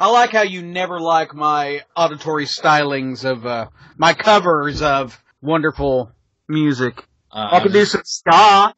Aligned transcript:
I 0.00 0.08
like 0.12 0.30
how 0.30 0.42
you 0.42 0.62
never 0.62 1.00
like 1.00 1.34
my 1.34 1.82
auditory 1.96 2.44
stylings 2.44 3.24
of 3.24 3.44
uh, 3.44 3.66
my 3.96 4.14
covers 4.14 4.80
of 4.80 5.20
wonderful 5.42 6.12
music. 6.46 7.04
Uh, 7.32 7.48
I 7.50 7.60
could 7.60 7.72
do 7.72 7.84
some 7.84 8.02
ska. 8.04 8.74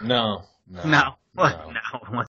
No. 0.00 0.44
No. 0.68 0.84
No, 0.84 1.14
No. 1.34 1.64
no. 2.12 2.24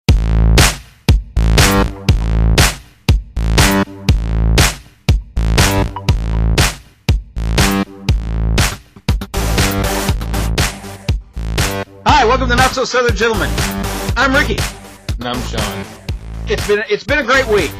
Hi, 12.05 12.27
welcome 12.27 12.51
to 12.51 12.57
Not 12.57 12.73
So 12.73 12.85
Southern 12.85 13.17
Gentlemen. 13.17 13.49
I'm 14.19 14.35
Ricky. 14.35 14.59
No, 15.19 15.31
I'm 15.31 15.43
Sean. 15.45 16.08
It's 16.51 16.67
been 16.67 16.83
it's 16.89 17.05
been 17.05 17.19
a 17.19 17.25
great 17.25 17.47
week. 17.49 17.71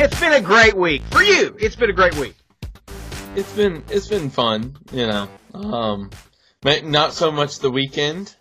It's 0.00 0.18
been 0.18 0.32
a 0.32 0.40
great 0.40 0.74
week 0.74 1.02
for 1.12 1.22
you. 1.22 1.56
It's 1.60 1.76
been 1.76 1.88
a 1.88 1.92
great 1.92 2.16
week. 2.16 2.34
It's 3.36 3.52
been 3.52 3.84
it's 3.90 4.08
been 4.08 4.28
fun, 4.28 4.76
you 4.90 5.06
know. 5.06 5.28
Um, 5.54 6.10
not 6.64 7.12
so 7.12 7.30
much 7.30 7.60
the 7.60 7.70
weekend, 7.70 8.34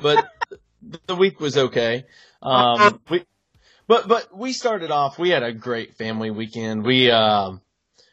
but 0.00 0.28
the 1.08 1.16
week 1.16 1.40
was 1.40 1.58
okay. 1.58 2.04
Um, 2.40 3.00
we, 3.10 3.24
but 3.88 4.06
but 4.06 4.38
we 4.38 4.52
started 4.52 4.92
off. 4.92 5.18
We 5.18 5.30
had 5.30 5.42
a 5.42 5.52
great 5.52 5.96
family 5.96 6.30
weekend. 6.30 6.84
We 6.84 7.10
um 7.10 7.62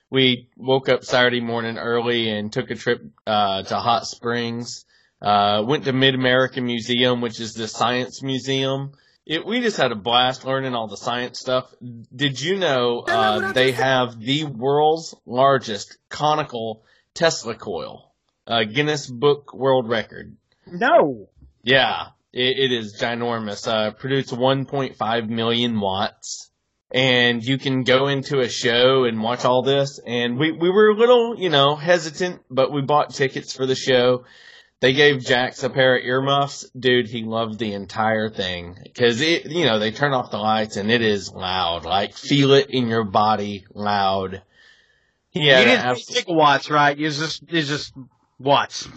we 0.09 0.49
woke 0.57 0.89
up 0.89 1.05
Saturday 1.05 1.41
morning 1.41 1.77
early 1.77 2.27
and 2.31 2.51
took 2.51 2.71
a 2.71 2.75
trip 2.75 3.03
uh, 3.27 3.61
to 3.61 3.75
Hot 3.75 4.07
Springs. 4.07 4.83
Uh, 5.21 5.63
went 5.63 5.85
to 5.85 5.93
Mid 5.93 6.15
American 6.15 6.65
Museum, 6.65 7.21
which 7.21 7.39
is 7.39 7.53
the 7.53 7.67
science 7.67 8.23
museum. 8.23 8.93
It, 9.25 9.45
we 9.45 9.61
just 9.61 9.77
had 9.77 9.91
a 9.91 9.95
blast 9.95 10.45
learning 10.45 10.73
all 10.73 10.87
the 10.87 10.97
science 10.97 11.39
stuff. 11.39 11.71
Did 12.13 12.41
you 12.41 12.57
know 12.57 13.01
uh, 13.01 13.51
they 13.51 13.71
have 13.71 14.19
the 14.19 14.45
world's 14.45 15.15
largest 15.25 15.97
conical 16.09 16.83
Tesla 17.13 17.55
coil? 17.55 18.11
Uh, 18.47 18.63
Guinness 18.63 19.07
Book 19.07 19.53
World 19.53 19.87
Record. 19.87 20.35
No. 20.65 21.29
Yeah, 21.61 22.07
it, 22.33 22.57
it 22.57 22.71
is 22.71 22.99
ginormous. 22.99 23.67
Uh, 23.67 23.91
produced 23.91 24.31
1.5 24.31 25.29
million 25.29 25.79
watts. 25.79 26.49
And 26.93 27.41
you 27.41 27.57
can 27.57 27.83
go 27.83 28.07
into 28.07 28.39
a 28.39 28.49
show 28.49 29.05
and 29.05 29.21
watch 29.21 29.45
all 29.45 29.61
this. 29.61 29.99
And 30.05 30.37
we, 30.37 30.51
we 30.51 30.69
were 30.69 30.89
a 30.89 30.95
little, 30.95 31.39
you 31.39 31.49
know, 31.49 31.75
hesitant, 31.75 32.41
but 32.49 32.73
we 32.73 32.81
bought 32.81 33.13
tickets 33.13 33.55
for 33.55 33.65
the 33.65 33.75
show. 33.75 34.25
They 34.81 34.93
gave 34.93 35.23
Jax 35.23 35.61
a 35.63 35.69
pair 35.69 35.95
of 35.97 36.03
earmuffs. 36.03 36.67
Dude, 36.77 37.07
he 37.07 37.23
loved 37.23 37.59
the 37.59 37.73
entire 37.73 38.29
thing. 38.29 38.77
Cause 38.97 39.21
it, 39.21 39.45
you 39.45 39.65
know, 39.65 39.77
they 39.77 39.91
turn 39.91 40.11
off 40.11 40.31
the 40.31 40.37
lights 40.39 40.75
and 40.75 40.91
it 40.91 41.01
is 41.03 41.31
loud. 41.31 41.85
Like, 41.85 42.15
feel 42.17 42.53
it 42.53 42.71
in 42.71 42.87
your 42.87 43.03
body 43.03 43.65
loud. 43.73 44.41
He 45.29 45.41
You 45.45 45.51
had 45.53 45.61
an 45.61 45.67
didn't 45.69 45.85
absolute- 45.85 46.25
gigawatts, 46.25 46.69
right? 46.71 46.99
It's 46.99 47.19
just 47.19 47.43
it's 47.47 47.67
just 47.67 47.93
watts. 48.39 48.87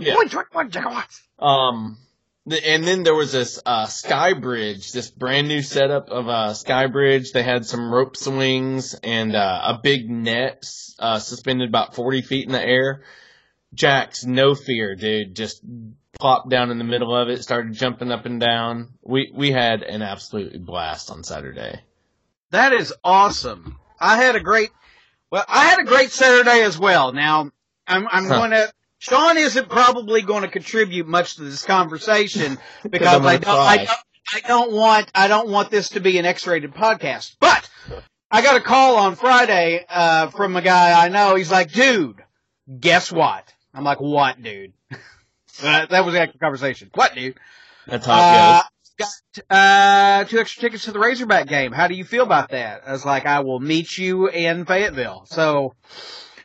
Yeah. 0.00 0.14
gigawatts. 0.16 1.22
Um, 1.38 1.96
and 2.46 2.84
then 2.84 3.02
there 3.04 3.14
was 3.14 3.32
this 3.32 3.58
uh, 3.64 3.86
sky 3.86 4.34
bridge, 4.34 4.92
this 4.92 5.10
brand 5.10 5.48
new 5.48 5.62
setup 5.62 6.10
of 6.10 6.28
a 6.28 6.54
sky 6.54 6.88
bridge. 6.88 7.32
They 7.32 7.42
had 7.42 7.64
some 7.64 7.90
rope 7.92 8.16
swings 8.18 8.94
and 9.02 9.34
uh, 9.34 9.60
a 9.64 9.80
big 9.82 10.10
net 10.10 10.62
uh, 10.98 11.18
suspended 11.20 11.68
about 11.70 11.94
forty 11.94 12.20
feet 12.20 12.44
in 12.46 12.52
the 12.52 12.62
air. 12.62 13.02
Jax 13.74 14.24
no 14.24 14.54
fear, 14.54 14.94
dude, 14.94 15.34
just 15.34 15.62
plopped 16.18 16.48
down 16.48 16.70
in 16.70 16.78
the 16.78 16.84
middle 16.84 17.14
of 17.14 17.28
it, 17.28 17.42
started 17.42 17.72
jumping 17.74 18.12
up 18.12 18.24
and 18.26 18.40
down. 18.40 18.94
We 19.02 19.30
we 19.34 19.50
had 19.50 19.82
an 19.82 20.00
absolute 20.02 20.64
blast 20.64 21.10
on 21.10 21.24
Saturday. 21.24 21.80
That 22.50 22.72
is 22.72 22.94
awesome. 23.02 23.78
I 24.00 24.16
had 24.16 24.36
a 24.36 24.40
great, 24.40 24.70
well, 25.30 25.44
I 25.48 25.64
had 25.64 25.80
a 25.80 25.84
great 25.84 26.10
Saturday 26.10 26.62
as 26.62 26.78
well. 26.78 27.12
Now, 27.12 27.50
I'm, 27.86 28.06
I'm 28.10 28.24
Huh. 28.26 28.38
going 28.38 28.50
to, 28.52 28.72
Sean 28.98 29.38
isn't 29.38 29.68
probably 29.68 30.22
going 30.22 30.42
to 30.42 30.48
contribute 30.48 31.06
much 31.08 31.36
to 31.36 31.42
this 31.42 31.64
conversation 31.64 32.58
because 32.90 33.08
I 33.08 33.18
gonna 33.18 33.38
don't, 33.40 33.58
I 33.58 33.76
don't, 33.78 33.98
I 34.34 34.40
don't 34.46 34.72
want, 34.72 35.10
I 35.14 35.26
don't 35.28 35.48
want 35.48 35.70
this 35.70 35.90
to 35.90 36.00
be 36.00 36.18
an 36.18 36.26
X-rated 36.26 36.74
podcast. 36.74 37.34
But 37.40 37.68
I 38.30 38.42
got 38.42 38.56
a 38.56 38.60
call 38.60 38.96
on 38.96 39.16
Friday, 39.16 39.84
uh, 39.88 40.28
from 40.28 40.54
a 40.56 40.62
guy 40.62 41.04
I 41.04 41.08
know. 41.08 41.34
He's 41.34 41.50
like, 41.50 41.72
dude, 41.72 42.22
guess 42.80 43.10
what? 43.10 43.52
I'm 43.74 43.84
like, 43.84 44.00
what, 44.00 44.42
dude? 44.42 44.72
Uh, 45.62 45.86
that 45.86 46.04
was 46.04 46.14
the 46.14 46.20
actual 46.20 46.40
conversation. 46.40 46.90
What, 46.94 47.14
dude? 47.14 47.38
That's 47.86 48.04
how 48.04 48.64
it 48.98 48.98
goes. 48.98 49.10
got 49.48 49.56
uh, 49.56 50.24
two 50.24 50.40
extra 50.40 50.62
tickets 50.62 50.86
to 50.86 50.90
the 50.90 50.98
Razorback 50.98 51.46
game. 51.46 51.70
How 51.70 51.86
do 51.86 51.94
you 51.94 52.02
feel 52.04 52.24
about 52.24 52.50
that? 52.50 52.82
I 52.84 52.90
was 52.90 53.04
like, 53.04 53.24
I 53.24 53.38
will 53.38 53.60
meet 53.60 53.96
you 53.96 54.28
in 54.28 54.64
Fayetteville. 54.64 55.26
So 55.26 55.74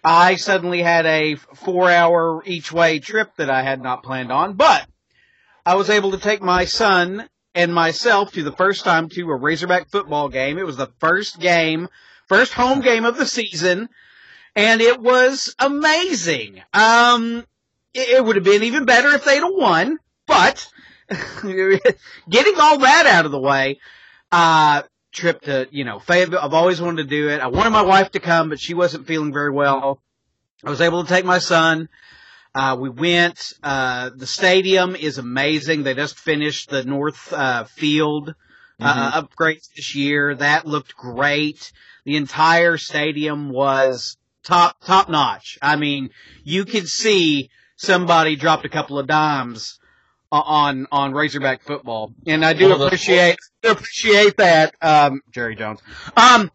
I 0.04 0.36
suddenly 0.36 0.84
had 0.84 1.08
a 1.08 1.36
four 1.36 1.90
hour 1.90 2.44
each 2.46 2.72
way 2.72 3.00
trip 3.00 3.36
that 3.38 3.50
I 3.50 3.64
had 3.64 3.82
not 3.82 4.04
planned 4.04 4.32
on, 4.32 4.54
but 4.54 4.86
I 5.66 5.76
was 5.76 5.90
able 5.90 6.12
to 6.12 6.20
take 6.20 6.44
my 6.44 6.66
son 6.66 7.28
and 7.56 7.74
myself 7.74 8.32
to 8.34 8.44
the 8.44 8.52
first 8.52 8.84
time 8.84 9.10
to 9.10 9.30
a 9.30 9.36
Razorback 9.36 9.90
football 9.90 10.30
game. 10.30 10.58
It 10.58 10.66
was 10.66 10.78
the 10.78 10.92
first 11.00 11.40
game, 11.40 11.88
first 12.28 12.54
home 12.54 12.82
game 12.82 13.06
of 13.06 13.18
the 13.18 13.26
season, 13.26 13.90
and 14.60 14.82
it 14.82 15.00
was 15.00 15.56
amazing. 15.58 16.62
Um, 16.74 17.46
it, 17.94 18.10
it 18.10 18.26
would 18.26 18.36
have 18.36 18.44
been 18.44 18.64
even 18.64 18.84
better 18.84 19.08
if 19.16 19.24
they'd 19.24 19.40
have 19.40 19.54
won, 19.54 20.00
but 20.28 20.68
getting 21.10 22.60
all 22.60 22.80
that 22.80 23.06
out 23.08 23.26
of 23.26 23.32
the 23.32 23.40
way, 23.40 23.80
uh, 24.34 24.82
trip 25.14 25.42
to, 25.44 25.68
you 25.72 25.86
know, 25.86 26.00
Fayetteville, 26.00 26.42
I've 26.42 26.54
always 26.54 26.82
wanted 26.82 27.04
to 27.04 27.10
do 27.10 27.30
it. 27.30 27.40
I 27.40 27.48
wanted 27.48 27.70
my 27.70 27.84
wife 27.84 28.12
to 28.12 28.20
come, 28.20 28.50
but 28.50 28.60
she 28.60 28.74
wasn't 28.74 29.08
feeling 29.08 29.32
very 29.32 29.52
well. 29.52 30.02
I 30.64 30.70
was 30.70 30.82
able 30.82 31.04
to 31.04 31.10
take 31.10 31.24
my 31.24 31.40
son. 31.40 31.88
Uh, 32.54 32.76
we 32.78 32.90
went, 32.90 33.54
uh, 33.64 34.10
the 34.14 34.28
stadium 34.28 34.98
is 34.98 35.20
amazing. 35.20 35.84
They 35.84 35.94
just 35.94 36.20
finished 36.20 36.70
the 36.70 36.84
North, 36.84 37.32
uh, 37.32 37.64
field, 37.64 38.36
uh, 38.82 39.22
upgrades 39.22 39.70
this 39.74 39.96
year. 39.96 40.36
That 40.36 40.66
looked 40.66 40.98
great. 40.98 41.72
The 42.04 42.18
entire 42.18 42.78
stadium 42.78 43.50
was 43.50 44.18
top, 44.44 44.80
top 44.84 45.10
notch. 45.10 45.58
I 45.62 45.76
mean, 45.76 46.10
you 46.44 46.66
could 46.66 46.88
see 46.88 47.50
somebody 47.76 48.36
dropped 48.36 48.66
a 48.66 48.70
couple 48.70 49.00
of 49.00 49.08
dimes 49.08 49.80
on, 50.32 50.88
on 50.92 51.14
Razorback 51.14 51.64
football. 51.64 52.14
And 52.28 52.46
I 52.46 52.54
do 52.54 52.74
appreciate, 52.74 53.38
appreciate 53.64 54.38
that, 54.38 54.76
um, 54.82 55.22
Jerry 55.32 55.56
Jones. 55.56 55.80
Um, 56.16 56.52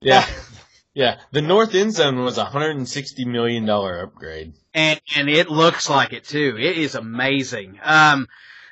Yeah, 0.00 0.26
yeah. 0.94 1.18
The 1.30 1.42
north 1.42 1.74
end 1.74 1.92
zone 1.94 2.18
was 2.24 2.36
a 2.38 2.44
hundred 2.44 2.76
and 2.76 2.88
sixty 2.88 3.24
million 3.24 3.64
dollar 3.64 4.00
upgrade. 4.02 4.54
and 4.74 5.00
and 5.16 5.28
it 5.28 5.48
looks 5.48 5.88
like 5.88 6.12
it 6.12 6.24
too. 6.24 6.56
It 6.58 6.76
is 6.76 6.96
amazing. 6.96 7.78
Um, 7.82 8.26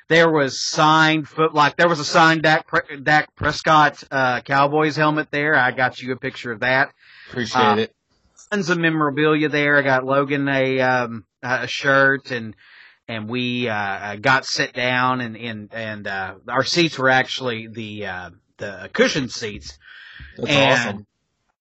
there 0.09 0.29
was 0.29 0.59
signed 0.59 1.29
foot 1.29 1.53
like 1.53 1.77
there 1.77 1.87
was 1.87 2.01
a 2.01 2.03
signed 2.05 2.43
Dak 2.43 2.67
Dak 3.03 3.33
Prescott 3.35 4.03
uh, 4.11 4.41
Cowboys 4.41 4.97
helmet 4.97 5.29
there. 5.31 5.55
I 5.55 5.71
got 5.71 6.01
you 6.01 6.11
a 6.11 6.17
picture 6.17 6.51
of 6.51 6.59
that. 6.59 6.91
Appreciate 7.29 7.61
Uh, 7.61 7.75
it. 7.77 7.95
Tons 8.51 8.69
of 8.69 8.77
memorabilia 8.77 9.49
there. 9.49 9.77
I 9.77 9.81
got 9.81 10.03
Logan 10.05 10.47
a 10.49 10.79
um, 10.81 11.25
a 11.41 11.67
shirt 11.67 12.31
and. 12.31 12.55
And 13.07 13.27
we 13.27 13.67
uh, 13.67 13.73
uh, 13.73 14.15
got 14.17 14.45
sit 14.45 14.71
down, 14.71 15.19
and 15.19 15.35
and 15.35 15.73
and 15.73 16.07
uh, 16.07 16.35
our 16.47 16.63
seats 16.63 16.97
were 16.97 17.09
actually 17.09 17.67
the 17.67 18.05
uh, 18.05 18.29
the 18.57 18.89
cushioned 18.93 19.31
seats, 19.31 19.77
That's 20.37 20.49
and 20.49 20.89
awesome. 20.89 21.07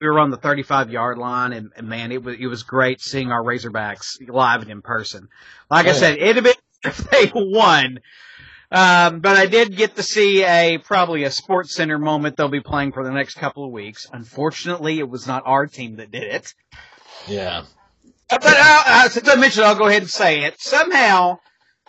we 0.00 0.06
were 0.06 0.20
on 0.20 0.30
the 0.30 0.36
35 0.36 0.90
yard 0.90 1.18
line 1.18 1.52
and, 1.52 1.72
and 1.74 1.88
man, 1.88 2.12
it 2.12 2.22
was, 2.22 2.36
it 2.38 2.46
was 2.46 2.62
great 2.62 3.00
seeing 3.00 3.32
our 3.32 3.42
Razorbacks 3.42 4.18
live 4.28 4.62
and 4.62 4.70
in 4.70 4.82
person. 4.82 5.26
Like 5.68 5.86
I 5.86 5.90
Oh, 5.90 5.92
yeah. 5.94 5.98
said, 5.98 6.18
it'd 6.18 6.36
have 6.36 6.44
been 6.44 6.54
if 6.84 6.98
they 7.10 7.32
won. 7.34 7.98
Um, 8.72 9.18
but 9.18 9.36
I 9.36 9.46
did 9.46 9.76
get 9.76 9.96
to 9.96 10.02
see 10.02 10.44
a, 10.44 10.78
probably 10.78 11.24
a 11.24 11.28
SportsCenter 11.28 12.00
moment 12.00 12.36
they'll 12.36 12.48
be 12.48 12.60
playing 12.60 12.92
for 12.92 13.02
the 13.02 13.10
next 13.10 13.34
couple 13.34 13.64
of 13.64 13.72
weeks. 13.72 14.06
Unfortunately, 14.12 14.98
it 15.00 15.08
was 15.08 15.26
not 15.26 15.42
our 15.44 15.66
team 15.66 15.96
that 15.96 16.12
did 16.12 16.22
it. 16.22 16.54
Yeah. 17.26 17.64
But 18.28 18.44
uh, 18.44 18.82
uh, 18.86 19.08
since 19.08 19.28
I 19.28 19.34
mentioned, 19.34 19.64
it, 19.64 19.68
I'll 19.68 19.74
go 19.74 19.88
ahead 19.88 20.02
and 20.02 20.10
say 20.10 20.44
it. 20.44 20.60
Somehow, 20.60 21.40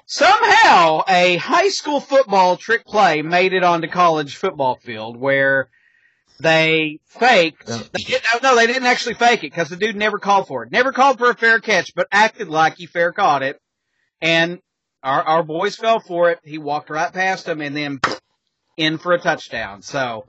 somehow, 0.07 1.03
a 1.07 1.37
high 1.37 1.69
school 1.69 1.99
football 1.99 2.57
trick 2.57 2.83
play 2.85 3.21
made 3.21 3.53
it 3.53 3.63
onto 3.63 3.87
college 3.87 4.35
football 4.35 4.79
field 4.81 5.17
where 5.17 5.69
they 6.39 6.99
faked. 7.05 7.67
They 7.67 8.17
oh, 8.33 8.39
no, 8.41 8.55
they 8.55 8.65
didn't 8.65 8.87
actually 8.87 9.13
fake 9.13 9.43
it 9.43 9.51
because 9.51 9.69
the 9.69 9.75
dude 9.75 9.95
never 9.95 10.17
called 10.17 10.47
for 10.47 10.63
it. 10.63 10.71
Never 10.71 10.91
called 10.91 11.19
for 11.19 11.29
a 11.29 11.35
fair 11.35 11.59
catch, 11.59 11.93
but 11.93 12.07
acted 12.11 12.47
like 12.47 12.77
he 12.77 12.87
fair 12.87 13.11
caught 13.11 13.43
it. 13.43 13.61
And 14.19 14.59
our 15.03 15.21
our 15.23 15.43
boys 15.43 15.75
fell 15.75 15.99
for 15.99 16.31
it. 16.31 16.39
He 16.43 16.57
walked 16.57 16.89
right 16.89 17.11
past 17.11 17.45
them 17.45 17.61
and 17.61 17.75
then 17.75 17.99
in 18.77 18.97
for 18.97 19.13
a 19.13 19.19
touchdown. 19.19 19.81
So. 19.81 20.25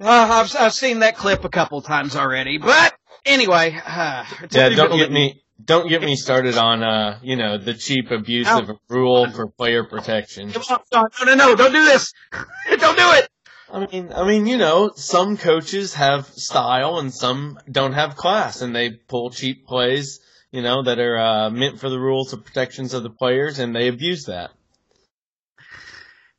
Uh, 0.00 0.08
I've 0.08 0.56
I've 0.58 0.72
seen 0.72 0.98
that 0.98 1.16
clip 1.16 1.44
a 1.44 1.48
couple 1.48 1.80
times 1.80 2.16
already, 2.16 2.58
but 2.58 2.94
anyway, 3.24 3.80
uh, 3.86 4.24
Yeah, 4.50 4.70
don't 4.70 4.98
get 4.98 5.10
me 5.12 5.44
don't 5.64 5.88
get 5.88 6.02
me 6.02 6.16
started 6.16 6.56
on 6.58 6.82
uh, 6.82 7.18
you 7.22 7.36
know, 7.36 7.58
the 7.58 7.74
cheap 7.74 8.10
abuse 8.10 8.46
No. 8.46 8.58
of 8.58 8.70
rule 8.88 9.30
for 9.30 9.46
player 9.46 9.84
protection. 9.84 10.52
No, 10.92 11.06
no, 11.24 11.34
no, 11.34 11.54
don't 11.54 11.72
do 11.72 11.84
this. 11.84 12.12
don't 12.78 12.98
do 12.98 13.10
it. 13.12 13.28
I 13.72 13.86
mean, 13.86 14.12
I 14.14 14.26
mean, 14.26 14.46
you 14.46 14.56
know, 14.56 14.90
some 14.94 15.36
coaches 15.36 15.94
have 15.94 16.26
style 16.26 16.98
and 16.98 17.12
some 17.12 17.58
don't 17.70 17.92
have 17.92 18.16
class, 18.16 18.62
and 18.62 18.74
they 18.74 18.90
pull 18.90 19.30
cheap 19.30 19.66
plays, 19.66 20.20
you 20.54 20.62
know, 20.62 20.84
that 20.84 21.00
are 21.00 21.18
uh, 21.18 21.50
meant 21.50 21.80
for 21.80 21.88
the 21.90 21.98
rules 21.98 22.32
of 22.32 22.44
protections 22.44 22.94
of 22.94 23.02
the 23.02 23.10
players, 23.10 23.58
and 23.58 23.74
they 23.74 23.88
abuse 23.88 24.26
that. 24.26 24.52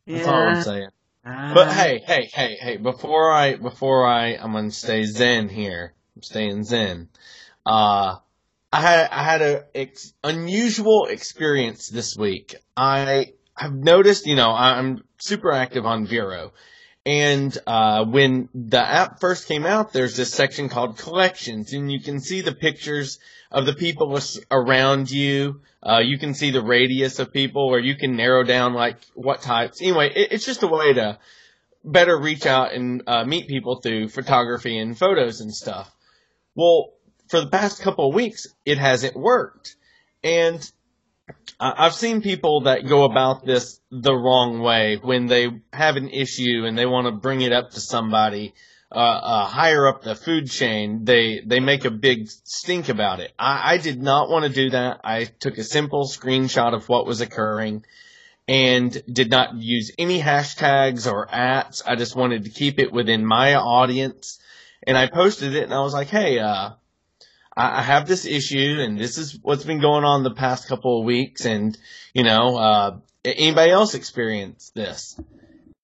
That's 0.07 0.25
all 0.25 0.47
I'm 0.47 0.63
saying. 0.63 0.89
But 1.25 1.73
hey, 1.73 2.01
hey, 2.05 2.29
hey, 2.33 2.55
hey! 2.55 2.77
Before 2.77 3.29
I, 3.29 3.55
before 3.57 4.07
I, 4.07 4.35
I'm 4.35 4.53
gonna 4.53 4.71
stay 4.71 5.03
zen 5.03 5.49
here. 5.49 5.93
I'm 6.15 6.21
staying 6.21 6.63
zen. 6.63 7.09
Uh, 7.65 8.19
I 8.71 8.81
had, 8.81 9.09
I 9.11 9.23
had 9.23 9.41
a 9.41 9.65
ex- 9.75 10.13
unusual 10.23 11.07
experience 11.07 11.89
this 11.89 12.15
week. 12.15 12.55
I 12.77 13.33
have 13.57 13.73
noticed, 13.73 14.27
you 14.27 14.37
know, 14.37 14.51
I'm 14.51 15.03
super 15.17 15.51
active 15.51 15.85
on 15.85 16.05
Vero. 16.05 16.53
And 17.05 17.55
uh, 17.67 18.03
when 18.05 18.49
the 18.55 18.79
app 18.79 19.19
first 19.19 19.47
came 19.47 19.65
out, 19.65 19.93
there's 19.93 20.17
this 20.17 20.33
section 20.33 20.69
called 20.69 20.97
collections, 20.97 21.71
and 21.71 21.91
you 21.91 21.99
can 21.99 22.19
see 22.19 22.41
the 22.41 22.55
pictures 22.55 23.19
of 23.51 23.67
the 23.67 23.75
people 23.75 24.19
around 24.49 25.11
you. 25.11 25.61
Uh, 25.83 25.99
you 25.99 26.17
can 26.17 26.33
see 26.33 26.49
the 26.49 26.63
radius 26.63 27.19
of 27.19 27.31
people, 27.31 27.61
or 27.61 27.79
you 27.79 27.95
can 27.95 28.15
narrow 28.15 28.43
down 28.43 28.73
like 28.73 28.97
what 29.13 29.43
types. 29.43 29.83
Anyway, 29.83 30.11
it, 30.15 30.31
it's 30.31 30.45
just 30.45 30.63
a 30.63 30.67
way 30.67 30.93
to 30.93 31.19
better 31.83 32.19
reach 32.19 32.47
out 32.47 32.73
and 32.73 33.03
uh, 33.05 33.23
meet 33.23 33.47
people 33.47 33.79
through 33.81 34.09
photography 34.09 34.79
and 34.79 34.97
photos 34.97 35.41
and 35.41 35.53
stuff. 35.53 35.93
Well, 36.55 36.93
for 37.27 37.39
the 37.39 37.49
past 37.49 37.83
couple 37.83 38.09
of 38.09 38.15
weeks, 38.15 38.47
it 38.65 38.79
hasn't 38.79 39.15
worked, 39.15 39.75
and 40.23 40.59
I've 41.59 41.95
seen 41.95 42.21
people 42.21 42.61
that 42.61 42.85
go 42.87 43.05
about 43.05 43.45
this 43.45 43.79
the 43.89 44.13
wrong 44.13 44.59
way 44.59 44.99
when 45.01 45.27
they 45.27 45.61
have 45.71 45.95
an 45.95 46.09
issue 46.09 46.65
and 46.65 46.77
they 46.77 46.85
want 46.85 47.07
to 47.07 47.11
bring 47.11 47.41
it 47.41 47.53
up 47.53 47.71
to 47.71 47.79
somebody 47.79 48.53
uh, 48.91 48.99
uh, 48.99 49.45
higher 49.45 49.87
up 49.87 50.03
the 50.03 50.15
food 50.15 50.49
chain. 50.49 51.05
They 51.05 51.41
they 51.45 51.59
make 51.59 51.85
a 51.85 51.91
big 51.91 52.27
stink 52.29 52.89
about 52.89 53.21
it. 53.21 53.33
I, 53.39 53.73
I 53.73 53.77
did 53.77 54.01
not 54.01 54.29
want 54.29 54.45
to 54.45 54.51
do 54.51 54.69
that. 54.71 55.01
I 55.03 55.25
took 55.25 55.57
a 55.57 55.63
simple 55.63 56.05
screenshot 56.05 56.73
of 56.73 56.87
what 56.89 57.07
was 57.07 57.21
occurring 57.21 57.85
and 58.47 59.01
did 59.11 59.31
not 59.31 59.55
use 59.55 59.91
any 59.97 60.21
hashtags 60.21 61.11
or 61.11 61.27
ats. 61.33 61.81
I 61.85 61.95
just 61.95 62.15
wanted 62.15 62.43
to 62.43 62.51
keep 62.51 62.79
it 62.79 62.91
within 62.91 63.25
my 63.25 63.55
audience. 63.55 64.39
And 64.85 64.97
I 64.97 65.07
posted 65.07 65.55
it 65.55 65.63
and 65.63 65.73
I 65.73 65.79
was 65.79 65.93
like, 65.93 66.09
hey, 66.09 66.37
uh, 66.37 66.71
I, 67.57 67.81
have 67.81 68.07
this 68.07 68.25
issue 68.25 68.77
and 68.79 68.99
this 68.99 69.17
is 69.17 69.39
what's 69.41 69.63
been 69.63 69.79
going 69.79 70.03
on 70.03 70.23
the 70.23 70.33
past 70.33 70.67
couple 70.67 70.99
of 70.99 71.05
weeks 71.05 71.45
and, 71.45 71.77
you 72.13 72.23
know, 72.23 72.57
uh, 72.57 72.97
anybody 73.23 73.71
else 73.71 73.93
experience 73.93 74.71
this? 74.75 75.19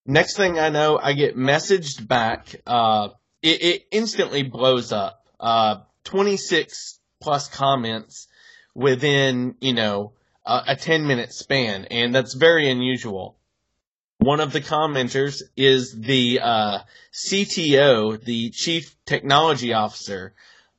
Next 0.06 0.36
thing 0.36 0.60
I 0.60 0.70
know, 0.70 1.00
I 1.02 1.14
get 1.14 1.38
messaged 1.38 2.06
back, 2.08 2.56
uh, 2.68 3.10
it, 3.42 3.64
it 3.64 3.88
instantly 3.92 4.44
blows 4.44 4.92
up, 4.92 5.26
uh, 5.40 5.78
26 6.04 7.00
plus 7.22 7.48
comments 7.48 8.28
within, 8.76 9.56
you 9.62 9.74
know, 9.74 10.14
a, 10.46 10.62
a 10.70 10.76
10 10.76 11.08
minute 11.08 11.32
span 11.32 11.86
and 11.86 12.14
that's 12.14 12.34
very 12.34 12.70
unusual. 12.70 13.38
One 14.18 14.42
of 14.42 14.52
the 14.52 14.62
commenters 14.62 15.42
is 15.56 15.98
the, 15.98 16.42
uh, 16.44 16.80
CTO, 17.14 18.22
the 18.22 18.50
Chief 18.50 18.96
Technology 19.06 19.74
Officer, 19.74 20.34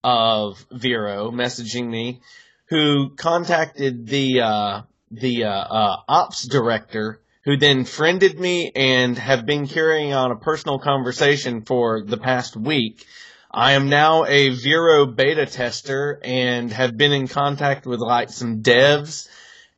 of 0.05 0.65
Vero 0.71 1.31
messaging 1.31 1.89
me, 1.89 2.21
who 2.67 3.15
contacted 3.17 4.07
the 4.07 4.41
uh, 4.41 4.83
the 5.11 5.45
uh, 5.45 5.49
uh, 5.49 5.97
ops 6.09 6.47
director, 6.47 7.21
who 7.45 7.57
then 7.57 7.85
friended 7.85 8.39
me 8.39 8.73
and 8.75 9.19
have 9.19 9.45
been 9.45 9.67
carrying 9.67 10.13
on 10.13 10.31
a 10.31 10.37
personal 10.37 10.79
conversation 10.79 11.63
for 11.63 12.03
the 12.03 12.17
past 12.17 12.57
week. 12.57 13.07
I 13.51 13.73
am 13.73 13.91
now 13.91 14.25
a 14.25 14.49
Vero 14.49 15.05
beta 15.07 15.45
tester 15.45 16.19
and 16.25 16.73
have 16.73 16.97
been 16.97 17.13
in 17.13 17.29
contact 17.29 17.87
with 17.87 18.01
like 18.01 18.31
some 18.31 18.63
devs 18.63 19.29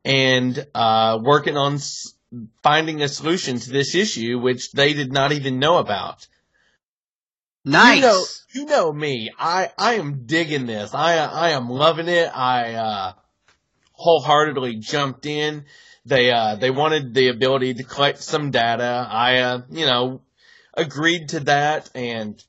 and 0.05 0.65
uh, 0.75 1.19
working 1.21 1.57
on 1.57 1.75
s- 1.75 2.15
finding 2.63 3.03
a 3.03 3.09
solution 3.09 3.59
to 3.59 3.71
this 3.71 3.95
issue, 3.95 4.39
which 4.39 4.71
they 4.73 4.93
did 4.93 5.13
not 5.13 5.33
even 5.33 5.59
know 5.59 5.79
about. 5.79 6.27
Nice. 7.65 7.97
You 7.97 8.03
know, 8.03 8.25
you 8.55 8.67
know 8.67 8.93
me. 8.93 9.31
I, 9.39 9.71
I 9.77 9.95
am 9.95 10.27
digging 10.27 10.67
this. 10.67 10.95
I, 10.95 11.17
I 11.17 11.51
am 11.51 11.69
loving 11.69 12.09
it. 12.09 12.31
I, 12.35 12.75
uh, 12.75 13.13
wholeheartedly 13.93 14.77
jumped 14.77 15.27
in. 15.27 15.65
They, 16.07 16.31
uh, 16.31 16.57
they 16.57 16.71
wanted 16.71 17.15
the 17.15 17.29
ability 17.29 17.75
to 17.75 17.85
collect 17.85 18.23
some 18.23 18.51
data. 18.51 19.07
I, 19.11 19.39
uh, 19.39 19.63
you 19.71 19.87
know, 19.87 20.23
agreed 20.75 21.31
to 21.31 21.41
that 21.41 21.91
and 21.95 22.43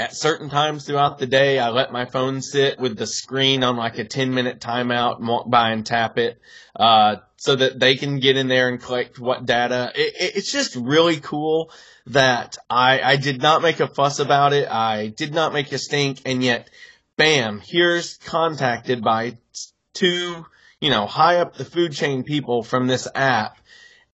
at 0.00 0.16
certain 0.16 0.48
times 0.48 0.86
throughout 0.86 1.18
the 1.18 1.26
day, 1.26 1.58
I 1.58 1.68
let 1.68 1.92
my 1.92 2.06
phone 2.06 2.40
sit 2.40 2.80
with 2.80 2.96
the 2.96 3.06
screen 3.06 3.62
on 3.62 3.76
like 3.76 3.98
a 3.98 4.04
10 4.04 4.32
minute 4.32 4.58
timeout 4.58 5.18
and 5.18 5.28
walk 5.28 5.50
by 5.50 5.72
and 5.72 5.84
tap 5.84 6.16
it, 6.16 6.40
uh, 6.74 7.16
so 7.36 7.54
that 7.54 7.78
they 7.78 7.96
can 7.96 8.18
get 8.18 8.38
in 8.38 8.48
there 8.48 8.68
and 8.68 8.80
collect 8.80 9.18
what 9.18 9.44
data. 9.44 9.92
It, 9.94 10.14
it, 10.18 10.36
it's 10.36 10.50
just 10.50 10.74
really 10.74 11.20
cool 11.20 11.70
that 12.12 12.56
I, 12.68 13.00
I 13.00 13.16
did 13.16 13.40
not 13.40 13.62
make 13.62 13.80
a 13.80 13.86
fuss 13.86 14.18
about 14.18 14.52
it. 14.52 14.68
I 14.68 15.08
did 15.08 15.32
not 15.32 15.52
make 15.52 15.70
a 15.72 15.78
stink 15.78 16.22
and 16.26 16.42
yet, 16.42 16.68
bam, 17.16 17.60
here's 17.64 18.16
contacted 18.18 19.02
by 19.02 19.38
two, 19.94 20.44
you 20.80 20.90
know, 20.90 21.06
high 21.06 21.36
up 21.36 21.54
the 21.54 21.64
food 21.64 21.92
chain 21.92 22.24
people 22.24 22.62
from 22.62 22.86
this 22.86 23.06
app 23.14 23.58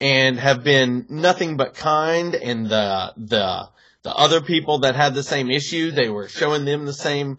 and 0.00 0.38
have 0.38 0.62
been 0.62 1.06
nothing 1.08 1.56
but 1.56 1.74
kind 1.74 2.34
and 2.34 2.66
the, 2.66 3.12
the, 3.16 3.68
the 4.02 4.14
other 4.14 4.40
people 4.40 4.80
that 4.80 4.94
had 4.94 5.14
the 5.14 5.22
same 5.22 5.50
issue, 5.50 5.90
they 5.90 6.08
were 6.08 6.28
showing 6.28 6.64
them 6.64 6.84
the 6.84 6.92
same, 6.92 7.38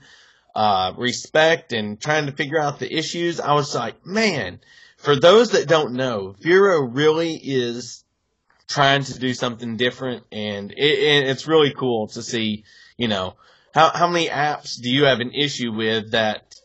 uh, 0.55 0.91
respect 0.97 1.71
and 1.71 2.01
trying 2.01 2.25
to 2.25 2.31
figure 2.31 2.59
out 2.59 2.79
the 2.79 2.91
issues. 2.91 3.39
I 3.39 3.53
was 3.53 3.75
like, 3.75 4.05
man, 4.07 4.59
for 4.97 5.15
those 5.15 5.51
that 5.51 5.67
don't 5.67 5.93
know, 5.93 6.35
Vero 6.39 6.81
really 6.81 7.35
is 7.35 8.03
trying 8.67 9.03
to 9.03 9.19
do 9.19 9.33
something 9.33 9.77
different, 9.77 10.23
and 10.31 10.71
it, 10.71 10.77
it, 10.77 11.27
it's 11.29 11.47
really 11.47 11.73
cool 11.73 12.07
to 12.09 12.21
see. 12.21 12.63
You 12.97 13.07
know, 13.07 13.35
how 13.73 13.89
how 13.89 14.07
many 14.07 14.27
apps 14.27 14.81
do 14.81 14.89
you 14.89 15.05
have 15.05 15.19
an 15.19 15.31
issue 15.31 15.71
with 15.71 16.11
that? 16.11 16.55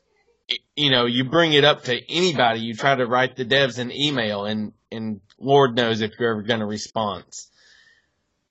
You 0.76 0.90
know, 0.90 1.06
you 1.06 1.24
bring 1.24 1.52
it 1.52 1.64
up 1.64 1.84
to 1.84 2.10
anybody. 2.10 2.60
You 2.60 2.74
try 2.74 2.94
to 2.94 3.06
write 3.06 3.36
the 3.36 3.44
devs 3.44 3.78
an 3.78 3.92
email, 3.92 4.44
and 4.44 4.72
and 4.90 5.20
Lord 5.38 5.76
knows 5.76 6.00
if 6.00 6.12
you're 6.18 6.32
ever 6.32 6.42
going 6.42 6.60
to 6.60 6.66
respond. 6.66 7.24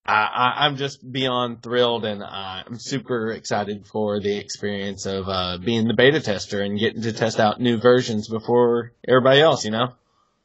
I, 0.04 0.56
I, 0.58 0.66
am 0.66 0.78
just 0.78 1.10
beyond 1.10 1.62
thrilled, 1.62 2.06
and 2.06 2.24
I'm 2.24 2.80
super 2.80 3.32
excited 3.32 3.86
for 3.86 4.20
the 4.20 4.36
experience 4.36 5.06
of 5.06 5.30
uh, 5.30 5.60
being 5.60 5.88
the 5.88 5.94
beta 5.94 6.20
tester 6.20 6.62
and 6.62 6.80
getting 6.80 7.04
to 7.04 7.14
test 7.14 7.40
out 7.40 7.62
new 7.62 7.78
versions 7.78 8.28
before 8.28 8.94
everybody 9.08 9.42
else. 9.42 9.64
You 9.64 9.72
know. 9.72 9.94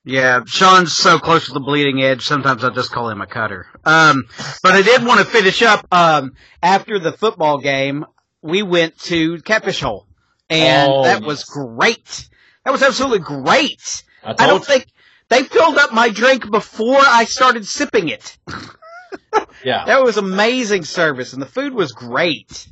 Yeah, 0.06 0.44
Sean's 0.46 0.96
so 0.96 1.18
close 1.18 1.46
to 1.46 1.52
the 1.52 1.58
bleeding 1.58 2.00
edge. 2.00 2.24
Sometimes 2.24 2.62
I 2.62 2.70
just 2.70 2.92
call 2.92 3.10
him 3.10 3.20
a 3.20 3.26
cutter. 3.26 3.66
Um, 3.84 4.28
but 4.62 4.72
I 4.72 4.82
did 4.82 5.04
want 5.04 5.18
to 5.18 5.26
finish 5.26 5.62
up. 5.62 5.84
Um, 5.90 6.34
after 6.62 7.00
the 7.00 7.10
football 7.10 7.58
game, 7.58 8.04
we 8.40 8.62
went 8.62 8.96
to 9.00 9.40
Catfish 9.42 9.80
Hole, 9.80 10.06
and 10.48 10.92
oh, 10.92 11.02
that 11.02 11.22
yes. 11.22 11.26
was 11.26 11.44
great. 11.44 12.28
That 12.64 12.70
was 12.70 12.84
absolutely 12.84 13.18
great. 13.18 14.04
I, 14.22 14.36
I 14.38 14.46
don't 14.46 14.60
you. 14.60 14.64
think 14.66 14.86
they 15.28 15.42
filled 15.42 15.76
up 15.76 15.92
my 15.92 16.10
drink 16.10 16.48
before 16.52 17.00
I 17.00 17.24
started 17.24 17.66
sipping 17.66 18.08
it. 18.08 18.38
yeah, 19.64 19.86
that 19.86 20.04
was 20.04 20.18
amazing 20.18 20.84
service, 20.84 21.32
and 21.32 21.42
the 21.42 21.46
food 21.46 21.74
was 21.74 21.90
great. 21.90 22.68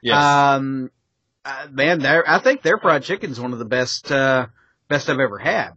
Yes. 0.00 0.16
Um, 0.16 0.90
uh, 1.44 1.66
man, 1.70 2.06
I 2.06 2.38
think 2.38 2.62
their 2.62 2.78
fried 2.78 3.02
chicken's 3.02 3.38
one 3.38 3.52
of 3.52 3.58
the 3.58 3.66
best, 3.66 4.10
uh, 4.10 4.46
best 4.88 5.10
I've 5.10 5.20
ever 5.20 5.36
had. 5.36 5.72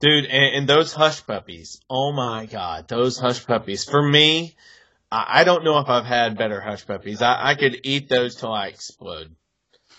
Dude, 0.00 0.24
and, 0.24 0.54
and, 0.56 0.68
those 0.68 0.94
hush 0.94 1.26
puppies. 1.26 1.78
Oh 1.90 2.10
my 2.12 2.46
god, 2.46 2.88
those 2.88 3.18
hush 3.18 3.46
puppies. 3.46 3.84
For 3.84 4.02
me, 4.02 4.56
I, 5.12 5.40
I 5.40 5.44
don't 5.44 5.62
know 5.62 5.78
if 5.78 5.90
I've 5.90 6.06
had 6.06 6.38
better 6.38 6.58
hush 6.58 6.86
puppies. 6.86 7.20
I, 7.20 7.50
I 7.50 7.54
could 7.54 7.80
eat 7.84 8.08
those 8.08 8.36
till 8.36 8.50
I 8.50 8.68
explode. 8.68 9.36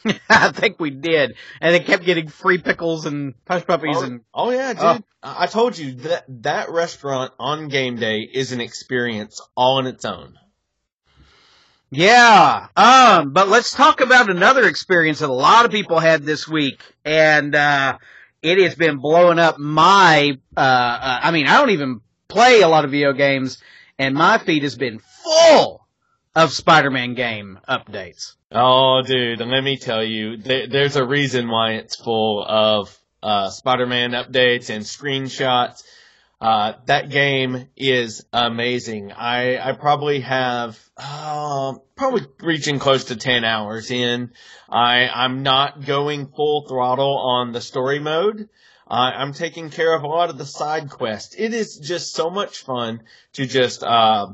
I 0.30 0.52
think 0.52 0.80
we 0.80 0.90
did, 0.90 1.36
and 1.62 1.76
they 1.76 1.80
kept 1.82 2.04
getting 2.04 2.28
free 2.30 2.58
pickles 2.58 3.06
and 3.06 3.36
hush 3.48 3.66
puppies 3.66 3.98
oh, 3.98 4.04
and. 4.04 4.22
Oh 4.34 4.50
yeah, 4.50 4.74
dude! 4.74 4.82
Uh, 4.84 5.00
I 5.22 5.46
told 5.46 5.78
you 5.78 5.94
that 5.94 6.26
that 6.42 6.72
restaurant 6.72 7.32
on 7.40 7.68
game 7.68 7.98
day 7.98 8.22
is 8.22 8.52
an 8.52 8.62
experience 8.62 9.40
all 9.56 9.78
on 9.78 9.86
its 9.86 10.04
own. 10.04 10.40
Yeah, 11.92 12.68
um, 12.76 13.34
but 13.34 13.50
let's 13.50 13.72
talk 13.72 14.02
about 14.02 14.30
another 14.30 14.66
experience 14.68 15.20
that 15.20 15.30
a 15.30 15.34
lot 15.34 15.66
of 15.66 15.72
people 15.72 16.00
had 16.00 16.24
this 16.24 16.48
week, 16.48 16.82
and 17.06 17.54
uh, 17.54 17.98
it 18.42 18.58
has 18.60 18.76
been 18.76 18.98
blowing 18.98 19.40
up 19.40 19.58
my, 19.60 20.38
uh, 20.56 20.60
uh, 20.60 21.20
I 21.24 21.32
mean, 21.32 21.48
I 21.48 21.58
don't 21.60 21.72
even 21.72 22.02
play 22.28 22.62
a 22.62 22.68
lot 22.68 22.86
of 22.86 22.92
video 22.92 23.14
games, 23.14 23.62
and 24.00 24.16
my 24.16 24.38
feed 24.38 24.64
has 24.64 24.76
been 24.76 25.00
full 25.00 25.86
of 26.36 26.52
Spider-Man 26.52 27.14
game 27.14 27.60
updates. 27.68 28.36
Oh, 28.52 29.02
dude, 29.06 29.40
let 29.40 29.64
me 29.64 29.78
tell 29.78 30.04
you, 30.04 30.38
there, 30.38 30.68
there's 30.68 30.96
a 30.96 31.06
reason 31.06 31.50
why 31.50 31.74
it's 31.74 31.96
full 31.96 32.44
of 32.44 32.98
uh, 33.22 33.50
Spider-Man 33.50 34.12
updates 34.12 34.70
and 34.70 34.84
screenshots. 34.84 35.84
Uh, 36.42 36.74
that 36.86 37.12
game 37.12 37.68
is 37.78 38.26
amazing. 38.34 39.12
I, 39.12 39.60
I 39.60 39.74
probably 39.74 40.22
have, 40.22 40.80
uh, 40.98 41.76
probably 41.96 42.26
reaching 42.40 42.80
close 42.80 43.06
to 43.06 43.16
10 43.16 43.44
hours 43.44 43.92
in. 43.92 44.32
I, 44.68 45.08
I'm 45.08 45.44
not 45.44 45.86
going 45.86 46.26
full 46.26 46.66
throttle 46.68 47.20
on 47.20 47.52
the 47.52 47.62
story 47.62 48.00
mode. 48.00 48.50
Uh, 48.90 49.12
I'm 49.16 49.34
taking 49.34 49.70
care 49.70 49.94
of 49.94 50.02
a 50.02 50.08
lot 50.08 50.32
of 50.32 50.40
the 50.40 50.46
side 50.48 50.90
quests. 50.90 51.36
It 51.38 51.54
is 51.54 51.78
just 51.78 52.16
so 52.16 52.32
much 52.32 52.64
fun 52.64 53.04
to 53.34 53.46
just, 53.46 53.84
uh, 53.84 54.30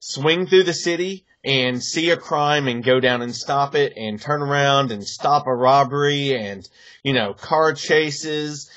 swing 0.00 0.48
through 0.48 0.64
the 0.64 0.74
city 0.74 1.26
and 1.44 1.80
see 1.80 2.10
a 2.10 2.16
crime 2.16 2.66
and 2.66 2.82
go 2.82 2.98
down 2.98 3.22
and 3.22 3.34
stop 3.34 3.76
it 3.76 3.92
and 3.96 4.20
turn 4.20 4.42
around 4.42 4.90
and 4.90 5.06
stop 5.06 5.46
a 5.46 5.54
robbery 5.54 6.36
and, 6.36 6.68
you 7.04 7.12
know, 7.12 7.34
car 7.34 7.72
chases 7.72 8.68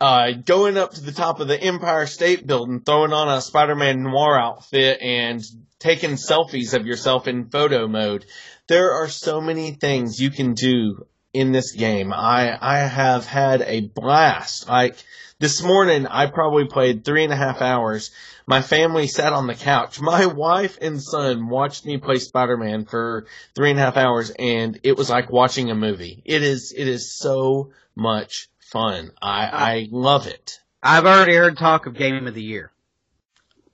uh, 0.00 0.32
going 0.32 0.76
up 0.76 0.92
to 0.92 1.00
the 1.00 1.12
top 1.12 1.40
of 1.40 1.48
the 1.48 1.60
Empire 1.60 2.06
State 2.06 2.46
Building, 2.46 2.80
throwing 2.80 3.12
on 3.12 3.28
a 3.28 3.40
Spider-Man 3.40 4.02
noir 4.02 4.38
outfit 4.38 5.00
and 5.00 5.42
taking 5.78 6.12
selfies 6.12 6.74
of 6.74 6.86
yourself 6.86 7.28
in 7.28 7.48
photo 7.48 7.86
mode. 7.86 8.24
There 8.66 8.92
are 8.92 9.08
so 9.08 9.40
many 9.40 9.72
things 9.72 10.20
you 10.20 10.30
can 10.30 10.54
do 10.54 11.06
in 11.32 11.52
this 11.52 11.72
game. 11.72 12.12
I, 12.12 12.56
I 12.60 12.78
have 12.78 13.26
had 13.26 13.62
a 13.62 13.80
blast. 13.80 14.68
Like, 14.68 14.96
this 15.38 15.62
morning, 15.62 16.06
I 16.06 16.26
probably 16.26 16.66
played 16.66 17.04
three 17.04 17.24
and 17.24 17.32
a 17.32 17.36
half 17.36 17.60
hours. 17.60 18.10
My 18.46 18.62
family 18.62 19.06
sat 19.08 19.32
on 19.32 19.46
the 19.46 19.54
couch. 19.54 20.00
My 20.00 20.26
wife 20.34 20.78
and 20.80 21.02
son 21.02 21.48
watched 21.48 21.84
me 21.84 21.98
play 21.98 22.16
Spider-Man 22.16 22.86
for 22.86 23.26
three 23.54 23.70
and 23.70 23.78
a 23.78 23.82
half 23.82 23.96
hours 23.96 24.30
and 24.38 24.78
it 24.82 24.96
was 24.96 25.10
like 25.10 25.30
watching 25.30 25.70
a 25.70 25.74
movie. 25.74 26.22
It 26.24 26.42
is, 26.42 26.72
it 26.76 26.88
is 26.88 27.16
so 27.16 27.72
much 27.96 28.48
fun. 28.74 29.12
I, 29.22 29.46
I 29.46 29.88
love 29.92 30.26
it. 30.26 30.60
I've 30.82 31.06
already 31.06 31.36
heard 31.36 31.56
talk 31.56 31.86
of 31.86 31.94
Game 31.94 32.26
of 32.26 32.34
the 32.34 32.42
Year. 32.42 32.72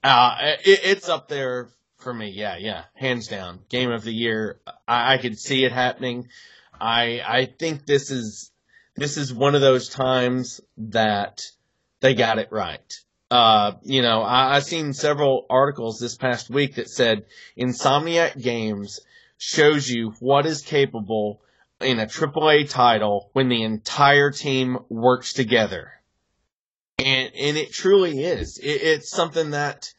Uh, 0.03 0.35
it, 0.63 0.79
it's 0.83 1.09
up 1.09 1.27
there 1.27 1.69
for 1.97 2.13
me. 2.13 2.29
Yeah, 2.29 2.57
yeah, 2.57 2.83
hands 2.93 3.27
down. 3.27 3.61
Game 3.67 3.91
of 3.91 4.03
the 4.03 4.13
Year. 4.13 4.59
I, 4.87 5.15
I 5.15 5.17
could 5.17 5.39
see 5.39 5.65
it 5.65 5.71
happening. 5.71 6.27
I, 6.79 7.21
I 7.27 7.45
think 7.45 7.87
this 7.87 8.11
is, 8.11 8.51
this 8.95 9.17
is 9.17 9.33
one 9.33 9.55
of 9.55 9.61
those 9.61 9.89
times 9.89 10.61
that 10.77 11.41
they 11.99 12.13
got 12.13 12.37
it 12.37 12.49
right. 12.51 12.93
Uh, 13.31 13.73
you 13.83 14.03
know, 14.03 14.21
I, 14.21 14.55
I've 14.55 14.65
seen 14.65 14.93
several 14.93 15.47
articles 15.49 15.99
this 15.99 16.15
past 16.15 16.51
week 16.51 16.75
that 16.75 16.89
said 16.89 17.25
Insomniac 17.57 18.39
Games 18.39 18.99
shows 19.39 19.89
you 19.89 20.13
what 20.19 20.45
is 20.45 20.61
capable 20.61 21.41
in 21.81 21.99
a 21.99 22.05
AAA 22.05 22.69
title 22.69 23.29
when 23.33 23.49
the 23.49 23.63
entire 23.63 24.31
team 24.31 24.77
works 24.89 25.33
together. 25.33 25.91
And, 26.97 27.31
and 27.35 27.57
it 27.57 27.73
truly 27.73 28.23
is. 28.23 28.57
It, 28.57 28.81
it's 28.81 29.09
something 29.09 29.51
that 29.51 29.93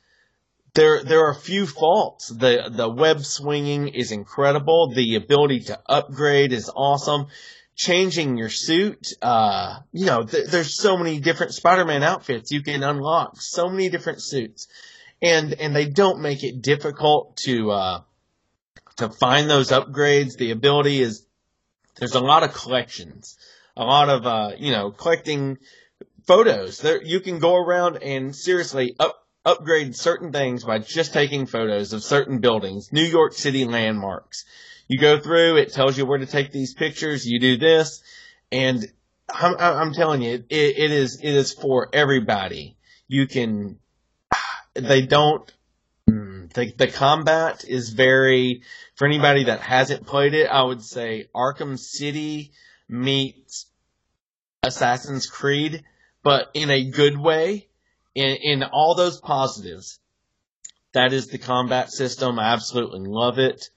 there, 0.74 1.02
there 1.02 1.26
are 1.26 1.32
a 1.32 1.40
few 1.40 1.66
faults. 1.66 2.28
The, 2.28 2.70
the 2.70 2.88
web 2.88 3.24
swinging 3.24 3.88
is 3.88 4.12
incredible. 4.12 4.92
The 4.94 5.16
ability 5.16 5.60
to 5.64 5.80
upgrade 5.86 6.52
is 6.52 6.70
awesome. 6.74 7.26
Changing 7.74 8.36
your 8.36 8.50
suit, 8.50 9.08
uh, 9.22 9.80
you 9.92 10.06
know, 10.06 10.22
th- 10.24 10.48
there's 10.48 10.76
so 10.76 10.96
many 10.96 11.20
different 11.20 11.54
Spider-Man 11.54 12.02
outfits 12.02 12.50
you 12.50 12.62
can 12.62 12.82
unlock. 12.82 13.40
So 13.40 13.68
many 13.68 13.88
different 13.88 14.22
suits. 14.22 14.68
And, 15.20 15.54
and 15.54 15.74
they 15.74 15.86
don't 15.88 16.20
make 16.20 16.44
it 16.44 16.62
difficult 16.62 17.36
to, 17.44 17.70
uh, 17.70 18.00
to 18.96 19.08
find 19.08 19.48
those 19.48 19.70
upgrades. 19.70 20.36
The 20.36 20.50
ability 20.50 21.00
is 21.00 21.26
there's 21.96 22.14
a 22.14 22.20
lot 22.20 22.42
of 22.42 22.52
collections, 22.52 23.36
a 23.76 23.84
lot 23.84 24.08
of, 24.08 24.26
uh, 24.26 24.52
you 24.58 24.72
know, 24.72 24.90
collecting 24.90 25.58
photos. 26.26 26.78
There, 26.78 27.02
you 27.02 27.20
can 27.20 27.38
go 27.38 27.56
around 27.56 28.02
and 28.02 28.34
seriously 28.34 28.94
up, 28.98 29.26
upgrade 29.44 29.96
certain 29.96 30.32
things 30.32 30.64
by 30.64 30.78
just 30.78 31.12
taking 31.12 31.46
photos 31.46 31.92
of 31.92 32.02
certain 32.02 32.40
buildings, 32.40 32.92
New 32.92 33.02
York 33.02 33.32
City 33.32 33.64
landmarks. 33.64 34.44
You 34.88 34.98
go 34.98 35.18
through, 35.18 35.56
it 35.56 35.72
tells 35.72 35.96
you 35.96 36.06
where 36.06 36.18
to 36.18 36.26
take 36.26 36.52
these 36.52 36.74
pictures, 36.74 37.26
you 37.26 37.40
do 37.40 37.56
this, 37.56 38.02
and 38.50 38.84
I'm, 39.30 39.56
I'm 39.58 39.94
telling 39.94 40.22
you, 40.22 40.34
it, 40.34 40.46
it 40.50 40.90
is, 40.90 41.20
it 41.22 41.30
is 41.30 41.52
for 41.52 41.88
everybody. 41.92 42.76
You 43.08 43.26
can, 43.26 43.78
they 44.74 45.02
don't, 45.02 45.50
the, 46.54 46.72
the 46.76 46.88
combat 46.88 47.64
is 47.66 47.90
very, 47.90 48.62
for 48.94 49.06
anybody 49.06 49.44
that 49.44 49.60
hasn't 49.60 50.06
played 50.06 50.34
it, 50.34 50.46
I 50.46 50.62
would 50.62 50.82
say 50.82 51.28
Arkham 51.34 51.78
City 51.78 52.52
meets 52.88 53.66
Assassin's 54.62 55.26
Creed, 55.26 55.84
but 56.22 56.50
in 56.54 56.70
a 56.70 56.90
good 56.90 57.18
way, 57.18 57.68
in, 58.14 58.36
in 58.42 58.62
all 58.62 58.94
those 58.94 59.20
positives. 59.20 59.98
That 60.92 61.12
is 61.12 61.28
the 61.28 61.38
combat 61.38 61.90
system. 61.90 62.38
I 62.38 62.52
absolutely 62.52 63.00
love 63.08 63.38
it. 63.38 63.70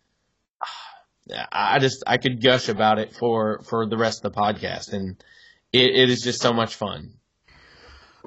I 1.51 1.79
just, 1.79 2.03
I 2.05 2.17
could 2.17 2.44
gush 2.44 2.70
about 2.70 3.00
it 3.00 3.15
for, 3.15 3.62
for 3.63 3.88
the 3.88 3.98
rest 3.98 4.24
of 4.24 4.34
the 4.34 4.39
podcast 4.39 4.94
and 4.94 5.15
it, 5.74 5.89
it 5.96 6.10
is 6.10 6.22
just 6.22 6.41
so 6.41 6.53
much 6.53 6.75
fun. 6.75 7.13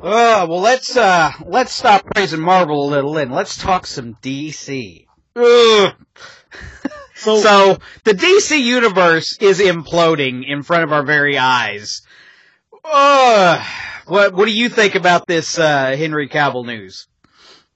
Uh, 0.02 0.47
well, 0.49 0.61
let's, 0.61 0.97
uh, 0.97 1.33
let's 1.45 1.73
stop 1.73 2.05
praising 2.14 2.40
Marvel 2.40 2.87
a 2.87 2.90
little 2.90 3.17
and 3.19 3.33
let's 3.33 3.57
talk 3.57 3.87
some 3.87 4.14
DC. 4.23 5.07
So, 7.19 7.38
so 7.38 7.78
the 8.05 8.12
DC 8.12 8.61
universe 8.62 9.37
is 9.40 9.59
imploding 9.59 10.45
in 10.47 10.62
front 10.62 10.85
of 10.85 10.93
our 10.93 11.05
very 11.05 11.37
eyes. 11.37 12.02
Uh, 12.85 13.64
what 14.07 14.35
what 14.35 14.45
do 14.47 14.52
you 14.52 14.69
think 14.69 14.95
about 14.95 15.26
this 15.26 15.59
uh, 15.59 15.97
Henry 15.97 16.28
Cavill 16.28 16.64
news? 16.64 17.09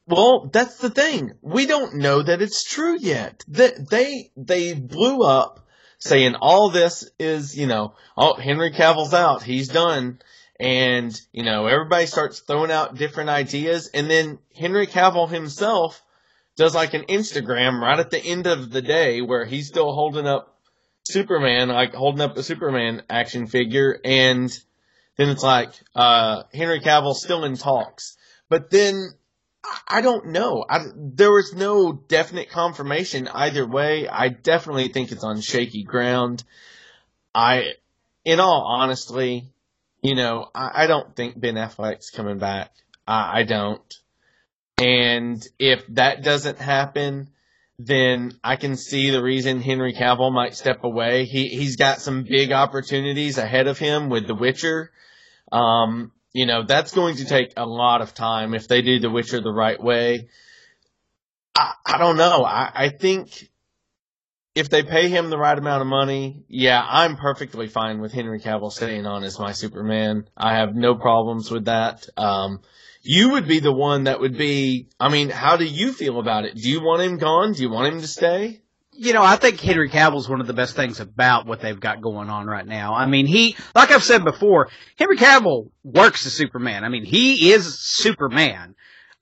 Well, 0.06 0.48
that's 0.52 0.76
the 0.76 0.90
thing. 0.90 1.32
We 1.42 1.66
don't 1.66 1.96
know 1.96 2.22
that 2.22 2.40
it's 2.40 2.62
true 2.62 2.96
yet. 2.98 3.44
That 3.48 3.90
they 3.90 4.30
they 4.36 4.74
blew 4.74 5.22
up 5.22 5.66
saying 5.98 6.36
all 6.36 6.70
this 6.70 7.10
is, 7.18 7.56
you 7.56 7.66
know, 7.66 7.94
oh 8.16 8.34
Henry 8.34 8.72
Cavill's 8.72 9.14
out, 9.14 9.42
he's 9.42 9.68
done. 9.68 10.20
And, 10.62 11.20
you 11.32 11.42
know, 11.42 11.66
everybody 11.66 12.06
starts 12.06 12.38
throwing 12.38 12.70
out 12.70 12.94
different 12.94 13.30
ideas 13.30 13.90
and 13.92 14.08
then 14.08 14.38
Henry 14.54 14.86
Cavill 14.86 15.28
himself 15.28 16.00
does 16.56 16.72
like 16.72 16.94
an 16.94 17.02
Instagram 17.06 17.80
right 17.80 17.98
at 17.98 18.10
the 18.10 18.24
end 18.24 18.46
of 18.46 18.70
the 18.70 18.80
day 18.80 19.20
where 19.22 19.44
he's 19.44 19.66
still 19.66 19.92
holding 19.92 20.28
up 20.28 20.56
Superman, 21.04 21.68
like 21.68 21.94
holding 21.94 22.20
up 22.20 22.36
a 22.36 22.44
Superman 22.44 23.02
action 23.10 23.48
figure, 23.48 23.98
and 24.04 24.56
then 25.16 25.30
it's 25.30 25.42
like 25.42 25.72
uh, 25.96 26.44
Henry 26.54 26.80
Cavill 26.80 27.14
still 27.14 27.44
in 27.44 27.56
talks. 27.56 28.16
But 28.48 28.70
then 28.70 29.10
I 29.88 30.00
don't 30.00 30.28
know. 30.28 30.64
I, 30.68 30.80
there 30.94 31.32
was 31.32 31.54
no 31.54 31.92
definite 31.92 32.50
confirmation 32.50 33.28
either 33.28 33.66
way. 33.66 34.08
I 34.08 34.28
definitely 34.28 34.88
think 34.88 35.10
it's 35.10 35.24
on 35.24 35.40
shaky 35.40 35.82
ground. 35.82 36.44
I, 37.34 37.72
in 38.24 38.38
all 38.38 38.64
honesty, 38.64 39.52
you 40.02 40.16
know, 40.16 40.48
I, 40.54 40.84
I 40.84 40.86
don't 40.86 41.14
think 41.14 41.40
Ben 41.40 41.54
Affleck's 41.54 42.10
coming 42.10 42.38
back. 42.38 42.72
I, 43.06 43.40
I 43.40 43.42
don't. 43.44 43.94
And 44.78 45.42
if 45.58 45.86
that 45.90 46.24
doesn't 46.24 46.58
happen, 46.58 47.30
then 47.78 48.32
I 48.42 48.56
can 48.56 48.76
see 48.76 49.10
the 49.10 49.22
reason 49.22 49.60
Henry 49.60 49.94
Cavill 49.94 50.32
might 50.32 50.54
step 50.54 50.84
away. 50.84 51.24
He 51.24 51.48
he's 51.48 51.76
got 51.76 52.00
some 52.00 52.24
big 52.24 52.52
opportunities 52.52 53.38
ahead 53.38 53.68
of 53.68 53.78
him 53.78 54.08
with 54.08 54.26
The 54.26 54.34
Witcher. 54.34 54.90
Um, 55.50 56.12
you 56.32 56.46
know, 56.46 56.64
that's 56.64 56.92
going 56.92 57.16
to 57.16 57.24
take 57.24 57.52
a 57.56 57.66
lot 57.66 58.00
of 58.00 58.14
time 58.14 58.54
if 58.54 58.66
they 58.66 58.82
do 58.82 58.98
The 58.98 59.10
Witcher 59.10 59.40
the 59.40 59.52
right 59.52 59.80
way. 59.80 60.28
I, 61.54 61.74
I 61.86 61.98
don't 61.98 62.16
know. 62.16 62.44
I, 62.44 62.70
I 62.74 62.88
think 62.88 63.50
if 64.54 64.68
they 64.68 64.82
pay 64.82 65.08
him 65.08 65.30
the 65.30 65.38
right 65.38 65.56
amount 65.56 65.80
of 65.80 65.86
money, 65.86 66.44
yeah, 66.48 66.84
I'm 66.86 67.16
perfectly 67.16 67.68
fine 67.68 68.00
with 68.00 68.12
Henry 68.12 68.40
Cavill 68.40 68.70
staying 68.70 69.06
on 69.06 69.24
as 69.24 69.38
my 69.38 69.52
Superman. 69.52 70.28
I 70.36 70.56
have 70.56 70.74
no 70.74 70.94
problems 70.94 71.50
with 71.50 71.66
that. 71.66 72.06
Um, 72.16 72.60
you 73.02 73.30
would 73.30 73.48
be 73.48 73.60
the 73.60 73.72
one 73.72 74.04
that 74.04 74.20
would 74.20 74.36
be, 74.36 74.88
I 75.00 75.08
mean, 75.08 75.30
how 75.30 75.56
do 75.56 75.64
you 75.64 75.92
feel 75.92 76.20
about 76.20 76.44
it? 76.44 76.54
Do 76.54 76.68
you 76.68 76.82
want 76.82 77.02
him 77.02 77.18
gone? 77.18 77.52
Do 77.52 77.62
you 77.62 77.70
want 77.70 77.94
him 77.94 78.00
to 78.02 78.06
stay? 78.06 78.60
You 78.92 79.14
know, 79.14 79.22
I 79.22 79.36
think 79.36 79.58
Henry 79.58 79.88
Cavill's 79.88 80.28
one 80.28 80.42
of 80.42 80.46
the 80.46 80.52
best 80.52 80.76
things 80.76 81.00
about 81.00 81.46
what 81.46 81.60
they've 81.60 81.80
got 81.80 82.02
going 82.02 82.28
on 82.28 82.46
right 82.46 82.66
now. 82.66 82.94
I 82.94 83.06
mean, 83.06 83.26
he, 83.26 83.56
like 83.74 83.90
I've 83.90 84.04
said 84.04 84.22
before, 84.22 84.68
Henry 84.98 85.16
Cavill 85.16 85.70
works 85.82 86.26
as 86.26 86.34
Superman. 86.34 86.84
I 86.84 86.90
mean, 86.90 87.04
he 87.04 87.52
is 87.52 87.78
Superman. 87.80 88.74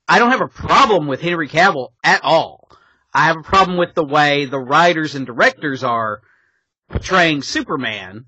I 0.08 0.18
don't 0.18 0.32
have 0.32 0.40
a 0.40 0.48
problem 0.48 1.06
with 1.06 1.20
Henry 1.20 1.48
Cavill 1.48 1.90
at 2.02 2.24
all. 2.24 2.59
I 3.12 3.26
have 3.26 3.38
a 3.38 3.42
problem 3.42 3.76
with 3.76 3.94
the 3.94 4.04
way 4.04 4.44
the 4.44 4.58
writers 4.58 5.14
and 5.14 5.26
directors 5.26 5.82
are 5.84 6.22
portraying 6.88 7.42
Superman. 7.42 8.26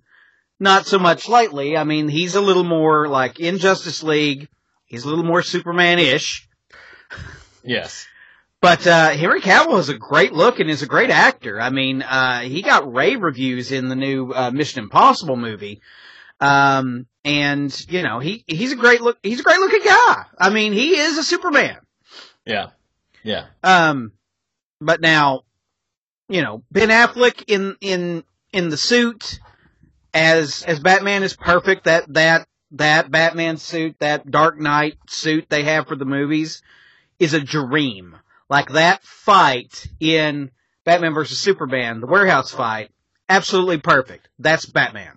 Not 0.59 0.87
so 0.87 0.99
much 0.99 1.29
lately. 1.29 1.77
I 1.77 1.85
mean, 1.85 2.09
he's 2.09 2.35
a 2.35 2.41
little 2.41 2.65
more 2.65 3.09
like 3.09 3.41
in 3.41 3.59
Justice 3.59 4.03
League 4.03 4.49
He's 4.93 5.05
a 5.05 5.09
little 5.09 5.25
more 5.25 5.41
Superman-ish. 5.41 6.47
Yes. 7.65 8.07
But 8.61 8.87
uh, 8.87 9.09
Henry 9.09 9.41
Cavill 9.41 9.77
has 9.77 9.89
a 9.89 9.97
great 9.97 10.35
look 10.35 10.61
and 10.61 10.69
is 10.69 10.83
a 10.83 10.87
great 10.87 11.09
actor. 11.09 11.59
I 11.59 11.71
mean, 11.71 12.03
uh, 12.03 12.41
he 12.41 12.61
got 12.61 12.93
rave 12.93 13.23
reviews 13.23 13.73
in 13.73 13.89
the 13.89 13.97
new 13.97 14.33
uh, 14.33 14.51
Mission 14.51 14.83
Impossible 14.83 15.37
movie. 15.37 15.81
Um, 16.41 17.07
and 17.25 17.75
you 17.89 18.03
know 18.03 18.19
he 18.19 18.45
he's 18.47 18.73
a 18.73 18.77
great 18.77 19.01
look 19.01 19.17
he's 19.23 19.41
a 19.41 19.45
great 19.45 19.61
looking 19.61 19.85
guy. 19.85 20.25
I 20.37 20.51
mean 20.51 20.73
he 20.73 20.99
is 20.99 21.17
a 21.17 21.23
Superman. 21.23 21.79
Yeah, 22.45 22.71
yeah. 23.23 23.47
Um, 23.63 24.13
but 24.85 25.01
now, 25.01 25.43
you 26.29 26.43
know 26.43 26.63
Ben 26.71 26.89
Affleck 26.89 27.45
in 27.49 27.77
in 27.81 28.25
in 28.53 28.69
the 28.69 28.77
suit 28.77 29.41
as 30.15 30.63
as 30.63 30.81
Batman 30.81 31.23
is 31.23 31.35
perfect. 31.37 31.85
That 31.85 32.13
that 32.15 32.49
that 32.73 33.11
Batman 33.11 33.57
suit, 33.59 33.97
that 34.01 34.31
Dark 34.31 34.59
Knight 34.59 34.97
suit 35.09 35.47
they 35.49 35.65
have 35.65 35.89
for 35.89 35.97
the 35.97 36.05
movies, 36.05 36.63
is 37.19 37.35
a 37.35 37.41
dream. 37.41 38.17
Like 38.49 38.71
that 38.71 39.03
fight 39.03 39.87
in 40.01 40.51
Batman 40.85 41.15
versus 41.15 41.39
Superman, 41.39 42.01
the 42.01 42.07
warehouse 42.07 42.51
fight, 42.51 42.91
absolutely 43.29 43.79
perfect. 43.79 44.29
That's 44.39 44.67
Batman. 44.67 45.17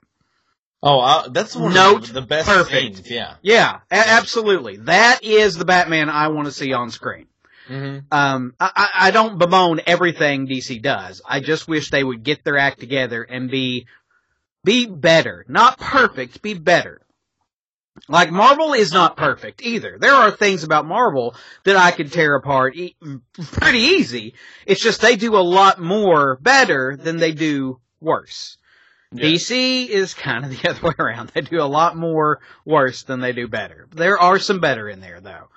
Oh, 0.81 0.99
uh, 0.99 1.27
that's 1.29 1.55
one 1.55 1.73
Note 1.73 2.07
of 2.07 2.13
the 2.13 2.21
best 2.21 2.47
perfect. 2.47 2.97
things. 2.97 3.09
Yeah. 3.09 3.35
Yeah, 3.41 3.79
a- 3.89 4.09
absolutely. 4.09 4.77
That 4.77 5.23
is 5.23 5.55
the 5.57 5.65
Batman 5.65 6.09
I 6.09 6.27
want 6.27 6.45
to 6.45 6.51
see 6.51 6.73
on 6.73 6.91
screen. 6.91 7.25
Hmm 7.67 7.99
Um, 8.11 8.53
I, 8.59 8.71
I 8.75 8.89
I 9.07 9.11
don't 9.11 9.37
bemoan 9.39 9.81
everything 9.85 10.47
DC 10.47 10.81
does. 10.81 11.21
I 11.27 11.39
just 11.39 11.67
wish 11.67 11.89
they 11.89 12.03
would 12.03 12.23
get 12.23 12.43
their 12.43 12.57
act 12.57 12.79
together 12.79 13.23
and 13.23 13.49
be, 13.49 13.87
be 14.63 14.85
better. 14.85 15.45
Not 15.47 15.79
perfect, 15.79 16.41
be 16.41 16.53
better. 16.53 17.01
Like 18.09 18.29
Marvel 18.31 18.73
is 18.73 18.91
not 18.91 19.15
perfect 19.17 19.61
either. 19.63 19.97
There 19.97 20.13
are 20.13 20.29
things 20.29 20.63
about 20.63 20.85
Marvel 20.85 21.33
that 21.63 21.77
I 21.77 21.91
could 21.91 22.11
tear 22.11 22.35
apart 22.35 22.75
e- 22.75 22.95
pretty 23.53 23.79
easy. 23.79 24.33
It's 24.65 24.81
just 24.81 25.01
they 25.01 25.15
do 25.15 25.35
a 25.37 25.39
lot 25.39 25.79
more 25.79 26.37
better 26.41 26.97
than 26.97 27.17
they 27.17 27.31
do 27.31 27.79
worse. 28.01 28.57
Yeah. 29.13 29.25
DC 29.25 29.87
is 29.87 30.13
kind 30.13 30.43
of 30.45 30.51
the 30.51 30.69
other 30.69 30.81
way 30.87 30.93
around. 30.99 31.29
They 31.29 31.41
do 31.41 31.61
a 31.61 31.63
lot 31.63 31.95
more 31.95 32.41
worse 32.65 33.03
than 33.03 33.21
they 33.21 33.31
do 33.33 33.47
better. 33.47 33.87
There 33.95 34.19
are 34.19 34.39
some 34.39 34.59
better 34.59 34.89
in 34.89 34.99
there 34.99 35.21
though. 35.21 35.47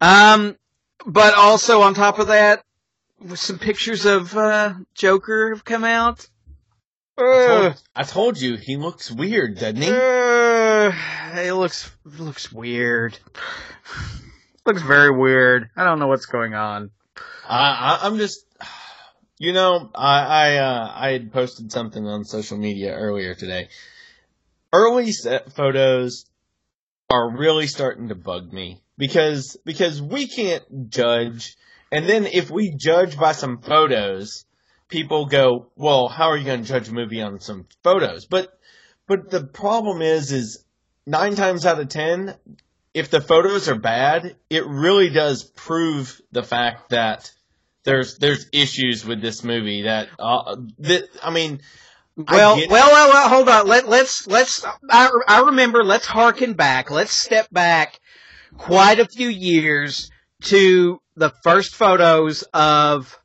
Um, 0.00 0.56
but 1.06 1.34
also 1.34 1.82
on 1.82 1.94
top 1.94 2.18
of 2.18 2.28
that, 2.28 2.62
some 3.34 3.58
pictures 3.58 4.04
of 4.04 4.36
uh, 4.36 4.74
Joker 4.94 5.54
have 5.54 5.64
come 5.64 5.84
out. 5.84 6.28
I 7.16 7.46
told, 7.46 7.82
I 7.94 8.02
told 8.02 8.40
you 8.40 8.56
he 8.56 8.76
looks 8.76 9.10
weird, 9.10 9.56
doesn't 9.56 9.82
he? 9.82 9.88
Uh, 9.88 10.92
it 11.36 11.54
looks 11.54 11.90
looks 12.04 12.52
weird. 12.52 13.16
looks 14.66 14.82
very 14.82 15.16
weird. 15.16 15.70
I 15.76 15.84
don't 15.84 16.00
know 16.00 16.08
what's 16.08 16.26
going 16.26 16.54
on. 16.54 16.90
I, 17.48 17.98
I, 18.02 18.06
I'm 18.06 18.16
just, 18.16 18.44
you 19.38 19.52
know, 19.52 19.90
I 19.94 20.18
I, 20.24 20.56
uh, 20.56 20.92
I 20.94 21.10
had 21.10 21.32
posted 21.32 21.70
something 21.70 22.04
on 22.04 22.24
social 22.24 22.58
media 22.58 22.94
earlier 22.94 23.34
today. 23.34 23.68
Early 24.72 25.12
set 25.12 25.52
photos 25.52 26.26
are 27.10 27.30
really 27.30 27.68
starting 27.68 28.08
to 28.08 28.16
bug 28.16 28.52
me 28.52 28.80
because 28.96 29.56
because 29.64 30.00
we 30.00 30.26
can't 30.28 30.90
judge, 30.90 31.56
and 31.90 32.08
then 32.08 32.26
if 32.26 32.50
we 32.50 32.74
judge 32.76 33.16
by 33.16 33.32
some 33.32 33.60
photos, 33.60 34.44
people 34.88 35.26
go, 35.26 35.70
well, 35.76 36.08
how 36.08 36.30
are 36.30 36.36
you 36.36 36.44
going 36.44 36.62
to 36.62 36.68
judge 36.68 36.88
a 36.88 36.92
movie 36.92 37.22
on 37.22 37.40
some 37.40 37.66
photos? 37.82 38.26
But 38.26 38.58
but 39.06 39.30
the 39.30 39.44
problem 39.44 40.02
is 40.02 40.32
is 40.32 40.64
nine 41.06 41.34
times 41.34 41.66
out 41.66 41.80
of 41.80 41.88
ten, 41.88 42.34
if 42.92 43.10
the 43.10 43.20
photos 43.20 43.68
are 43.68 43.78
bad, 43.78 44.36
it 44.48 44.66
really 44.66 45.10
does 45.10 45.42
prove 45.42 46.20
the 46.32 46.42
fact 46.42 46.90
that 46.90 47.30
there's 47.84 48.18
there's 48.18 48.46
issues 48.52 49.04
with 49.04 49.20
this 49.20 49.42
movie 49.44 49.82
that 49.82 50.08
uh, 50.18 50.56
that 50.78 51.08
I 51.22 51.30
mean 51.30 51.60
Well, 52.16 52.56
well, 52.56 52.68
well, 52.68 53.08
well, 53.12 53.28
hold 53.28 53.48
on. 53.48 53.66
Let, 53.66 53.88
let's, 53.88 54.28
let's, 54.28 54.64
I, 54.88 55.10
I 55.26 55.40
remember, 55.46 55.82
let's 55.82 56.06
harken 56.06 56.54
back. 56.54 56.92
Let's 56.92 57.10
step 57.10 57.48
back 57.50 57.98
quite 58.56 58.98
a 59.00 59.06
few 59.06 59.28
years 59.28 60.10
to 60.42 61.00
the 61.16 61.30
first 61.42 61.74
photos 61.74 62.42
of 62.54 63.18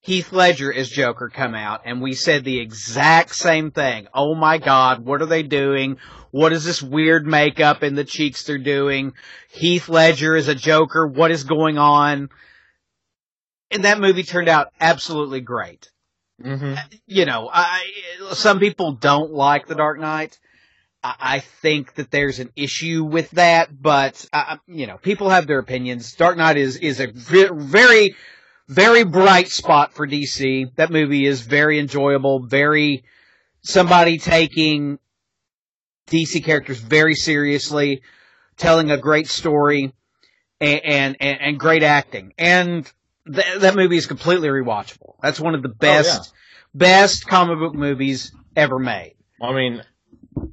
Heath 0.00 0.32
Ledger 0.32 0.72
as 0.72 0.88
Joker 0.88 1.28
come 1.28 1.54
out, 1.54 1.82
and 1.84 2.00
we 2.00 2.14
said 2.14 2.44
the 2.44 2.60
exact 2.60 3.34
same 3.34 3.70
thing. 3.70 4.06
Oh 4.14 4.34
my 4.34 4.58
god, 4.58 5.04
what 5.04 5.22
are 5.22 5.26
they 5.26 5.42
doing? 5.42 5.98
What 6.30 6.52
is 6.52 6.64
this 6.64 6.82
weird 6.82 7.26
makeup 7.26 7.82
in 7.82 7.94
the 7.94 8.04
cheeks 8.04 8.44
they're 8.44 8.58
doing? 8.58 9.12
Heath 9.50 9.88
Ledger 9.88 10.36
is 10.36 10.48
a 10.48 10.54
Joker. 10.54 11.06
What 11.06 11.30
is 11.30 11.44
going 11.44 11.78
on? 11.78 12.28
And 13.70 13.84
that 13.84 14.00
movie 14.00 14.22
turned 14.22 14.48
out 14.48 14.68
absolutely 14.80 15.40
great 15.40 15.90
Mhm. 16.42 16.78
you 17.06 17.24
know, 17.24 17.50
I, 17.52 17.82
some 18.32 18.60
people 18.60 18.92
don't 18.92 19.32
like 19.32 19.66
The 19.66 19.74
Dark 19.74 19.98
Knight. 19.98 20.38
I, 21.02 21.40
think 21.40 21.94
that 21.94 22.10
there's 22.10 22.40
an 22.40 22.50
issue 22.56 23.04
with 23.04 23.30
that, 23.32 23.70
but 23.80 24.26
uh, 24.32 24.56
you 24.66 24.86
know, 24.86 24.96
people 24.96 25.30
have 25.30 25.46
their 25.46 25.58
opinions. 25.58 26.14
Dark 26.14 26.36
Knight 26.36 26.56
is 26.56 26.76
is 26.76 27.00
a 27.00 27.06
very, 27.06 28.16
very 28.68 29.04
bright 29.04 29.48
spot 29.48 29.94
for 29.94 30.06
DC. 30.06 30.74
That 30.74 30.90
movie 30.90 31.24
is 31.24 31.42
very 31.42 31.78
enjoyable. 31.78 32.40
Very 32.40 33.04
somebody 33.62 34.18
taking 34.18 34.98
DC 36.08 36.44
characters 36.44 36.80
very 36.80 37.14
seriously, 37.14 38.02
telling 38.56 38.90
a 38.90 38.98
great 38.98 39.28
story, 39.28 39.92
and 40.60 41.16
and, 41.20 41.40
and, 41.40 41.60
great 41.60 41.84
acting. 41.84 42.34
And 42.38 42.90
th- 43.32 43.60
that 43.60 43.76
movie 43.76 43.96
is 43.96 44.06
completely 44.06 44.48
rewatchable. 44.48 45.14
That's 45.22 45.38
one 45.38 45.54
of 45.54 45.62
the 45.62 45.68
best 45.68 46.32
best 46.74 47.26
comic 47.26 47.58
book 47.58 47.74
movies 47.74 48.32
ever 48.56 48.78
made. 48.78 49.14
I 49.40 49.52
mean, 49.52 49.82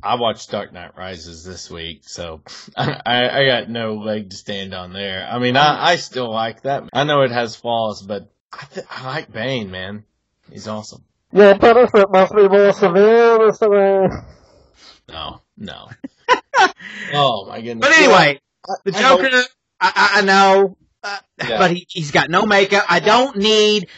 I 0.04 0.16
watched 0.16 0.52
Dark 0.52 0.72
Knight 0.74 0.98
Rises 0.98 1.44
this 1.44 1.70
week, 1.70 2.02
so 2.06 2.42
I, 2.78 3.00
I 3.06 3.46
got 3.46 3.70
no 3.70 3.96
leg 3.96 4.30
to 4.30 4.36
stand 4.36 4.74
on 4.74 4.94
there. 4.94 5.28
I 5.30 5.40
mean, 5.40 5.58
I, 5.58 5.92
I 5.92 5.96
still 5.98 6.32
like 6.32 6.62
that. 6.64 6.84
I 6.94 7.04
know 7.04 7.22
it 7.22 7.32
has 7.32 7.56
flaws, 7.56 8.02
but 8.02 8.32
I, 8.54 8.66
th- 8.74 8.88
I 8.90 9.06
like 9.06 9.32
Bane, 9.32 9.72
man. 9.72 10.04
He's 10.52 10.68
awesome. 10.68 11.04
Your 11.34 11.58
punishment 11.58 12.12
must 12.12 12.36
be 12.36 12.48
more 12.48 12.72
severe, 12.72 13.40
Mr. 13.40 13.70
Wayne. 13.70 14.24
No, 15.10 15.42
no. 15.58 15.90
oh 17.14 17.46
my 17.48 17.62
goodness. 17.62 17.88
But 17.88 17.98
anyway, 17.98 18.40
the 18.86 18.92
Joker, 18.92 19.30
I, 19.82 19.92
I, 20.16 20.20
I 20.20 20.22
know, 20.22 20.78
uh, 21.04 21.18
Yeah. 21.40 21.58
but 21.58 21.72
he, 21.72 21.86
he's 21.90 22.12
got 22.12 22.30
no 22.30 22.46
makeup. 22.46 22.86
I 22.88 23.00
don't 23.00 23.38
need, 23.38 23.90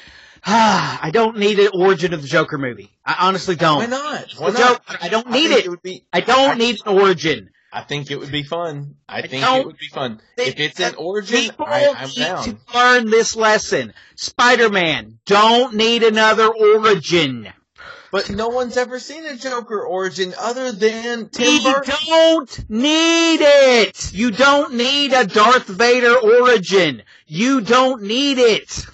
Ah, 0.49 0.97
I 1.01 1.11
don't 1.11 1.37
need 1.37 1.59
an 1.59 1.69
origin 1.73 2.13
of 2.13 2.21
the 2.21 2.27
Joker 2.29 2.57
movie. 2.57 2.89
I 3.05 3.27
honestly 3.27 3.57
don't. 3.57 3.79
Why 3.79 3.85
not? 3.87 4.31
Why 4.37 4.49
not? 4.51 4.57
Joker- 4.57 4.97
I 5.01 5.09
don't 5.09 5.29
need 5.29 5.49
think 5.49 5.65
it. 5.65 5.69
would 5.69 5.81
be. 5.81 6.05
I 6.13 6.21
don't 6.21 6.57
need 6.57 6.77
an 6.85 6.97
origin. 6.97 7.49
I 7.73 7.81
think 7.81 8.09
it 8.09 8.17
would 8.17 8.31
be 8.31 8.43
fun. 8.43 8.95
I, 9.09 9.19
I 9.19 9.21
think 9.27 9.43
it 9.45 9.65
would 9.65 9.77
be 9.77 9.89
fun. 9.89 10.21
If 10.37 10.57
it's 10.57 10.79
an 10.79 10.95
origin, 10.95 11.51
I, 11.59 11.93
I'm 11.97 12.07
need 12.07 12.15
down. 12.15 12.43
to 12.45 12.57
learn 12.73 13.09
this 13.09 13.35
lesson. 13.35 13.93
Spider-Man 14.15 15.19
don't 15.25 15.75
need 15.75 16.03
another 16.03 16.47
origin. 16.47 17.49
But 18.09 18.29
no 18.29 18.47
one's 18.47 18.77
ever 18.77 18.99
seen 18.99 19.25
a 19.25 19.35
Joker 19.35 19.85
origin 19.85 20.33
other 20.39 20.71
than 20.71 21.27
Tim 21.27 21.45
You 21.45 21.81
don't 21.83 22.69
need 22.69 23.39
it. 23.41 24.13
You 24.13 24.31
don't 24.31 24.75
need 24.75 25.11
a 25.11 25.25
Darth 25.25 25.67
Vader 25.67 26.15
origin. 26.17 27.03
You 27.25 27.59
don't 27.59 28.03
need 28.03 28.37
it. 28.37 28.85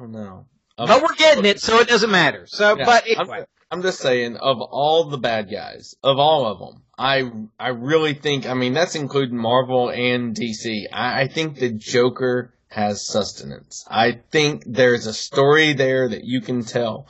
I 0.00 0.02
don't 0.04 0.12
know. 0.12 0.46
But 0.78 1.02
we're 1.02 1.14
getting 1.14 1.44
it, 1.44 1.60
so 1.60 1.78
it 1.80 1.88
doesn't 1.88 2.10
matter. 2.10 2.46
So, 2.46 2.78
Yeah, 2.78 2.86
but 2.86 3.04
I'm. 3.18 3.44
I'm 3.72 3.82
just 3.82 4.00
saying, 4.00 4.36
of 4.36 4.60
all 4.60 5.04
the 5.04 5.18
bad 5.18 5.48
guys, 5.48 5.94
of 6.02 6.18
all 6.18 6.46
of 6.46 6.58
them, 6.58 6.82
I 6.98 7.30
I 7.58 7.68
really 7.68 8.14
think, 8.14 8.46
I 8.46 8.54
mean, 8.54 8.72
that's 8.72 8.96
including 8.96 9.36
Marvel 9.36 9.90
and 9.90 10.34
DC. 10.34 10.86
I, 10.92 11.22
I 11.22 11.28
think 11.28 11.56
the 11.56 11.70
Joker 11.70 12.52
has 12.68 13.06
sustenance. 13.06 13.84
I 13.88 14.22
think 14.32 14.64
there's 14.66 15.06
a 15.06 15.12
story 15.12 15.74
there 15.74 16.08
that 16.08 16.24
you 16.24 16.40
can 16.40 16.64
tell 16.64 17.06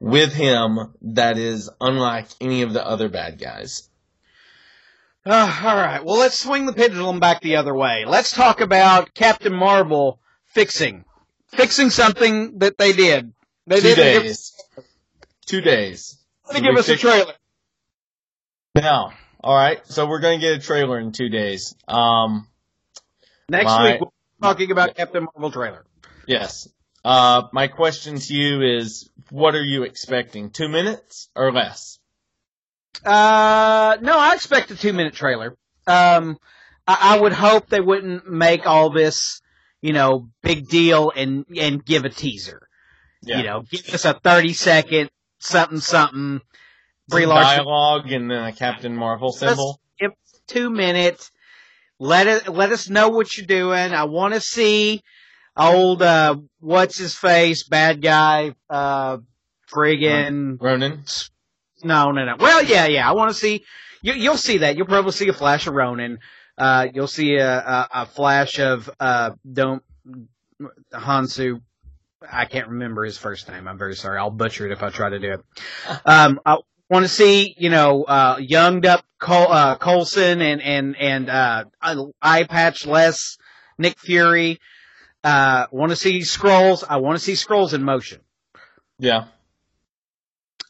with 0.00 0.32
him 0.32 0.94
that 1.02 1.38
is 1.38 1.70
unlike 1.80 2.26
any 2.40 2.62
of 2.62 2.72
the 2.72 2.84
other 2.84 3.08
bad 3.08 3.38
guys. 3.38 3.88
Uh, 5.24 5.60
all 5.64 5.76
right. 5.76 6.04
Well, 6.04 6.18
let's 6.18 6.40
swing 6.40 6.66
the 6.66 6.72
pendulum 6.72 7.20
back 7.20 7.40
the 7.40 7.56
other 7.56 7.74
way. 7.74 8.04
Let's 8.04 8.32
talk 8.32 8.60
about 8.60 9.14
Captain 9.14 9.54
Marvel 9.54 10.18
fixing, 10.46 11.04
fixing 11.56 11.90
something 11.90 12.58
that 12.58 12.78
they 12.78 12.92
did. 12.92 13.32
They 13.66 13.76
Two 13.76 13.82
didn't 13.82 14.12
give, 14.14 14.22
days. 14.22 14.52
Two 15.46 15.60
days. 15.60 16.18
they 16.52 16.60
give 16.60 16.76
us 16.76 16.88
a 16.88 16.96
trailer. 16.96 17.32
Now, 18.74 19.12
all 19.42 19.54
right. 19.56 19.80
So 19.86 20.06
we're 20.06 20.20
going 20.20 20.40
to 20.40 20.46
get 20.46 20.56
a 20.56 20.60
trailer 20.60 20.98
in 20.98 21.12
two 21.12 21.28
days. 21.28 21.74
Um, 21.88 22.48
Next 23.48 23.66
My- 23.66 23.92
week, 23.92 24.00
we'll 24.00 24.10
be 24.40 24.42
talking 24.42 24.70
about 24.70 24.94
Captain 24.96 25.24
Marvel 25.34 25.50
trailer. 25.50 25.84
yes. 26.26 26.68
Uh, 27.04 27.42
my 27.52 27.68
question 27.68 28.18
to 28.18 28.34
you 28.34 28.62
is, 28.62 29.10
what 29.30 29.54
are 29.54 29.62
you 29.62 29.82
expecting? 29.82 30.48
Two 30.48 30.68
minutes 30.68 31.28
or 31.36 31.52
less? 31.52 31.98
Uh, 33.04 33.98
no, 34.00 34.18
I 34.18 34.32
expect 34.34 34.70
a 34.70 34.76
two 34.76 34.94
minute 34.94 35.12
trailer. 35.12 35.54
Um, 35.86 36.38
I, 36.86 37.16
I 37.16 37.20
would 37.20 37.34
hope 37.34 37.68
they 37.68 37.80
wouldn't 37.82 38.26
make 38.26 38.66
all 38.66 38.88
this, 38.88 39.42
you 39.84 39.92
know, 39.92 40.30
big 40.40 40.66
deal 40.66 41.12
and, 41.14 41.44
and 41.60 41.84
give 41.84 42.06
a 42.06 42.08
teaser. 42.08 42.68
You 43.20 43.42
know, 43.42 43.64
give 43.70 43.86
us 43.92 44.06
a 44.06 44.14
30 44.14 44.54
second 44.54 45.10
something 45.40 45.78
something. 45.78 46.40
Brie 47.06 47.26
Larson. 47.26 47.58
dialogue 47.58 48.10
and 48.10 48.30
then 48.30 48.44
a 48.44 48.52
Captain 48.52 48.96
Marvel 48.96 49.30
symbol. 49.30 49.78
two 50.46 50.70
minutes. 50.70 51.30
Let 51.98 52.26
it, 52.26 52.48
let 52.48 52.72
us 52.72 52.88
know 52.88 53.10
what 53.10 53.36
you're 53.36 53.46
doing. 53.46 53.92
I 53.92 54.04
want 54.04 54.32
to 54.32 54.40
see 54.40 55.02
old, 55.54 56.00
uh, 56.00 56.36
what's 56.60 56.96
his 56.96 57.14
face, 57.14 57.68
bad 57.68 58.00
guy, 58.00 58.54
uh, 58.70 59.18
friggin', 59.70 60.56
Ronan. 60.62 61.04
no, 61.82 62.10
no, 62.10 62.24
no. 62.24 62.36
Well, 62.38 62.64
yeah, 62.64 62.86
yeah. 62.86 63.08
I 63.08 63.12
want 63.12 63.32
to 63.32 63.38
see, 63.38 63.64
you, 64.00 64.14
you'll 64.14 64.38
see 64.38 64.58
that. 64.58 64.78
You'll 64.78 64.86
probably 64.86 65.12
see 65.12 65.28
a 65.28 65.34
flash 65.34 65.66
of 65.66 65.74
Ronan. 65.74 66.20
Uh, 66.56 66.86
you'll 66.94 67.06
see 67.06 67.36
a, 67.36 67.58
a, 67.58 67.88
a 67.92 68.06
flash 68.06 68.60
of, 68.60 68.88
uh, 69.00 69.30
don't, 69.50 69.82
Hounsou. 70.92 71.60
I 72.30 72.44
can't 72.46 72.68
remember 72.68 73.04
his 73.04 73.18
first 73.18 73.48
name. 73.48 73.66
I'm 73.68 73.76
very 73.76 73.96
sorry. 73.96 74.18
I'll 74.18 74.30
butcher 74.30 74.66
it 74.66 74.72
if 74.72 74.82
I 74.82 74.90
try 74.90 75.10
to 75.10 75.18
do 75.18 75.32
it. 75.32 75.40
Um, 76.06 76.40
I 76.46 76.58
want 76.88 77.04
to 77.04 77.08
see, 77.08 77.54
you 77.58 77.70
know, 77.70 78.04
uh, 78.04 78.36
younged 78.40 78.86
up 78.86 79.04
Col- 79.18 79.52
uh, 79.52 79.76
Coulson 79.76 80.40
and, 80.40 80.62
and, 80.62 80.96
and, 80.96 81.28
uh, 81.28 81.64
eye 82.22 82.44
patch 82.44 82.86
less 82.86 83.36
Nick 83.78 83.98
Fury. 83.98 84.60
Uh, 85.22 85.66
want 85.70 85.90
to 85.90 85.96
see 85.96 86.20
Skrulls. 86.20 86.84
I 86.88 86.98
want 86.98 87.18
to 87.18 87.24
see 87.24 87.32
Skrulls 87.32 87.74
in 87.74 87.82
motion. 87.82 88.20
Yeah. 88.98 89.24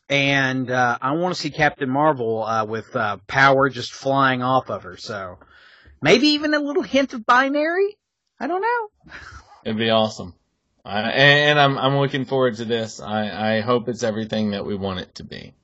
And, 0.09 0.71
uh, 0.71 0.99
I 1.01 1.13
want 1.13 1.35
to 1.35 1.41
see 1.41 1.51
Captain 1.51 1.91
Marvel, 1.91 2.43
uh, 2.43 2.65
with, 2.65 2.95
uh, 2.97 3.19
power 3.27 3.69
just 3.69 3.93
flying 3.93 4.43
off 4.43 4.71
of 4.71 4.85
her. 4.85 4.97
So 4.97 5.39
maybe 6.05 6.29
even 6.29 6.53
a 6.53 6.61
little 6.61 6.83
hint 6.83 7.15
of 7.15 7.25
binary. 7.25 7.97
I 8.39 8.47
don't 8.47 8.61
know. 8.61 9.13
It'd 9.65 9.79
be 9.79 9.91
awesome. 9.91 10.35
I, 10.85 11.01
and 11.01 11.59
I'm 11.59 11.79
I'm 11.79 11.97
looking 11.97 12.27
forward 12.27 12.57
to 12.57 12.67
this. 12.67 13.01
I, 13.01 13.57
I 13.57 13.61
hope 13.63 13.89
it's 13.89 14.03
everything 14.03 14.51
that 14.51 14.67
we 14.67 14.75
want 14.77 15.01
it 15.01 15.15
to 15.17 15.25
be. 15.25 15.55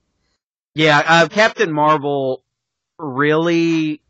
Yeah, 0.75 1.03
uh, 1.07 1.29
Captain 1.29 1.71
Marvel 1.71 2.43
really 2.99 4.01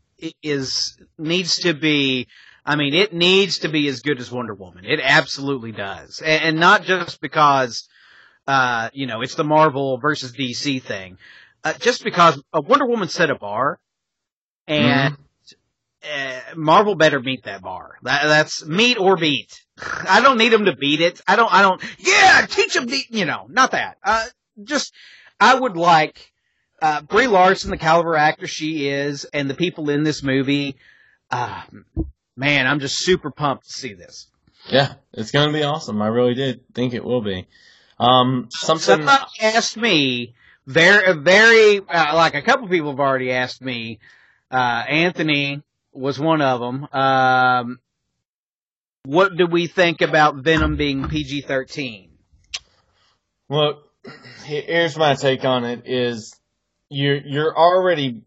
is 0.41 0.97
needs 1.17 1.57
to 1.61 1.73
be. 1.73 2.27
I 2.65 2.77
mean, 2.77 2.93
it 2.93 3.11
needs 3.11 3.59
to 3.59 3.69
be 3.69 3.87
as 3.89 3.99
good 3.99 4.19
as 4.19 4.31
Wonder 4.31 4.53
Woman. 4.53 4.85
It 4.85 5.01
absolutely 5.03 5.73
does, 5.73 6.21
and, 6.21 6.43
and 6.43 6.59
not 6.59 6.83
just 6.83 7.19
because, 7.19 7.89
uh, 8.47 8.89
you 8.93 9.05
know, 9.05 9.21
it's 9.21 9.35
the 9.35 9.43
Marvel 9.43 9.97
versus 9.97 10.31
DC 10.31 10.81
thing. 10.81 11.17
Uh, 11.63 11.73
just 11.73 12.05
because 12.05 12.41
uh, 12.53 12.61
Wonder 12.65 12.85
Woman 12.85 13.09
set 13.09 13.29
a 13.29 13.35
bar, 13.35 13.79
and 14.65 15.17
uh, 16.03 16.55
Marvel 16.55 16.95
better 16.95 17.19
meet 17.19 17.43
that 17.43 17.61
bar. 17.61 17.97
That, 18.03 18.23
that's 18.23 18.65
meet 18.65 18.97
or 18.97 19.17
beat. 19.17 19.61
I 19.79 20.21
don't 20.21 20.37
need 20.37 20.51
them 20.51 20.65
to 20.65 20.75
beat 20.75 21.01
it. 21.01 21.21
I 21.27 21.35
don't. 21.35 21.51
I 21.51 21.61
don't. 21.61 21.81
Yeah, 21.99 22.45
teach 22.47 22.73
them. 22.73 22.85
The, 22.85 23.03
you 23.09 23.25
know, 23.25 23.45
not 23.49 23.71
that. 23.71 23.97
Uh, 24.03 24.25
just 24.63 24.93
I 25.39 25.59
would 25.59 25.75
like 25.75 26.31
uh, 26.81 27.01
Brie 27.01 27.27
Larson, 27.27 27.71
the 27.71 27.77
caliber 27.77 28.15
actor 28.15 28.47
she 28.47 28.87
is, 28.87 29.25
and 29.25 29.49
the 29.49 29.53
people 29.53 29.89
in 29.89 30.03
this 30.03 30.23
movie. 30.23 30.75
Uh, 31.29 31.61
man, 32.35 32.67
I'm 32.67 32.79
just 32.79 32.99
super 32.99 33.31
pumped 33.31 33.67
to 33.67 33.73
see 33.73 33.93
this. 33.93 34.27
Yeah, 34.69 34.93
it's 35.13 35.31
going 35.31 35.47
to 35.47 35.53
be 35.53 35.63
awesome. 35.63 36.01
I 36.01 36.07
really 36.07 36.35
did 36.35 36.61
think 36.73 36.93
it 36.93 37.03
will 37.03 37.21
be. 37.21 37.47
Um, 37.99 38.47
something. 38.51 38.83
Somebody 38.83 39.25
asked 39.41 39.77
me 39.77 40.33
very, 40.65 41.13
very 41.17 41.79
uh, 41.79 42.15
like 42.15 42.35
a 42.35 42.41
couple 42.41 42.67
people 42.67 42.91
have 42.91 42.99
already 42.99 43.31
asked 43.31 43.61
me. 43.61 43.99
Uh, 44.49 44.83
Anthony 44.87 45.63
was 45.93 46.19
one 46.19 46.41
of 46.41 46.59
them. 46.59 46.87
Um, 46.93 47.79
what 49.03 49.35
do 49.35 49.47
we 49.47 49.67
think 49.67 50.01
about 50.01 50.35
Venom 50.35 50.75
being 50.75 51.07
PG-13? 51.07 52.09
Look, 53.49 53.89
here's 54.43 54.97
my 54.97 55.15
take 55.15 55.43
on 55.43 55.65
it: 55.65 55.83
is 55.85 56.39
you're 56.89 57.17
you're 57.17 57.57
already 57.57 58.21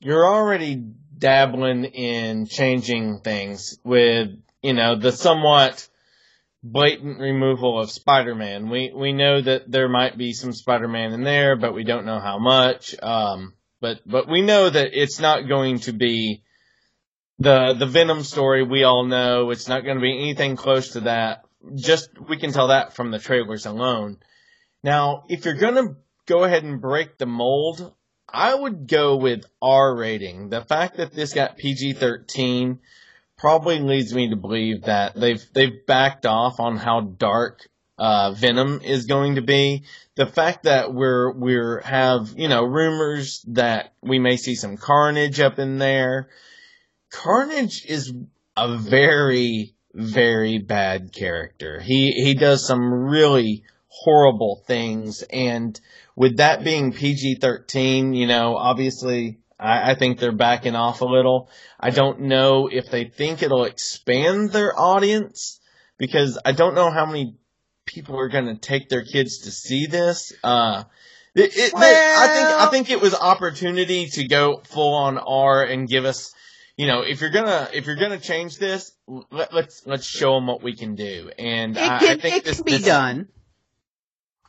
you're 0.00 0.26
already 0.26 0.82
dabbling 1.16 1.84
in 1.84 2.46
changing 2.46 3.20
things 3.20 3.78
with 3.84 4.30
you 4.62 4.72
know 4.72 4.96
the 4.96 5.12
somewhat 5.12 5.88
blatant 6.62 7.18
removal 7.18 7.80
of 7.80 7.90
Spider-Man. 7.90 8.68
We 8.68 8.92
we 8.94 9.12
know 9.12 9.40
that 9.40 9.70
there 9.70 9.88
might 9.88 10.16
be 10.16 10.32
some 10.32 10.52
Spider-Man 10.52 11.12
in 11.12 11.22
there, 11.22 11.56
but 11.56 11.74
we 11.74 11.84
don't 11.84 12.06
know 12.06 12.20
how 12.20 12.38
much. 12.38 12.94
Um, 13.02 13.54
but 13.80 14.00
but 14.06 14.28
we 14.28 14.42
know 14.42 14.70
that 14.70 14.88
it's 14.92 15.20
not 15.20 15.48
going 15.48 15.80
to 15.80 15.92
be 15.92 16.42
the 17.38 17.74
the 17.74 17.86
Venom 17.86 18.22
story. 18.22 18.62
We 18.62 18.84
all 18.84 19.04
know 19.04 19.50
it's 19.50 19.68
not 19.68 19.84
going 19.84 19.96
to 19.96 20.02
be 20.02 20.18
anything 20.18 20.56
close 20.56 20.90
to 20.90 21.00
that. 21.00 21.44
Just 21.74 22.10
we 22.28 22.36
can 22.36 22.52
tell 22.52 22.68
that 22.68 22.94
from 22.94 23.10
the 23.10 23.18
trailers 23.18 23.66
alone. 23.66 24.18
Now, 24.82 25.24
if 25.28 25.44
you're 25.44 25.54
going 25.54 25.74
to 25.74 25.96
go 26.26 26.44
ahead 26.44 26.64
and 26.64 26.80
break 26.80 27.18
the 27.18 27.26
mold, 27.26 27.94
I 28.28 28.54
would 28.54 28.88
go 28.88 29.16
with 29.16 29.44
R 29.60 29.94
rating. 29.94 30.48
The 30.48 30.62
fact 30.62 30.96
that 30.96 31.12
this 31.12 31.34
got 31.34 31.56
PG-13 31.56 32.78
probably 33.38 33.80
leads 33.80 34.14
me 34.14 34.30
to 34.30 34.36
believe 34.36 34.82
that 34.82 35.14
they've 35.14 35.44
they've 35.52 35.86
backed 35.86 36.26
off 36.26 36.60
on 36.60 36.76
how 36.76 37.00
dark 37.00 37.68
uh, 37.98 38.32
Venom 38.32 38.80
is 38.82 39.06
going 39.06 39.34
to 39.34 39.42
be. 39.42 39.84
The 40.14 40.26
fact 40.26 40.64
that 40.64 40.92
we're 40.94 41.32
we're 41.32 41.80
have 41.82 42.34
you 42.36 42.48
know 42.48 42.64
rumors 42.64 43.44
that 43.48 43.92
we 44.02 44.18
may 44.18 44.36
see 44.36 44.54
some 44.54 44.76
Carnage 44.76 45.40
up 45.40 45.58
in 45.58 45.78
there. 45.78 46.28
Carnage 47.12 47.84
is 47.86 48.12
a 48.56 48.76
very 48.76 49.74
very 49.94 50.58
bad 50.58 51.12
character. 51.12 51.80
He 51.80 52.12
he 52.12 52.34
does 52.34 52.66
some 52.66 52.92
really 52.92 53.64
horrible 53.88 54.62
things 54.66 55.22
and 55.22 55.78
with 56.16 56.38
that 56.38 56.64
being 56.64 56.92
PG-13, 56.92 58.16
you 58.16 58.26
know, 58.26 58.56
obviously 58.56 59.38
I, 59.58 59.92
I 59.92 59.94
think 59.94 60.18
they're 60.18 60.32
backing 60.32 60.74
off 60.74 61.00
a 61.00 61.06
little. 61.06 61.50
I 61.78 61.90
don't 61.90 62.22
know 62.22 62.68
if 62.68 62.90
they 62.90 63.04
think 63.04 63.42
it'll 63.42 63.64
expand 63.64 64.50
their 64.50 64.78
audience 64.78 65.60
because 65.98 66.38
I 66.44 66.52
don't 66.52 66.74
know 66.74 66.90
how 66.90 67.06
many 67.06 67.36
people 67.86 68.18
are 68.18 68.28
going 68.28 68.46
to 68.46 68.56
take 68.56 68.88
their 68.88 69.04
kids 69.04 69.40
to 69.40 69.50
see 69.50 69.86
this. 69.86 70.32
Uh, 70.42 70.84
it, 71.34 71.56
it, 71.56 71.74
I 71.74 72.28
think 72.28 72.46
I 72.46 72.66
think 72.70 72.90
it 72.90 73.00
was 73.00 73.14
opportunity 73.14 74.06
to 74.06 74.26
go 74.26 74.62
full 74.64 74.94
on 74.94 75.18
R 75.18 75.62
and 75.62 75.88
give 75.88 76.04
us, 76.04 76.34
you 76.76 76.86
know, 76.86 77.02
if 77.02 77.20
you're 77.20 77.30
gonna 77.30 77.68
if 77.72 77.86
you're 77.86 77.96
gonna 77.96 78.18
change 78.18 78.58
this, 78.58 78.92
let, 79.30 79.52
let's 79.52 79.86
let's 79.86 80.06
show 80.06 80.34
them 80.34 80.46
what 80.46 80.62
we 80.62 80.74
can 80.74 80.94
do. 80.94 81.30
And 81.38 81.76
It 81.76 81.82
I, 81.82 81.98
can, 81.98 82.08
I 82.08 82.20
think 82.20 82.36
it 82.36 82.44
this, 82.44 82.56
can 82.56 82.64
be 82.64 82.72
this- 82.72 82.84
done. 82.84 83.28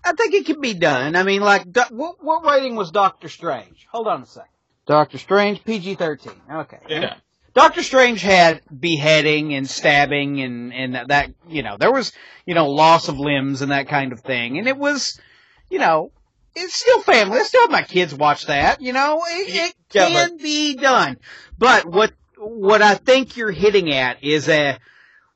I 0.05 0.11
think 0.13 0.33
it 0.33 0.45
can 0.45 0.59
be 0.59 0.73
done. 0.73 1.15
I 1.15 1.23
mean, 1.23 1.41
like, 1.41 1.71
do- 1.71 1.81
what, 1.91 2.21
what 2.21 2.43
rating 2.45 2.75
was 2.75 2.91
Doctor 2.91 3.29
Strange? 3.29 3.87
Hold 3.89 4.07
on 4.07 4.21
a 4.23 4.25
second. 4.25 4.49
Doctor 4.85 5.17
Strange, 5.17 5.63
PG-13. 5.63 6.33
Okay. 6.51 6.79
Yeah. 6.89 7.15
Doctor 7.53 7.81
Strange 7.83 8.21
had 8.21 8.59
beheading 8.77 9.53
and 9.53 9.65
stabbing 9.69 10.41
and, 10.41 10.73
and 10.73 10.95
that- 10.95 11.07
that, 11.07 11.29
you 11.47 11.63
know, 11.63 11.77
there 11.77 11.91
was, 11.91 12.11
you 12.45 12.53
know, 12.53 12.69
loss 12.69 13.07
of 13.07 13.17
limbs 13.17 13.61
and 13.61 13.71
that 13.71 13.87
kind 13.87 14.11
of 14.11 14.19
thing. 14.19 14.57
And 14.57 14.67
it 14.67 14.75
was, 14.77 15.21
you 15.69 15.79
know, 15.79 16.11
it's 16.55 16.73
still 16.75 17.01
family. 17.01 17.39
I 17.39 17.43
still 17.43 17.61
have 17.61 17.71
my 17.71 17.81
kids 17.83 18.13
watch 18.13 18.45
that, 18.47 18.81
you 18.81 18.93
know, 18.93 19.21
it, 19.27 19.49
it 19.69 19.75
Yeah, 19.93 20.07
can 20.07 20.37
be 20.37 20.75
done. 20.75 21.17
But 21.57 21.85
what, 21.85 22.11
what 22.37 22.81
I 22.81 22.95
think 22.95 23.37
you're 23.37 23.51
hitting 23.51 23.91
at 23.93 24.23
is 24.23 24.47
a, 24.49 24.77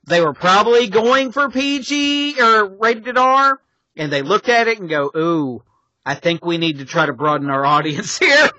they 0.05 0.21
were 0.21 0.33
probably 0.33 0.87
going 0.87 1.31
for 1.31 1.49
PG 1.49 2.41
or 2.41 2.65
rated 2.65 3.17
R 3.17 3.59
and 3.95 4.11
they 4.11 4.21
looked 4.21 4.49
at 4.49 4.67
it 4.67 4.79
and 4.79 4.89
go, 4.89 5.11
ooh, 5.15 5.63
I 6.05 6.15
think 6.15 6.45
we 6.45 6.57
need 6.57 6.79
to 6.79 6.85
try 6.85 7.05
to 7.05 7.13
broaden 7.13 7.49
our 7.49 7.65
audience 7.75 8.17
here. 8.17 8.49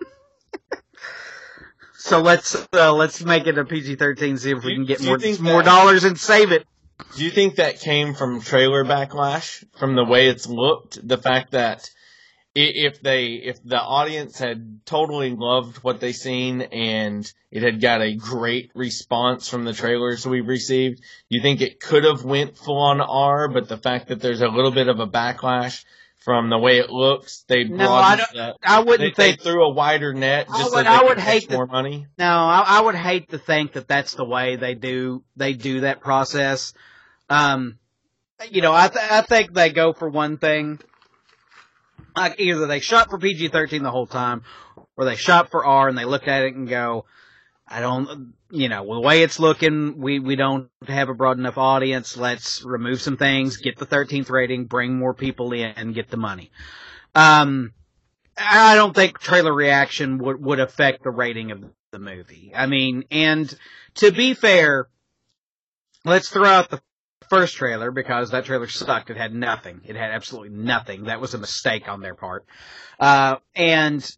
so 1.95 2.21
let's 2.21 2.55
uh, 2.73 2.93
let's 2.95 3.23
make 3.25 3.47
it 3.47 3.59
a 3.59 3.65
PG-13. 3.65 4.39
See 4.39 4.51
if 4.51 4.65
we 4.65 4.75
can 4.75 4.85
get 4.85 5.01
more 5.03 5.19
more 5.41 5.63
that- 5.63 5.65
dollars 5.65 6.05
and 6.05 6.19
save 6.19 6.53
it. 6.53 6.67
Do 7.17 7.25
you 7.25 7.31
think 7.31 7.57
that 7.57 7.79
came 7.81 8.15
from 8.15 8.41
trailer 8.41 8.85
backlash, 8.85 9.65
from 9.79 9.95
the 9.95 10.05
way 10.05 10.27
it's 10.29 10.49
looked, 10.49 11.07
the 11.07 11.17
fact 11.17 11.53
that 11.53 11.89
i- 11.89 11.98
if 12.61 13.01
they, 13.01 13.27
if 13.35 13.63
the 13.63 13.81
audience 13.81 14.39
had 14.39 14.81
totally 14.85 15.31
loved 15.35 15.79
what 15.79 16.01
they 16.01 16.13
seen 16.13 16.63
and 16.63 17.31
it 17.51 17.63
had 17.63 17.81
got 17.81 18.01
a 18.03 18.15
great 18.15 18.71
response 18.75 19.49
from 19.49 19.65
the 19.65 19.73
trailers 19.73 20.27
we 20.27 20.41
received, 20.41 21.01
you 21.29 21.41
think 21.43 21.61
it 21.61 21.81
could 21.81 22.05
have 22.05 22.25
went 22.25 22.57
full 22.57 22.79
on 22.79 23.01
R, 23.01 23.49
but 23.49 23.69
the 23.69 23.77
fact 23.79 24.09
that 24.09 24.21
there's 24.21 24.41
a 24.43 24.49
little 24.49 24.71
bit 24.73 24.89
of 24.89 24.99
a 25.01 25.07
backlash 25.07 25.85
from 26.19 26.51
the 26.51 26.59
way 26.59 26.79
it 26.79 26.91
looks, 26.91 27.45
they 27.49 27.65
No, 27.65 27.93
I 27.93 28.17
the, 28.17 28.57
I 28.63 28.81
wouldn't 28.81 29.17
they 29.17 29.31
think. 29.31 29.41
threw 29.43 29.65
a 29.65 29.73
wider 29.73 30.13
net 30.13 30.47
I 30.51 30.59
just 30.59 30.71
so 30.71 30.77
would- 30.77 30.85
they 30.87 30.91
I 30.91 31.03
would 31.05 31.19
hate 31.21 31.49
the- 31.49 31.55
more 31.57 31.67
money. 31.67 32.07
No, 32.19 32.27
I, 32.27 32.65
I 32.67 32.81
would 32.83 32.97
hate 32.97 33.31
to 33.31 33.39
think 33.39 33.73
that 33.75 33.87
that's 33.89 34.15
the 34.15 34.25
way 34.25 34.57
they 34.57 34.75
do 34.75 35.23
they 35.37 35.53
do 35.55 35.81
that 35.81 36.01
process. 36.01 36.75
Um, 37.31 37.79
you 38.51 38.63
know, 38.63 38.73
I 38.75 38.89
th- 38.89 39.11
I 39.11 39.23
think 39.23 39.55
they 39.55 39.71
go 39.71 39.93
for 39.93 40.09
one 40.09 40.39
thing. 40.39 40.81
Like 42.19 42.41
either 42.41 42.67
they 42.67 42.81
shot 42.81 43.11
for 43.11 43.19
PG 43.19 43.49
thirteen 43.49 43.83
the 43.83 43.91
whole 43.91 44.07
time, 44.07 44.43
or 44.97 45.05
they 45.05 45.17
shot 45.17 45.51
for 45.51 45.65
R 45.65 45.89
and 45.89 45.97
they 45.97 46.05
look 46.05 46.27
at 46.29 46.43
it 46.43 46.55
and 46.55 46.69
go, 46.69 47.07
I 47.67 47.81
don't, 47.81 48.35
you 48.51 48.69
know, 48.69 48.85
the 48.85 49.01
way 49.01 49.23
it's 49.23 49.39
looking, 49.39 49.99
we 49.99 50.19
we 50.19 50.37
don't 50.37 50.71
have 50.87 51.09
a 51.09 51.15
broad 51.15 51.39
enough 51.39 51.59
audience. 51.59 52.17
Let's 52.17 52.65
remove 52.65 53.01
some 53.01 53.17
things, 53.17 53.59
get 53.59 53.77
the 53.77 53.87
thirteenth 53.87 54.31
rating, 54.31 54.65
bring 54.65 54.99
more 54.99 55.15
people 55.15 55.53
in, 55.53 55.73
and 55.77 55.95
get 55.95 56.09
the 56.09 56.17
money. 56.17 56.51
Um, 57.15 57.73
I 58.37 58.75
don't 58.75 58.95
think 58.95 59.19
trailer 59.19 59.53
reaction 59.53 60.19
would 60.19 60.43
would 60.43 60.61
affect 60.61 61.05
the 61.05 61.11
rating 61.11 61.51
of 61.51 61.65
the 61.91 61.99
movie. 61.99 62.53
I 62.55 62.67
mean, 62.67 63.05
and 63.11 63.53
to 63.97 64.11
be 64.13 64.35
fair, 64.35 64.89
let's 66.05 66.29
throw 66.29 66.45
out 66.45 66.71
the 66.71 66.81
first 67.31 67.57
trailer 67.57 67.91
because 67.91 68.31
that 68.31 68.45
trailer 68.45 68.69
sucked. 68.69 69.11
It 69.11 69.17
had 69.17 69.35
nothing. 69.35 69.81
It 69.85 69.97
had 69.97 70.11
absolutely 70.11 70.51
nothing. 70.51 71.05
That 71.05 71.21
was 71.21 71.35
a 71.35 71.39
mistake 71.39 71.89
on 71.89 72.01
their 72.01 72.15
part. 72.15 72.45
Uh, 72.99 73.37
and 73.55 74.09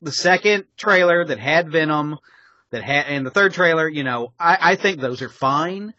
the 0.00 0.12
second 0.12 0.64
trailer 0.76 1.24
that 1.24 1.38
had 1.38 1.70
Venom, 1.70 2.18
that 2.70 2.82
had, 2.82 3.06
and 3.06 3.26
the 3.26 3.30
third 3.30 3.54
trailer, 3.54 3.88
you 3.88 4.04
know, 4.04 4.32
I, 4.38 4.58
I 4.60 4.76
think 4.76 5.00
those 5.00 5.22
are 5.22 5.28
fine. 5.28 5.94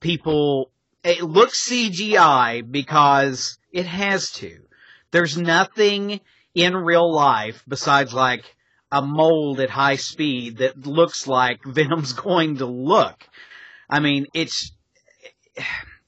People, 0.00 0.70
it 1.02 1.22
looks 1.22 1.68
CGI 1.68 2.70
because 2.70 3.58
it 3.72 3.86
has 3.86 4.30
to. 4.32 4.60
There's 5.10 5.36
nothing 5.36 6.20
in 6.54 6.74
real 6.74 7.12
life 7.12 7.62
besides 7.66 8.14
like 8.14 8.44
a 8.90 9.02
mold 9.02 9.60
at 9.60 9.70
high 9.70 9.96
speed 9.96 10.58
that 10.58 10.86
looks 10.86 11.26
like 11.26 11.60
Venom's 11.66 12.12
going 12.12 12.58
to 12.58 12.66
look. 12.66 13.26
I 13.90 14.00
mean, 14.00 14.26
it's 14.34 14.72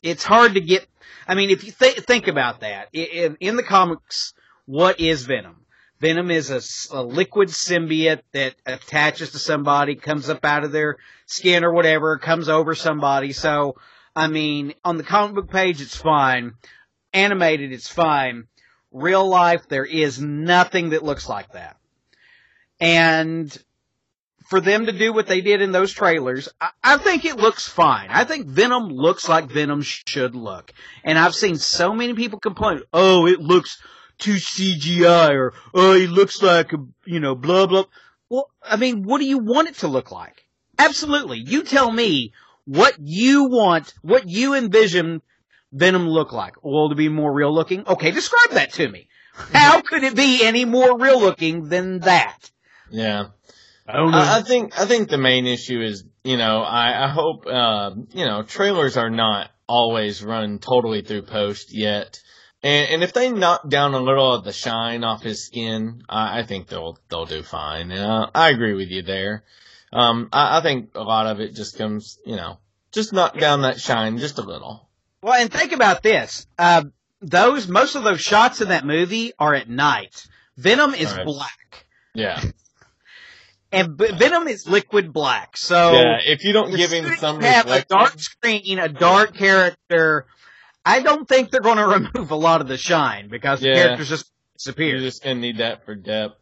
it's 0.02 0.24
hard 0.24 0.54
to 0.54 0.60
get. 0.60 0.86
I 1.28 1.34
mean, 1.34 1.50
if 1.50 1.64
you 1.64 1.72
th- 1.72 2.00
think 2.00 2.28
about 2.28 2.60
that, 2.60 2.88
in, 2.92 3.36
in 3.40 3.56
the 3.56 3.62
comics, 3.62 4.34
what 4.66 5.00
is 5.00 5.24
Venom? 5.24 5.66
Venom 5.98 6.30
is 6.30 6.50
a, 6.50 6.96
a, 6.96 7.02
liquid 7.02 7.48
symbiote 7.48 8.20
that 8.32 8.54
attaches 8.66 9.30
to 9.30 9.38
somebody, 9.38 9.94
comes 9.94 10.28
up 10.28 10.44
out 10.44 10.62
of 10.62 10.72
their 10.72 10.98
skin 11.24 11.64
or 11.64 11.72
whatever, 11.72 12.18
comes 12.18 12.48
over 12.48 12.74
somebody. 12.74 13.32
So, 13.32 13.76
I 14.14 14.28
mean, 14.28 14.74
on 14.84 14.98
the 14.98 15.02
comic 15.02 15.34
book 15.34 15.50
page, 15.50 15.80
it's 15.80 15.96
fine. 15.96 16.52
Animated, 17.14 17.72
it's 17.72 17.88
fine. 17.88 18.44
Real 18.92 19.26
life, 19.26 19.68
there 19.68 19.86
is 19.86 20.20
nothing 20.20 20.90
that 20.90 21.02
looks 21.02 21.28
like 21.28 21.52
that. 21.52 21.76
And 22.78 23.56
for 24.48 24.60
them 24.60 24.86
to 24.86 24.92
do 24.92 25.12
what 25.12 25.26
they 25.26 25.40
did 25.40 25.60
in 25.60 25.72
those 25.72 25.92
trailers, 25.92 26.48
I, 26.60 26.70
I, 26.82 26.96
think 26.98 27.24
it 27.24 27.36
looks 27.36 27.68
fine. 27.68 28.08
I 28.10 28.24
think 28.24 28.46
Venom 28.46 28.88
looks 28.88 29.28
like 29.28 29.50
Venom 29.50 29.82
should 29.82 30.34
look. 30.34 30.72
And 31.04 31.18
I've 31.18 31.34
seen 31.34 31.56
so 31.56 31.92
many 31.92 32.14
people 32.14 32.38
complain, 32.38 32.82
oh, 32.92 33.26
it 33.26 33.40
looks 33.40 33.82
too 34.18 34.34
CGI 34.34 35.34
or, 35.34 35.52
oh, 35.74 35.94
it 35.94 36.10
looks 36.10 36.42
like 36.42 36.72
you 37.04 37.20
know, 37.20 37.34
blah, 37.34 37.66
blah. 37.66 37.84
Well, 38.28 38.50
I 38.62 38.76
mean, 38.76 39.02
what 39.02 39.18
do 39.18 39.26
you 39.26 39.38
want 39.38 39.68
it 39.68 39.76
to 39.78 39.88
look 39.88 40.10
like? 40.10 40.46
Absolutely. 40.78 41.38
You 41.38 41.62
tell 41.62 41.90
me 41.90 42.32
what 42.64 42.94
you 43.00 43.48
want, 43.48 43.94
what 44.02 44.28
you 44.28 44.54
envision 44.54 45.22
Venom 45.72 46.08
look 46.08 46.32
like. 46.32 46.54
Well, 46.62 46.88
to 46.88 46.94
be 46.94 47.08
more 47.08 47.32
real 47.32 47.54
looking? 47.54 47.86
Okay, 47.86 48.10
describe 48.10 48.50
that 48.50 48.72
to 48.74 48.88
me. 48.88 49.08
How 49.34 49.80
could 49.80 50.02
it 50.02 50.16
be 50.16 50.44
any 50.44 50.64
more 50.64 50.98
real 50.98 51.20
looking 51.20 51.68
than 51.68 52.00
that? 52.00 52.50
Yeah. 52.90 53.26
I 53.88 53.96
don't 53.96 54.10
know. 54.10 54.18
I, 54.18 54.38
I 54.38 54.42
think 54.42 54.78
I 54.78 54.86
think 54.86 55.08
the 55.08 55.18
main 55.18 55.46
issue 55.46 55.80
is 55.80 56.04
you 56.24 56.36
know 56.36 56.62
I, 56.62 57.04
I 57.04 57.08
hope 57.08 57.46
uh, 57.46 57.90
you 58.12 58.24
know 58.24 58.42
trailers 58.42 58.96
are 58.96 59.10
not 59.10 59.50
always 59.68 60.22
run 60.22 60.58
totally 60.58 61.02
through 61.02 61.22
post 61.22 61.72
yet. 61.72 62.20
And, 62.62 62.90
and 62.90 63.02
if 63.02 63.12
they 63.12 63.30
knock 63.30 63.68
down 63.68 63.94
a 63.94 64.00
little 64.00 64.34
of 64.34 64.44
the 64.44 64.52
shine 64.52 65.04
off 65.04 65.22
his 65.22 65.44
skin, 65.44 66.02
I, 66.08 66.40
I 66.40 66.42
think 66.42 66.68
they'll 66.68 66.98
they'll 67.08 67.26
do 67.26 67.42
fine. 67.42 67.92
Uh, 67.92 68.30
I 68.34 68.50
agree 68.50 68.74
with 68.74 68.88
you 68.88 69.02
there. 69.02 69.44
Um, 69.92 70.28
I, 70.32 70.58
I 70.58 70.60
think 70.62 70.90
a 70.94 71.02
lot 71.02 71.26
of 71.26 71.40
it 71.40 71.54
just 71.54 71.78
comes, 71.78 72.18
you 72.26 72.36
know, 72.36 72.58
just 72.92 73.12
knock 73.12 73.38
down 73.38 73.62
that 73.62 73.80
shine 73.80 74.18
just 74.18 74.38
a 74.38 74.42
little. 74.42 74.88
Well, 75.22 75.40
and 75.40 75.52
think 75.52 75.72
about 75.72 76.02
this. 76.02 76.46
Uh, 76.58 76.84
those 77.20 77.68
most 77.68 77.94
of 77.94 78.04
those 78.04 78.20
shots 78.20 78.60
in 78.60 78.68
that 78.68 78.84
movie 78.84 79.32
are 79.38 79.54
at 79.54 79.68
night. 79.68 80.26
Venom 80.56 80.94
is 80.94 81.12
right. 81.12 81.24
black. 81.24 81.86
Yeah 82.14 82.42
and 83.72 83.98
Venom 83.98 84.48
is 84.48 84.68
liquid 84.68 85.12
black. 85.12 85.56
So 85.56 85.92
yeah, 85.92 86.18
if 86.24 86.44
you 86.44 86.52
don't 86.52 86.74
give 86.74 86.90
him 86.90 87.16
some 87.16 87.40
have 87.40 87.68
a 87.68 87.84
dark 87.84 88.18
screen, 88.18 88.78
a 88.78 88.88
dark 88.88 89.34
character, 89.34 90.26
I 90.84 91.00
don't 91.00 91.28
think 91.28 91.50
they're 91.50 91.60
going 91.60 91.76
to 91.76 91.86
remove 91.86 92.30
a 92.30 92.36
lot 92.36 92.60
of 92.60 92.68
the 92.68 92.76
shine 92.78 93.28
because 93.28 93.62
yeah. 93.62 93.74
the 93.74 93.80
characters 93.80 94.08
just 94.08 94.32
disappear. 94.56 94.90
You're 94.90 95.00
just 95.00 95.22
going 95.22 95.36
to 95.36 95.40
need 95.40 95.58
that 95.58 95.84
for 95.84 95.94
depth. 95.94 96.36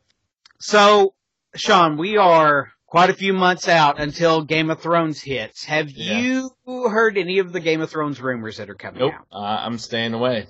So, 0.61 1.15
Sean, 1.57 1.97
we 1.97 2.17
are 2.17 2.73
quite 2.87 3.11
a 3.11 3.15
few 3.15 3.33
months 3.33 3.69
out 3.69 3.99
until 3.99 4.45
Game 4.45 4.71
of 4.71 4.81
Thrones 4.81 5.21
hits. 5.21 5.65
Have 5.65 5.91
yeah. 5.91 6.19
you 6.19 6.51
heard 6.67 7.19
any 7.19 7.39
of 7.41 7.53
the 7.53 7.61
Game 7.61 7.81
of 7.81 7.91
Thrones 7.91 8.21
rumors 8.21 8.59
that 8.59 8.71
are 8.71 8.75
coming 8.75 9.01
nope. 9.01 9.15
out? 9.15 9.27
Uh, 9.33 9.63
I'm 9.67 9.79
staying 9.79 10.15
away. 10.15 10.47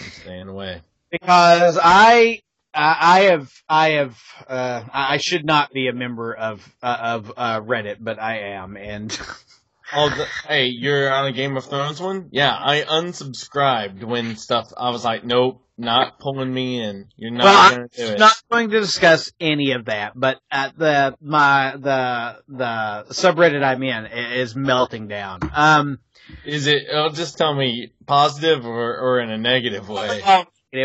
I'm 0.00 0.10
staying 0.10 0.48
away. 0.48 0.82
Because 1.10 1.78
I 1.82 2.40
I 2.76 3.20
have, 3.30 3.52
I 3.68 3.88
have, 3.90 4.18
uh, 4.48 4.82
I 4.92 5.16
should 5.16 5.44
not 5.44 5.72
be 5.72 5.88
a 5.88 5.92
member 5.92 6.34
of 6.34 6.76
uh, 6.82 6.96
of 7.00 7.32
uh, 7.36 7.60
Reddit, 7.60 7.96
but 8.00 8.20
I 8.20 8.52
am, 8.54 8.76
and. 8.76 9.10
oh, 9.94 10.08
the, 10.10 10.26
hey, 10.46 10.66
you're 10.66 11.12
on 11.12 11.26
a 11.26 11.32
Game 11.32 11.56
of 11.56 11.64
Thrones 11.64 12.00
one? 12.00 12.28
Yeah, 12.32 12.54
I 12.54 12.82
unsubscribed 12.82 14.04
when 14.04 14.36
stuff. 14.36 14.72
I 14.76 14.90
was 14.90 15.04
like, 15.04 15.24
nope, 15.24 15.62
not 15.78 16.18
pulling 16.18 16.52
me 16.52 16.82
in. 16.82 17.08
You're 17.16 17.30
not 17.30 17.44
well, 17.44 17.70
going 17.70 17.88
to 17.88 17.96
do 17.96 18.12
it. 18.12 18.18
Not 18.18 18.42
going 18.50 18.70
to 18.70 18.80
discuss 18.80 19.32
any 19.40 19.72
of 19.72 19.86
that, 19.86 20.12
but 20.14 20.40
at 20.50 20.76
the 20.78 21.16
my 21.20 21.76
the 21.76 22.38
the 22.48 23.06
subreddit 23.10 23.62
I'm 23.62 23.82
in 23.82 24.06
is 24.06 24.56
melting 24.56 25.08
down. 25.08 25.40
Um, 25.54 25.98
is 26.44 26.66
it? 26.66 26.84
Oh, 26.92 27.10
just 27.10 27.38
tell 27.38 27.54
me 27.54 27.92
positive 28.06 28.66
or 28.66 28.98
or 28.98 29.20
in 29.20 29.30
a 29.30 29.38
negative 29.38 29.88
way. 29.88 30.22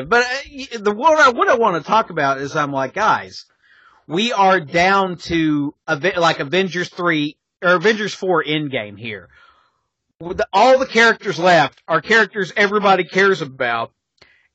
But 0.08 0.24
uh, 0.24 0.78
the 0.80 0.92
what 0.92 1.20
I, 1.20 1.30
what 1.30 1.50
I 1.50 1.56
want 1.56 1.82
to 1.82 1.88
talk 1.88 2.10
about 2.10 2.40
is 2.40 2.56
I'm 2.56 2.72
like, 2.72 2.94
guys, 2.94 3.46
we 4.08 4.34
are 4.34 4.60
down 4.60 5.18
to 5.18 5.74
like 5.88 6.40
Avengers 6.40 6.90
three 6.90 7.38
or 7.62 7.76
Avengers 7.76 8.14
four 8.14 8.44
Endgame 8.44 8.98
here. 8.98 9.30
All 10.54 10.78
the 10.78 10.86
characters 10.86 11.40
left 11.40 11.82
are 11.88 12.02
characters 12.02 12.54
everybody 12.56 13.04
cares 13.06 13.42
about, 13.42 13.92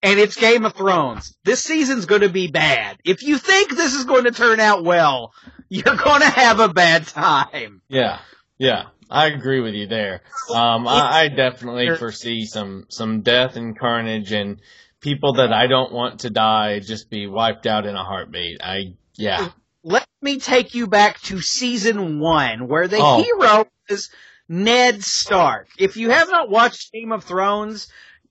and 0.03 0.21
it's 0.21 0.37
Game 0.37 0.65
of 0.65 0.75
Thrones. 0.75 1.37
This 1.45 1.63
season's 1.63 2.07
going 2.07 2.21
to 2.21 2.29
be 2.29 2.47
bad. 2.47 2.99
If 3.05 3.23
you 3.23 3.37
think 3.37 3.77
this 3.77 3.95
is 3.95 4.05
going 4.05 4.25
to 4.25 4.31
turn 4.31 4.61
out 4.61 4.85
well, 4.85 5.33
you're 5.69 5.97
going 5.97 6.21
to 6.21 6.31
have 6.31 6.61
a 6.61 6.69
bad 6.69 7.07
time. 7.09 7.83
Yeah, 7.89 8.21
yeah. 8.59 8.85
I 9.11 9.27
agree 9.27 9.61
with 9.61 9.75
you 9.75 9.87
there. 9.87 10.23
Um, 10.53 10.87
I, 10.89 11.23
I 11.23 11.29
definitely 11.29 11.95
foresee 11.97 12.45
some 12.45 12.87
some 12.89 13.23
death 13.23 13.57
and 13.57 13.79
carnage, 13.79 14.33
and 14.33 14.61
people 15.07 15.35
that 15.35 15.53
I 15.53 15.69
don't 15.69 15.93
want 15.93 16.21
to 16.21 16.31
die 16.31 16.81
just 16.81 17.09
be 17.09 17.29
wiped 17.29 17.65
out 17.65 17.87
in 17.87 17.95
a 17.95 18.03
heartbeat. 18.03 18.61
I 18.61 18.95
yeah. 19.15 19.51
Let 19.85 20.05
me 20.21 20.41
take 20.41 20.75
you 20.75 20.89
back 20.89 21.21
to 21.23 21.41
season 21.41 22.19
one, 22.19 22.67
where 22.67 22.89
the 22.89 22.99
oh. 22.99 23.23
hero 23.23 23.69
is 23.89 24.11
Ned 24.49 25.05
Stark. 25.05 25.69
If 25.79 25.97
you 25.97 26.11
have 26.11 26.29
not 26.29 26.51
watched 26.51 26.91
Game 26.91 27.13
of 27.13 27.23
Thrones, 27.23 27.87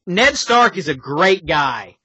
Ned 0.06 0.38
Stark 0.38 0.78
is 0.78 0.90
a 0.90 0.96
great 0.96 1.46
guy 1.46 1.96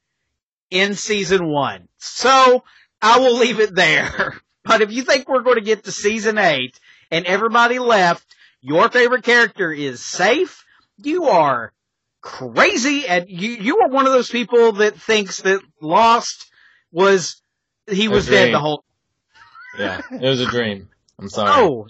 in 0.71 0.95
season 0.95 1.49
one. 1.49 1.89
So 1.99 2.63
I 3.03 3.19
will 3.19 3.37
leave 3.37 3.61
it 3.61 3.75
there. 3.75 4.41
But 4.63 4.83
if 4.83 4.93
you 4.93 5.03
think 5.05 5.27
we're 5.27 5.43
going 5.43 5.57
to 5.57 5.63
get 5.63 5.85
to 5.85 5.91
season 5.91 6.37
eight 6.37 6.79
and 7.11 7.25
everybody 7.25 7.79
left, 7.79 8.37
your 8.61 8.91
favorite 8.91 9.25
character 9.25 9.73
is 9.73 10.05
safe, 10.05 10.67
you 10.99 11.25
are 11.25 11.73
crazy 12.21 13.07
and 13.07 13.29
you 13.29 13.51
you 13.51 13.79
are 13.79 13.89
one 13.89 14.07
of 14.07 14.13
those 14.13 14.29
people 14.29 14.73
that 14.73 14.95
thinks 14.97 15.43
that 15.43 15.61
Lost 15.81 16.51
was 16.93 17.43
he 17.89 18.09
was 18.09 18.27
dead 18.27 18.53
the 18.53 18.59
whole 18.59 18.85
Yeah, 19.79 20.01
it 20.11 20.29
was 20.29 20.41
a 20.41 20.47
dream. 20.47 20.89
I'm 21.19 21.29
sorry. 21.29 21.51
Oh, 21.55 21.87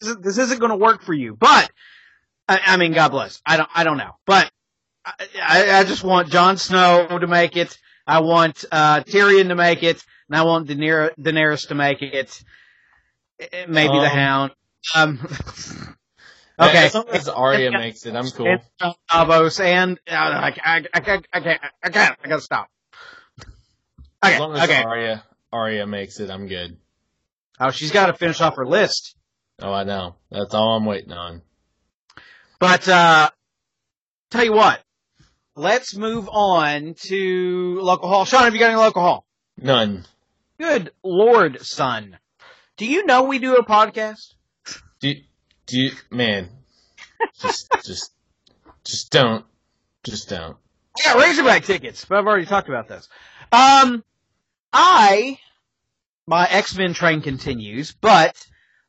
this 0.00 0.38
isn't 0.38 0.58
going 0.58 0.70
to 0.70 0.76
work 0.76 1.02
for 1.02 1.14
you. 1.14 1.36
But 1.36 1.70
I, 2.48 2.60
I, 2.66 2.76
mean, 2.76 2.92
God 2.92 3.10
bless. 3.10 3.40
I 3.46 3.56
don't 3.56 3.68
I 3.74 3.84
don't 3.84 3.96
know. 3.96 4.16
But 4.26 4.50
I, 5.04 5.78
I 5.78 5.84
just 5.84 6.04
want 6.04 6.30
Jon 6.30 6.56
Snow 6.56 7.06
to 7.18 7.26
make 7.26 7.56
it. 7.56 7.76
I 8.06 8.20
want 8.20 8.64
uh, 8.70 9.00
Tyrion 9.00 9.48
to 9.48 9.54
make 9.54 9.82
it, 9.82 10.02
and 10.28 10.36
I 10.36 10.42
want 10.42 10.68
Daenerys, 10.68 11.10
Daenerys 11.18 11.68
to 11.68 11.74
make 11.74 12.02
it. 12.02 12.42
Maybe 13.68 13.94
um, 13.94 14.02
the 14.02 14.08
Hound. 14.08 14.52
Um, 14.94 15.18
Okay. 16.62 16.86
As 16.86 16.94
long 16.94 17.08
as 17.08 17.28
Arya 17.28 17.72
makes 17.72 18.06
it, 18.06 18.14
I'm 18.14 18.30
cool. 18.30 18.58
Davos 19.10 19.60
and 19.60 19.98
uh, 20.10 20.14
I, 20.14 20.48
I, 20.48 20.52
I, 20.64 20.84
I 20.94 21.00
can't, 21.00 21.26
I 21.32 21.40
can't, 21.40 21.60
I 22.24 22.28
gotta 22.28 22.40
stop. 22.40 22.68
Okay, 24.24 24.34
as 24.34 24.40
long 24.40 24.54
as 24.54 24.62
okay. 24.62 24.82
Arya, 24.82 25.24
Arya 25.52 25.86
makes 25.86 26.20
it, 26.20 26.30
I'm 26.30 26.46
good. 26.46 26.76
Oh, 27.58 27.70
she's 27.70 27.90
got 27.90 28.06
to 28.06 28.14
finish 28.14 28.40
off 28.40 28.56
her 28.56 28.66
list. 28.66 29.16
Oh, 29.60 29.72
I 29.72 29.84
know. 29.84 30.16
That's 30.30 30.54
all 30.54 30.76
I'm 30.76 30.84
waiting 30.84 31.12
on. 31.12 31.42
But 32.58 32.88
uh, 32.88 33.30
tell 34.30 34.44
you 34.44 34.52
what, 34.52 34.80
let's 35.56 35.96
move 35.96 36.28
on 36.28 36.94
to 37.08 37.78
local 37.80 38.08
hall. 38.08 38.24
Sean, 38.24 38.44
have 38.44 38.54
you 38.54 38.60
got 38.60 38.70
any 38.70 38.76
local 38.76 39.02
hall? 39.02 39.26
None. 39.58 40.04
Good 40.58 40.92
lord, 41.02 41.60
son. 41.62 42.18
Do 42.76 42.86
you 42.86 43.04
know 43.04 43.24
we 43.24 43.38
do 43.38 43.56
a 43.56 43.64
podcast? 43.64 44.34
Do 45.00 45.08
you, 45.08 45.22
do 45.66 45.80
you, 45.80 45.92
man, 46.10 46.48
just, 47.40 47.68
just, 47.84 48.12
just 48.84 49.10
don't, 49.10 49.44
just 50.04 50.28
don't. 50.28 50.56
I 50.98 51.12
got 51.12 51.22
Razorback 51.22 51.64
tickets, 51.64 52.04
but 52.04 52.18
I've 52.18 52.26
already 52.26 52.46
talked 52.46 52.68
about 52.68 52.88
this. 52.88 53.08
Um, 53.50 54.04
I, 54.72 55.38
my 56.26 56.46
X-Men 56.48 56.94
train 56.94 57.22
continues, 57.22 57.92
but 57.92 58.36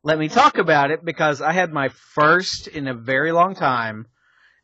let 0.03 0.19
me 0.19 0.27
talk 0.27 0.57
about 0.57 0.91
it 0.91 1.03
because 1.03 1.41
I 1.41 1.53
had 1.53 1.71
my 1.71 1.89
first 1.89 2.67
in 2.67 2.87
a 2.87 2.93
very 2.93 3.31
long 3.31 3.55
time. 3.55 4.07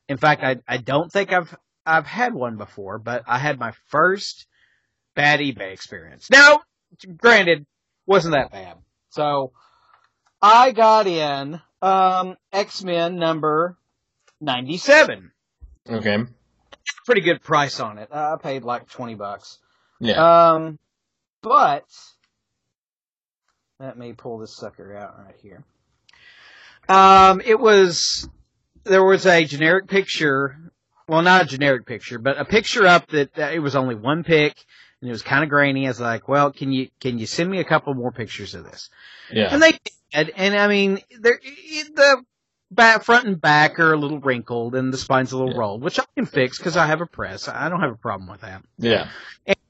In 0.07 0.17
fact, 0.17 0.43
I, 0.43 0.57
I 0.67 0.77
don't 0.77 1.11
think 1.11 1.31
I've, 1.31 1.55
I've 1.85 2.07
had 2.07 2.33
one 2.33 2.57
before, 2.57 2.99
but 2.99 3.23
I 3.27 3.37
had 3.37 3.59
my 3.59 3.73
first 3.87 4.47
bad 5.15 5.39
eBay 5.39 5.71
experience. 5.71 6.29
Now, 6.29 6.61
granted, 7.17 7.65
wasn't 8.05 8.33
that 8.33 8.51
bad. 8.51 8.77
So, 9.11 9.53
I 10.41 10.71
got 10.71 11.07
in, 11.07 11.61
um, 11.81 12.37
X-Men 12.51 13.17
number 13.17 13.77
97. 14.41 15.31
Okay. 15.89 16.17
Pretty 17.05 17.21
good 17.21 17.41
price 17.41 17.79
on 17.79 17.97
it. 17.97 18.09
I 18.11 18.35
paid 18.41 18.63
like 18.63 18.89
20 18.89 19.15
bucks. 19.15 19.59
Yeah. 19.99 20.51
Um, 20.53 20.79
but 21.41 21.85
let 23.79 23.97
me 23.97 24.13
pull 24.13 24.37
this 24.37 24.55
sucker 24.55 24.95
out 24.95 25.17
right 25.17 25.35
here. 25.41 25.63
Um, 26.87 27.41
it 27.45 27.59
was 27.59 28.27
there 28.83 29.03
was 29.03 29.25
a 29.25 29.45
generic 29.45 29.87
picture. 29.87 30.57
Well, 31.07 31.21
not 31.21 31.43
a 31.43 31.45
generic 31.45 31.85
picture, 31.85 32.19
but 32.19 32.39
a 32.39 32.45
picture 32.45 32.85
up 32.85 33.07
that, 33.07 33.33
that 33.35 33.53
it 33.53 33.59
was 33.59 33.75
only 33.75 33.95
one 33.95 34.23
pic 34.23 34.55
and 35.01 35.09
it 35.09 35.11
was 35.11 35.21
kind 35.21 35.43
of 35.43 35.49
grainy. 35.49 35.85
I 35.87 35.89
was 35.89 35.99
like, 35.99 36.27
"Well, 36.27 36.51
can 36.51 36.71
you 36.71 36.89
can 36.99 37.19
you 37.19 37.25
send 37.25 37.49
me 37.49 37.59
a 37.59 37.63
couple 37.63 37.93
more 37.93 38.11
pictures 38.11 38.55
of 38.55 38.63
this?" 38.63 38.89
yeah. 39.31 39.53
And 39.53 39.61
they 39.61 39.71
did. 40.13 40.31
And 40.35 40.55
I 40.55 40.67
mean, 40.67 40.99
there 41.19 41.39
the 41.95 42.23
back, 42.71 43.03
front 43.03 43.27
and 43.27 43.39
back 43.39 43.79
are 43.79 43.93
a 43.93 43.97
little 43.97 44.19
wrinkled 44.19 44.75
and 44.75 44.93
the 44.93 44.97
spine's 44.97 45.31
a 45.31 45.37
little 45.37 45.53
Yeah. 45.53 45.59
rolled, 45.59 45.83
which 45.83 45.99
I 45.99 46.03
can 46.15 46.25
fix 46.25 46.57
because 46.57 46.77
I 46.77 46.85
have 46.87 47.01
a 47.01 47.05
press. 47.05 47.47
I 47.47 47.69
don't 47.69 47.81
have 47.81 47.91
a 47.91 47.95
problem 47.97 48.29
with 48.29 48.41
that 48.41 48.63
yeah. 48.77 49.07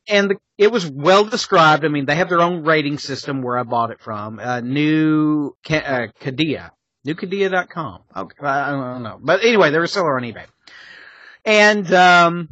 and 0.08 0.32
the, 0.32 0.36
it 0.58 0.72
was 0.72 0.86
well 0.86 1.24
described. 1.26 1.86
I 1.86 1.88
mean, 1.88 2.06
they 2.06 2.16
have 2.16 2.30
their 2.30 2.42
own 2.42 2.64
rating 2.64 2.98
system 2.98 3.42
where 3.42 3.58
I 3.58 3.64
bought 3.64 3.92
it 3.92 4.00
from. 4.02 4.40
Uh, 4.40 4.60
new 4.62 5.56
uh, 5.70 6.08
Kadia, 6.20 6.72
newkadia.com. 7.06 8.02
Okay, 8.16 8.46
I 8.46 8.72
don't 8.72 9.04
know, 9.04 9.20
but 9.22 9.44
anyway, 9.44 9.72
they're 9.72 9.84
a 9.84 9.88
seller 9.88 10.18
on 10.18 10.24
eBay, 10.24 10.46
and 11.46 11.92
um, 11.94 12.50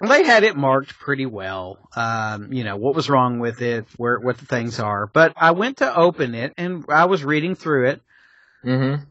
they 0.00 0.24
had 0.24 0.42
it 0.44 0.56
marked 0.56 0.98
pretty 0.98 1.26
well. 1.26 1.78
Um, 1.94 2.52
you 2.52 2.64
know 2.64 2.76
what 2.76 2.94
was 2.94 3.08
wrong 3.08 3.38
with 3.38 3.62
it, 3.62 3.86
where 3.96 4.18
what 4.18 4.38
the 4.38 4.46
things 4.46 4.80
are. 4.80 5.06
But 5.06 5.34
I 5.36 5.52
went 5.52 5.78
to 5.78 5.96
open 5.96 6.34
it, 6.34 6.52
and 6.56 6.84
I 6.88 7.04
was 7.04 7.24
reading 7.24 7.54
through 7.54 7.88
it. 7.88 8.02
Mm-hmm. 8.64 9.04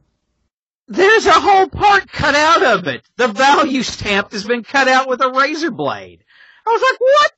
There's 0.88 1.26
a 1.26 1.32
whole 1.32 1.68
part 1.68 2.12
cut 2.12 2.36
out 2.36 2.64
of 2.64 2.88
it. 2.88 3.04
The 3.16 3.30
value 3.30 3.84
stamp 3.84 4.32
has 4.34 4.44
been 4.44 4.64
cut 4.64 4.88
out 4.88 5.08
with 5.08 5.22
a 5.22 5.32
razor 5.32 5.72
blade. 5.72 6.24
I 6.68 6.70
was 6.70 6.82
like, 6.82 7.00
what? 7.00 7.32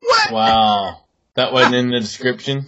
What? 0.00 0.32
Wow. 0.32 1.00
That 1.34 1.52
wasn't 1.52 1.74
in 1.76 1.90
the 1.90 2.00
description. 2.00 2.66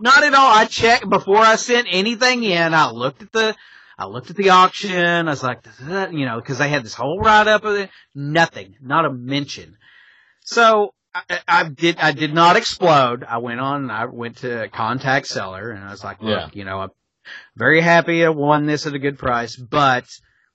Not 0.00 0.22
at 0.22 0.34
all. 0.34 0.54
I 0.54 0.66
checked 0.66 1.08
before 1.08 1.38
I 1.38 1.56
sent 1.56 1.88
anything 1.90 2.42
in. 2.44 2.74
I 2.74 2.90
looked 2.90 3.22
at 3.22 3.32
the, 3.32 3.56
I 3.98 4.06
looked 4.06 4.30
at 4.30 4.36
the 4.36 4.50
auction. 4.50 5.26
I 5.26 5.30
was 5.30 5.42
like, 5.42 5.62
"Does 5.62 6.12
you 6.12 6.26
know, 6.26 6.36
because 6.36 6.58
they 6.58 6.68
had 6.68 6.84
this 6.84 6.94
whole 6.94 7.18
write 7.18 7.48
up 7.48 7.64
of 7.64 7.76
it. 7.76 7.90
Nothing, 8.14 8.76
not 8.82 9.06
a 9.06 9.10
mention. 9.12 9.76
So 10.42 10.92
I, 11.14 11.40
I 11.48 11.68
did, 11.68 11.96
I 11.98 12.12
did 12.12 12.34
not 12.34 12.56
explode. 12.56 13.24
I 13.24 13.38
went 13.38 13.60
on. 13.60 13.90
I 13.90 14.04
went 14.04 14.38
to 14.38 14.68
contact 14.68 15.26
seller, 15.26 15.70
and 15.70 15.82
I 15.82 15.90
was 15.90 16.04
like, 16.04 16.20
look, 16.20 16.30
Yeah. 16.30 16.48
you 16.52 16.64
know, 16.64 16.80
I'm 16.80 16.90
very 17.56 17.80
happy 17.80 18.24
I 18.24 18.28
won 18.28 18.66
this 18.66 18.86
at 18.86 18.94
a 18.94 18.98
good 18.98 19.18
price, 19.18 19.56
but 19.56 20.04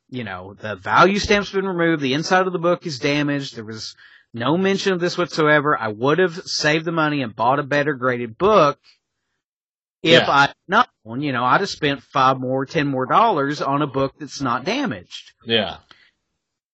you 0.09 0.23
know, 0.23 0.53
the 0.59 0.75
value 0.75 1.19
stamp's 1.19 1.51
been 1.51 1.65
removed. 1.67 2.01
The 2.01 2.13
inside 2.13 2.45
of 2.45 2.53
the 2.53 2.59
book 2.59 2.85
is 2.85 2.99
damaged. 2.99 3.55
There 3.55 3.63
was 3.65 3.95
no 4.33 4.57
mention 4.57 4.93
of 4.93 4.99
this 4.99 5.17
whatsoever. 5.17 5.77
I 5.77 5.87
would 5.87 6.19
have 6.19 6.35
saved 6.43 6.85
the 6.85 6.91
money 6.91 7.21
and 7.21 7.35
bought 7.35 7.59
a 7.59 7.63
better 7.63 7.93
graded 7.93 8.37
book 8.37 8.77
if 10.03 10.23
Yeah. 10.23 10.29
I 10.29 10.53
not 10.67 10.89
one. 11.03 11.21
You 11.21 11.31
know, 11.31 11.43
I'd 11.43 11.61
have 11.61 11.69
spent 11.69 12.01
five 12.03 12.39
more, 12.39 12.65
ten 12.65 12.87
more 12.87 13.05
dollars 13.05 13.61
on 13.61 13.81
a 13.81 13.87
book 13.87 14.15
that's 14.19 14.41
not 14.41 14.65
damaged. 14.65 15.33
Yeah. 15.45 15.77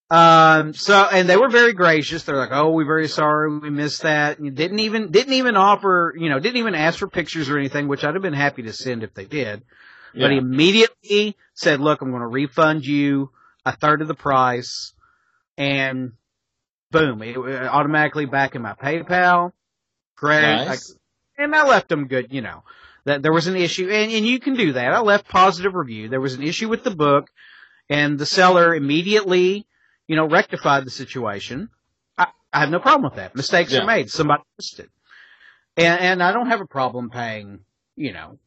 Um, 0.10 0.74
so, 0.74 1.06
and 1.12 1.28
they 1.28 1.36
were 1.36 1.50
very 1.50 1.74
gracious. 1.74 2.24
They're 2.24 2.38
like, 2.38 2.52
"Oh, 2.54 2.72
we're 2.72 2.86
very 2.86 3.10
sorry, 3.10 3.60
we 3.60 3.70
missed 3.70 4.04
that." 4.04 4.40
And 4.40 4.56
didn't 4.56 4.80
even 4.80 5.12
didn't 5.12 5.34
even 5.34 5.58
offer, 5.58 6.14
you 6.18 6.30
know, 6.30 6.40
didn't 6.40 6.58
even 6.58 6.76
ask 6.76 7.00
for 7.00 7.08
pictures 7.10 7.50
or 7.50 7.58
anything, 7.58 7.90
which 7.90 8.06
I'd 8.06 8.14
have 8.16 8.22
been 8.24 8.32
happy 8.34 8.64
to 8.64 8.74
send 8.74 9.04
if 9.04 9.14
they 9.14 9.26
did. 9.26 9.64
But 10.16 10.32
he 10.32 10.38
immediately 10.38 11.36
said, 11.54 11.82
"Look, 11.82 12.02
I'm 12.02 12.10
going 12.12 12.22
to 12.22 12.28
refund 12.28 12.86
you 12.86 13.32
a 13.66 13.76
third 13.76 14.02
of 14.02 14.08
the 14.08 14.16
price," 14.16 14.94
and 15.58 16.14
boom, 16.90 17.22
it 17.22 17.36
it 17.38 17.64
automatically 17.68 18.26
back 18.26 18.56
in 18.56 18.62
my 18.62 18.74
PayPal. 18.74 19.52
Great, 20.16 20.42
Nice. 20.42 20.96
I- 21.38 21.44
and 21.44 21.54
I 21.56 21.68
left 21.68 21.90
them 21.90 22.08
good. 22.08 22.32
You 22.32 22.42
know 22.42 22.64
that 23.08 23.22
there 23.24 23.32
was 23.32 23.48
an 23.48 23.56
issue, 23.56 23.90
and 23.90 24.12
and 24.12 24.26
you 24.26 24.40
can 24.40 24.54
do 24.56 24.74
that. 24.74 24.94
I 24.94 25.00
left 25.00 25.28
positive 25.30 25.74
review. 25.74 26.10
There 26.10 26.20
was 26.22 26.34
an 26.36 26.44
issue 26.44 26.68
with 26.68 26.84
the 26.84 26.92
book, 26.92 27.30
and 27.90 28.20
the 28.20 28.26
seller 28.26 28.76
immediately, 28.76 29.66
you 30.08 30.16
know, 30.18 30.26
rectified 30.28 30.86
the 30.86 30.92
situation. 30.92 31.70
I, 32.18 32.28
I 32.52 32.60
have 32.60 32.70
no 32.70 32.80
problem 32.80 33.04
with 33.10 33.16
that. 33.16 33.34
Mistakes 33.34 33.72
Yeah. 33.72 33.80
are 33.84 33.86
made. 33.86 34.10
Somebody 34.10 34.44
missed 34.58 34.80
it, 34.80 34.90
and 35.78 36.00
and 36.02 36.24
I 36.24 36.34
don't 36.34 36.48
have 36.48 36.60
a 36.62 36.68
problem 36.68 37.10
paying, 37.10 37.62
you 37.96 38.12
know, 38.12 38.40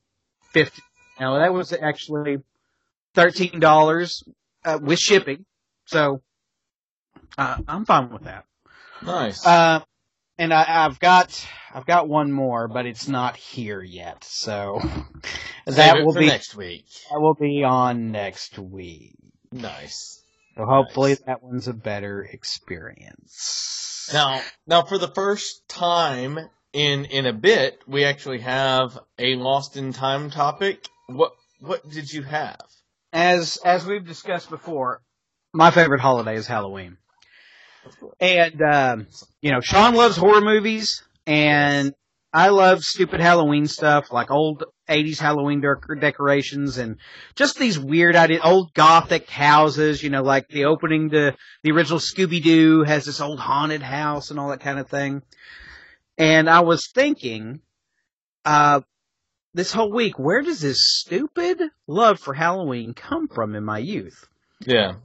fifty. 0.53 0.83
Now 1.19 1.39
that 1.39 1.55
was 1.55 1.73
actually 1.73 2.39
thirteen 3.15 3.61
dollars 3.61 4.23
uh, 4.65 4.79
with 4.81 4.99
shipping, 4.99 5.47
so 5.87 6.21
uh, 7.39 7.57
I'm 7.67 7.87
fine 7.87 8.11
with 8.11 8.25
that. 8.25 8.45
Nice. 9.03 9.47
Uh, 9.47 9.81
and 10.41 10.55
I, 10.55 10.65
I've 10.87 10.99
got 10.99 11.47
I've 11.75 11.87
got 11.87 12.09
one 12.09 12.33
more, 12.33 12.67
but 12.67 12.87
it's 12.87 13.07
not 13.07 13.37
here 13.37 13.83
yet, 13.83 14.25
so 14.25 14.81
that 15.67 16.05
will 16.05 16.15
be 16.15 16.27
next 16.27 16.57
week. 16.57 16.87
that 17.11 17.21
will 17.21 17.35
be 17.35 17.63
on 17.63 18.11
next 18.11 18.59
week. 18.59 19.15
Nice. 19.53 20.23
So 20.57 20.65
hopefully 20.65 21.11
Nice. 21.11 21.21
that 21.27 21.43
one's 21.43 21.69
a 21.69 21.75
better 21.75 22.23
experience. 22.23 24.09
Now, 24.13 24.41
now 24.67 24.83
for 24.83 24.99
the 24.99 25.09
first 25.09 25.69
time 25.69 26.39
in 26.73 27.05
in 27.05 27.27
a 27.27 27.33
bit, 27.35 27.83
we 27.87 28.05
actually 28.05 28.41
have 28.41 28.99
a 29.19 29.37
lost 29.37 29.77
in 29.77 29.93
time 29.93 30.31
topic. 30.31 30.89
What 31.07 31.33
what 31.61 31.89
did 31.89 32.11
you 32.13 32.23
have? 32.23 32.61
as 33.13 33.59
as 33.65 33.85
we've 33.85 34.07
discussed 34.07 34.49
before, 34.51 35.03
my 35.53 35.71
favorite 35.71 36.01
holiday 36.01 36.37
is 36.37 36.47
Halloween. 36.47 36.97
And 38.21 38.63
um, 38.63 39.07
you 39.41 39.53
know, 39.53 39.61
Sean 39.61 39.95
loves 39.95 40.17
horror 40.17 40.41
movies, 40.41 41.03
and 41.27 41.95
I 42.33 42.49
love 42.49 42.85
stupid 42.85 43.21
Halloween 43.21 43.67
stuff 43.67 44.13
like 44.13 44.31
old 44.31 44.65
'80s 44.89 45.19
Halloween 45.19 45.63
dec- 45.63 46.01
decorations 46.01 46.79
and 46.79 46.97
just 47.35 47.59
these 47.59 47.79
weird 47.79 48.17
old 48.45 48.75
gothic 48.75 49.29
houses. 49.29 50.03
You 50.03 50.11
know, 50.11 50.23
like 50.23 50.49
the 50.49 50.67
opening 50.67 51.11
to 51.11 51.35
the 51.63 51.73
original 51.73 51.99
Scooby 51.99 52.43
Doo 52.43 52.85
has 52.85 53.05
this 53.05 53.21
old 53.21 53.41
haunted 53.41 53.83
house 53.83 54.31
and 54.31 54.39
all 54.39 54.51
that 54.51 54.61
kind 54.61 54.79
of 54.79 54.89
thing. 54.89 55.23
And 56.19 56.51
I 56.51 56.61
was 56.61 56.89
thinking, 56.95 57.61
uh, 58.45 58.83
this 59.55 59.73
whole 59.73 59.93
week, 59.93 60.19
where 60.19 60.43
does 60.43 60.61
this 60.61 60.79
stupid 60.81 61.61
love 61.87 62.21
for 62.21 62.35
Halloween 62.35 62.95
come 62.95 63.27
from 63.27 63.55
in 63.55 63.65
my 63.65 63.79
youth? 63.79 64.29
Yeah. 64.61 64.97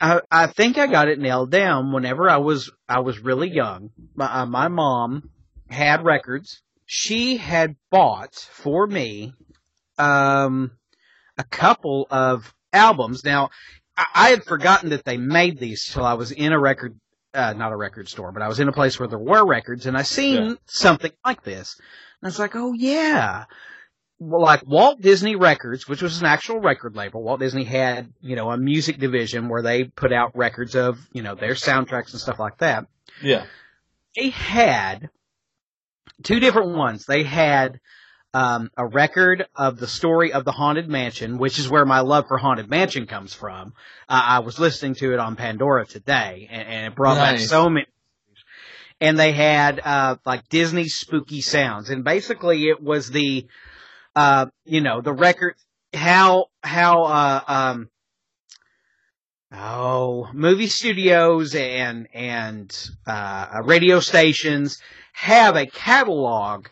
I, 0.00 0.20
I 0.30 0.46
think 0.46 0.78
I 0.78 0.86
got 0.86 1.08
it 1.08 1.18
nailed 1.18 1.50
down 1.50 1.92
whenever 1.92 2.28
I 2.28 2.36
was 2.38 2.70
I 2.88 3.00
was 3.00 3.18
really 3.18 3.50
young. 3.50 3.90
My, 4.14 4.42
uh, 4.42 4.46
my 4.46 4.68
mom 4.68 5.30
had 5.68 6.04
records. 6.04 6.62
She 6.86 7.36
had 7.36 7.76
bought 7.90 8.34
for 8.34 8.86
me 8.86 9.34
um, 9.98 10.72
a 11.38 11.44
couple 11.44 12.06
of 12.10 12.54
albums. 12.72 13.24
Now 13.24 13.50
I, 13.96 14.06
I 14.14 14.28
had 14.30 14.44
forgotten 14.44 14.90
that 14.90 15.04
they 15.04 15.16
made 15.16 15.58
these 15.58 15.86
till 15.86 16.04
I 16.04 16.14
was 16.14 16.30
in 16.30 16.52
a 16.52 16.58
record, 16.60 16.98
uh, 17.34 17.54
not 17.54 17.72
a 17.72 17.76
record 17.76 18.08
store, 18.08 18.32
but 18.32 18.42
I 18.42 18.48
was 18.48 18.60
in 18.60 18.68
a 18.68 18.72
place 18.72 18.98
where 18.98 19.08
there 19.08 19.18
were 19.18 19.44
records, 19.44 19.86
and 19.86 19.96
I 19.96 20.02
seen 20.02 20.34
Yeah. 20.34 20.54
something 20.66 21.12
like 21.24 21.42
this, 21.42 21.76
and 21.78 22.26
I 22.26 22.28
was 22.28 22.38
like, 22.38 22.54
oh 22.54 22.72
yeah. 22.72 23.44
Well, 24.24 24.40
like 24.40 24.64
Walt 24.66 25.00
Disney 25.00 25.34
Records, 25.34 25.88
which 25.88 26.00
was 26.00 26.20
an 26.20 26.26
actual 26.26 26.60
record 26.60 26.94
label. 26.94 27.22
Walt 27.22 27.40
Disney 27.40 27.64
had, 27.64 28.12
you 28.20 28.36
know, 28.36 28.50
a 28.50 28.56
music 28.56 28.98
division 28.98 29.48
where 29.48 29.62
they 29.62 29.84
put 29.84 30.12
out 30.12 30.36
records 30.36 30.76
of, 30.76 30.98
you 31.12 31.22
know, 31.22 31.34
their 31.34 31.54
soundtracks 31.54 32.12
and 32.12 32.20
stuff 32.20 32.38
like 32.38 32.58
that. 32.58 32.86
Yeah. 33.20 33.46
They 34.16 34.30
had 34.30 35.10
two 36.22 36.38
different 36.38 36.76
ones. 36.76 37.04
They 37.04 37.24
had 37.24 37.80
um, 38.32 38.70
a 38.76 38.86
record 38.86 39.46
of 39.56 39.78
the 39.78 39.88
story 39.88 40.32
of 40.32 40.44
the 40.44 40.52
Haunted 40.52 40.88
Mansion, 40.88 41.38
which 41.38 41.58
is 41.58 41.68
where 41.68 41.84
my 41.84 42.00
love 42.00 42.28
for 42.28 42.38
Haunted 42.38 42.70
Mansion 42.70 43.06
comes 43.06 43.34
from. 43.34 43.74
Uh, 44.08 44.22
I 44.24 44.38
was 44.38 44.58
listening 44.58 44.94
to 44.96 45.12
it 45.12 45.18
on 45.18 45.34
Pandora 45.36 45.84
today, 45.84 46.48
and, 46.50 46.68
and 46.68 46.86
it 46.86 46.94
brought 46.94 47.16
back 47.16 47.40
so 47.40 47.68
many. 47.68 47.86
And 49.00 49.18
they 49.18 49.32
had 49.32 49.80
uh, 49.80 50.16
like 50.24 50.48
Disney 50.48 50.86
spooky 50.86 51.40
sounds, 51.40 51.90
and 51.90 52.04
basically 52.04 52.68
it 52.68 52.80
was 52.80 53.10
the, 53.10 53.48
uh, 54.14 54.46
you 54.64 54.80
know, 54.80 55.00
the 55.00 55.12
record 55.12 55.54
how 55.94 56.46
how 56.62 57.04
uh, 57.04 57.40
um, 57.46 57.90
oh, 59.52 60.28
movie 60.32 60.66
studios 60.66 61.54
and 61.54 62.08
and 62.14 62.90
uh, 63.06 63.62
radio 63.64 64.00
stations 64.00 64.78
have 65.12 65.56
a 65.56 65.66
catalog 65.66 66.66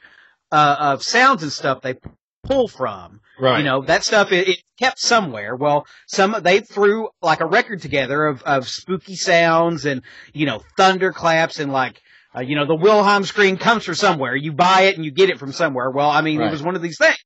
uh, 0.53 0.77
of 0.79 1.03
sounds 1.03 1.43
and 1.43 1.53
stuff 1.53 1.83
they 1.83 1.97
pull 2.45 2.69
from. 2.69 3.21
Right. 3.39 3.59
You 3.59 3.65
know 3.65 3.83
that 3.83 4.05
stuff 4.05 4.33
it, 4.33 4.49
it 4.49 4.63
kept 4.79 4.99
somewhere. 4.99 5.57
Well, 5.57 5.87
some 6.07 6.37
they 6.43 6.61
threw 6.61 7.09
like 7.23 7.41
a 7.41 7.47
record 7.47 7.81
together 7.83 8.27
of 8.27 8.43
of 8.43 8.69
spooky 8.69 9.17
sounds 9.17 9.87
and 9.87 10.03
you 10.33 10.47
know 10.47 10.63
thunderclaps 10.77 11.59
and 11.59 11.73
like. 11.73 12.01
Uh, 12.33 12.43
you 12.43 12.55
know, 12.55 12.65
the 12.65 12.77
Wilhelm 12.77 13.25
scream 13.25 13.57
comes 13.57 13.85
from 13.85 13.97
somewhere. 13.97 14.37
You 14.37 14.53
buy 14.53 14.83
it 14.83 14.95
and 14.95 15.05
you 15.05 15.11
get 15.11 15.31
it 15.31 15.41
from 15.41 15.51
somewhere. 15.51 15.91
Well, 15.91 16.09
I 16.09 16.21
mean, 16.21 16.39
Right. 16.39 16.47
it 16.47 16.53
was 16.53 16.63
one 16.63 16.77
of 16.77 16.81
these 16.81 16.97
things. 16.97 17.17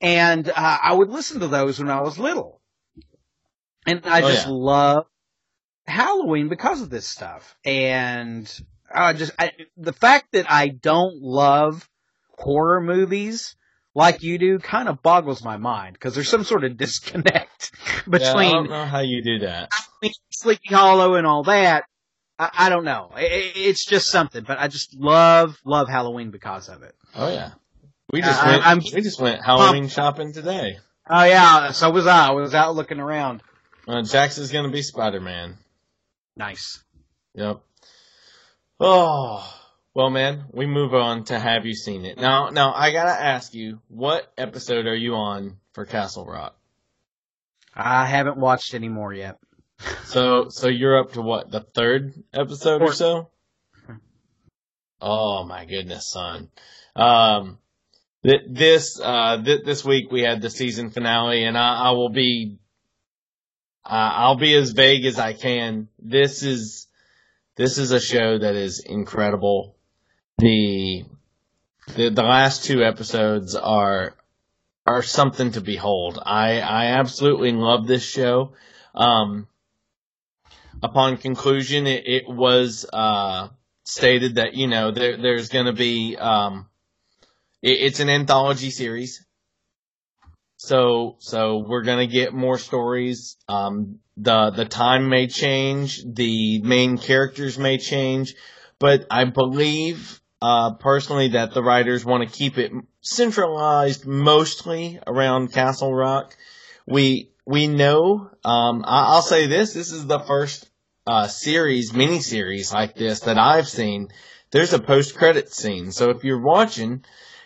And, 0.00 0.48
uh, 0.48 0.52
I 0.82 0.92
would 0.92 1.08
listen 1.10 1.40
to 1.40 1.48
those 1.48 1.78
when 1.78 1.90
I 1.90 2.00
was 2.02 2.18
little. 2.18 2.60
And 3.86 4.02
I 4.04 4.22
Oh, 4.22 4.28
just 4.28 4.46
yeah. 4.46 4.52
love 4.52 5.06
Halloween 5.86 6.48
because 6.48 6.80
of 6.82 6.90
this 6.90 7.06
stuff. 7.08 7.56
And 7.64 8.50
I 8.92 9.12
just, 9.12 9.32
I, 9.38 9.52
the 9.76 9.92
fact 9.92 10.28
that 10.32 10.50
I 10.50 10.68
don't 10.68 11.20
love 11.20 11.88
horror 12.38 12.80
movies 12.80 13.56
like 13.94 14.22
you 14.22 14.38
do 14.38 14.58
kind 14.58 14.88
of 14.88 15.02
boggles 15.02 15.44
my 15.44 15.56
mind 15.56 15.94
because 15.94 16.14
there's 16.14 16.28
some 16.28 16.44
sort 16.44 16.64
of 16.64 16.76
disconnect 16.76 17.72
Yeah, 18.10 18.34
I 18.36 18.44
don't 18.50 18.70
know 18.70 18.86
how 18.86 19.00
you 19.00 19.22
do 19.22 19.38
that. 19.40 19.70
Sleepy 20.30 20.68
Hollow 20.74 21.14
and 21.14 21.26
all 21.26 21.44
that. 21.44 21.84
I, 22.38 22.50
I 22.54 22.68
don't 22.68 22.84
know. 22.84 23.10
I- 23.14 23.20
I 23.20 23.52
it's 23.54 23.84
just 23.86 24.10
something, 24.10 24.44
but 24.44 24.58
I 24.58 24.68
just 24.68 24.94
love, 24.96 25.56
love 25.64 25.88
Halloween 25.88 26.30
because 26.30 26.68
of 26.68 26.82
it. 26.82 26.94
Oh 27.14 27.28
yeah. 27.28 27.52
We 28.14 28.20
just 28.20 28.44
I- 28.44 28.46
went. 28.46 28.64
I'm- 28.64 28.78
we 28.94 29.00
just 29.00 29.20
went 29.20 29.44
Halloween 29.44 29.88
shopping 29.88 30.32
today. 30.32 30.78
Oh 31.10 31.24
yeah, 31.24 31.72
so 31.72 31.90
was 31.90 32.06
I. 32.06 32.28
I 32.28 32.30
was 32.30 32.54
out 32.54 32.76
looking 32.76 33.00
around. 33.00 33.42
Uh, 33.88 34.02
Jax 34.02 34.38
is 34.38 34.52
gonna 34.52 34.68
be 34.70 34.82
Spider 34.82 35.20
Man. 35.20 35.56
Nice. 36.36 36.84
Yep. 37.34 37.60
Oh 38.78 39.52
well, 39.94 40.10
man. 40.10 40.44
We 40.52 40.64
move 40.64 40.94
on 40.94 41.24
to 41.24 41.40
have 41.40 41.66
you 41.66 41.74
seen 41.74 42.04
it 42.04 42.16
now? 42.16 42.50
Now 42.50 42.72
I 42.72 42.92
gotta 42.92 43.10
ask 43.10 43.52
you, 43.52 43.80
what 43.88 44.32
episode 44.38 44.86
are 44.86 44.94
you 44.94 45.16
on 45.16 45.56
for 45.72 45.84
Castle 45.84 46.24
Rock? 46.24 46.56
I 47.74 48.06
haven't 48.06 48.36
watched 48.36 48.74
any 48.74 48.88
more 48.88 49.12
yet. 49.12 49.38
So 50.04 50.50
so 50.50 50.68
you're 50.68 51.00
up 51.00 51.14
to 51.14 51.20
what 51.20 51.50
the 51.50 51.62
third 51.62 52.14
episode 52.32 52.80
or 52.80 52.92
so? 52.92 53.30
Oh 55.00 55.42
my 55.42 55.64
goodness, 55.64 56.12
son. 56.12 56.50
Um, 56.94 57.58
this 58.24 58.98
uh 59.00 59.42
th- 59.42 59.64
this 59.64 59.84
week 59.84 60.10
we 60.10 60.22
had 60.22 60.40
the 60.40 60.50
season 60.50 60.90
finale, 60.90 61.44
and 61.44 61.58
I, 61.58 61.88
I 61.88 61.90
will 61.90 62.08
be 62.08 62.58
uh, 63.84 64.12
I'll 64.14 64.36
be 64.36 64.54
as 64.54 64.70
vague 64.70 65.04
as 65.04 65.18
I 65.18 65.34
can. 65.34 65.88
This 65.98 66.42
is 66.42 66.86
this 67.56 67.76
is 67.78 67.90
a 67.92 68.00
show 68.00 68.38
that 68.38 68.54
is 68.54 68.80
incredible. 68.80 69.76
The 70.38 71.04
the 71.94 72.08
the 72.08 72.22
last 72.22 72.64
two 72.64 72.82
episodes 72.82 73.54
are 73.54 74.16
are 74.86 75.02
something 75.02 75.52
to 75.52 75.60
behold. 75.60 76.18
I 76.24 76.60
I 76.60 76.86
absolutely 76.86 77.52
love 77.52 77.86
this 77.86 78.04
show. 78.04 78.52
Um, 78.94 79.48
upon 80.82 81.18
conclusion, 81.18 81.86
it, 81.86 82.04
it 82.06 82.24
was 82.26 82.86
uh, 82.90 83.48
stated 83.84 84.36
that 84.36 84.54
you 84.54 84.66
know 84.66 84.92
there 84.92 85.18
there's 85.20 85.50
going 85.50 85.66
to 85.66 85.72
be 85.74 86.16
um, 86.16 86.66
it, 87.64 87.78
it's 87.80 88.00
an 88.00 88.10
anthology 88.10 88.70
series, 88.70 89.26
so 90.56 91.16
so 91.18 91.64
we're 91.66 91.82
to 92.06 92.06
get 92.06 92.34
more 92.34 92.58
stories. 92.58 93.36
Um, 93.48 94.00
the 94.16 94.50
the 94.50 94.66
time 94.66 95.08
may 95.08 95.26
change, 95.26 96.02
the 96.04 96.60
main 96.60 96.98
characters 96.98 97.58
may 97.58 97.78
change, 97.78 98.34
but 98.78 99.06
I 99.10 99.24
believe 99.24 100.20
uh, 100.42 100.74
personally 100.74 101.28
that 101.28 101.54
the 101.54 101.62
writers 101.62 102.04
want 102.04 102.28
to 102.28 102.36
keep 102.38 102.58
it 102.58 102.70
centralized 103.00 104.06
mostly 104.06 105.00
around 105.06 105.52
Castle 105.52 105.94
Rock. 105.94 106.36
We 106.86 107.30
we 107.46 107.66
know. 107.66 108.30
Um, 108.44 108.84
I, 108.86 109.06
I'll 109.14 109.22
say 109.22 109.46
this: 109.46 109.72
this 109.72 109.90
is 109.90 110.06
the 110.06 110.20
first 110.20 110.68
uh, 111.06 111.28
series, 111.28 111.94
mini 111.94 112.20
series 112.20 112.72
like 112.72 112.94
this 112.94 113.20
that 113.20 113.38
I've 113.38 113.68
seen. 113.68 114.08
There's 114.50 114.72
a 114.72 114.78
post 114.78 115.16
credit 115.16 115.52
scene, 115.52 115.90
so 115.90 116.10
if 116.10 116.22
you're 116.22 116.40
watching 116.40 117.04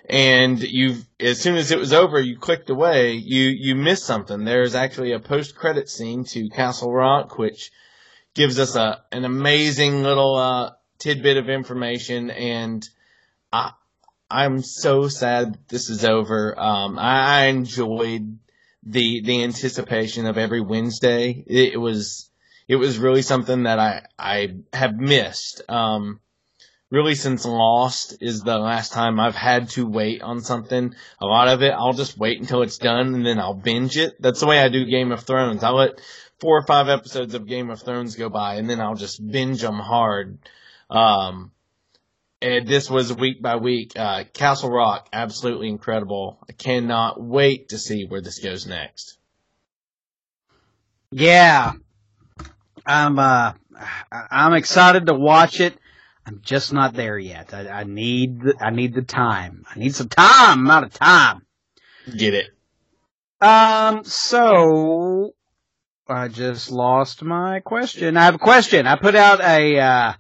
and 0.09 0.59
you've 0.61 1.07
as 1.21 1.41
soon 1.41 1.57
as 1.57 1.71
it 1.71 1.79
was 1.79 1.93
over, 1.93 2.19
you 2.19 2.39
clicked 2.39 2.71
away, 2.71 3.13
you 3.13 3.49
you 3.49 3.75
missed 3.75 4.05
something. 4.05 4.45
There's 4.45 4.75
actually 4.75 5.13
a 5.13 5.21
post 5.21 5.55
credit 5.55 5.89
scene 5.89 6.25
to 6.27 6.49
Castle 6.49 6.93
Rock, 6.93 7.39
which 7.39 7.71
gives 8.35 8.59
us 8.59 8.75
a 8.75 9.03
an 9.13 9.25
amazing 9.25 10.03
little 10.03 10.37
uh, 10.37 10.71
tidbit 10.99 11.37
of 11.37 11.49
information, 11.49 12.31
and 12.31 12.89
I 13.53 13.73
I'm 14.31 14.63
so 14.63 15.09
sad 15.09 15.59
this 15.69 15.91
is 15.91 16.05
over. 16.05 16.59
Um, 16.59 16.99
I, 16.99 17.43
I 17.43 17.45
enjoyed 17.47 18.39
the 18.83 19.21
the 19.21 19.45
anticipation 19.45 20.27
of 20.27 20.39
every 20.39 20.63
Wednesday. 20.63 21.45
It, 21.47 21.75
it 21.75 21.79
was 21.79 22.31
it 22.67 22.77
was 22.77 22.99
really 22.99 23.23
something 23.23 23.65
that 23.65 23.79
I 23.79 24.07
I 24.19 24.57
have 24.73 24.97
missed. 24.97 25.63
Um, 25.69 26.21
really 26.91 27.15
since 27.15 27.45
Lost 27.45 28.17
is 28.21 28.41
the 28.43 28.59
last 28.59 28.93
time 28.93 29.21
I've 29.21 29.35
had 29.35 29.69
to 29.71 29.87
wait 29.87 30.23
on 30.23 30.41
something. 30.41 30.95
A 31.21 31.27
lot 31.27 31.49
of 31.49 31.63
it 31.63 31.73
I'll 31.73 31.93
just 31.93 32.19
wait 32.19 32.41
until 32.41 32.63
it's 32.63 32.79
done 32.79 33.15
and 33.15 33.27
then 33.27 33.39
I'll 33.39 33.55
binge 33.55 33.97
it. 33.97 34.21
That's 34.21 34.41
the 34.41 34.47
way 34.47 34.61
I 34.61 34.69
do 34.69 34.85
Game 34.87 35.13
of 35.13 35.23
Thrones. 35.23 35.63
I'll 35.63 35.77
let 35.77 36.01
four 36.41 36.59
or 36.59 36.67
five 36.67 36.89
episodes 36.89 37.35
of 37.35 37.47
Game 37.47 37.71
of 37.71 37.83
Thrones 37.83 38.17
go 38.17 38.29
by 38.29 38.55
and 38.57 38.69
then 38.69 38.81
I'll 38.81 38.95
just 38.95 39.25
binge 39.27 39.61
them 39.61 39.79
hard. 39.79 40.39
Um, 40.89 41.51
and 42.41 42.67
this 42.69 42.89
was 42.89 43.13
week 43.13 43.43
by 43.43 43.57
week. 43.57 43.93
Uh, 43.97 44.25
Castle 44.33 44.71
Rock, 44.71 45.09
absolutely 45.13 45.69
incredible. 45.69 46.39
I 46.49 46.53
cannot 46.53 47.21
wait 47.21 47.71
to 47.71 47.79
see 47.79 48.05
where 48.05 48.21
this 48.21 48.39
goes 48.39 48.67
next. 48.67 49.19
Yeah, 51.11 51.73
I'm. 52.87 53.19
Uh, 53.19 53.55
I- 54.13 54.27
I'm 54.31 54.55
excited 54.55 55.07
to 55.07 55.15
watch 55.15 55.61
it. 55.61 55.77
I'm 56.29 56.43
just 56.43 56.75
not 56.75 56.93
there 56.93 57.19
yet. 57.19 57.55
I, 57.55 57.69
I 57.69 57.85
need. 57.85 58.43
The, 58.43 58.55
I 58.61 58.69
need 58.69 58.93
the 58.93 59.01
time. 59.01 59.65
I 59.75 59.79
need 59.79 59.95
some 59.95 60.11
time. 60.11 60.67
I'm 60.67 60.71
out 60.71 60.85
of 60.85 60.93
time. 60.93 61.47
Get 62.15 62.35
it? 62.35 62.51
Um. 63.41 64.05
So 64.05 65.33
I 66.07 66.29
just 66.29 66.71
lost 66.71 67.23
my 67.23 67.61
question. 67.61 68.19
I 68.19 68.25
have 68.25 68.35
a 68.35 68.39
question. 68.39 68.87
I 68.87 68.97
put 68.97 69.15
out 69.15 69.41
a 69.41 69.79
uh, 69.79 70.13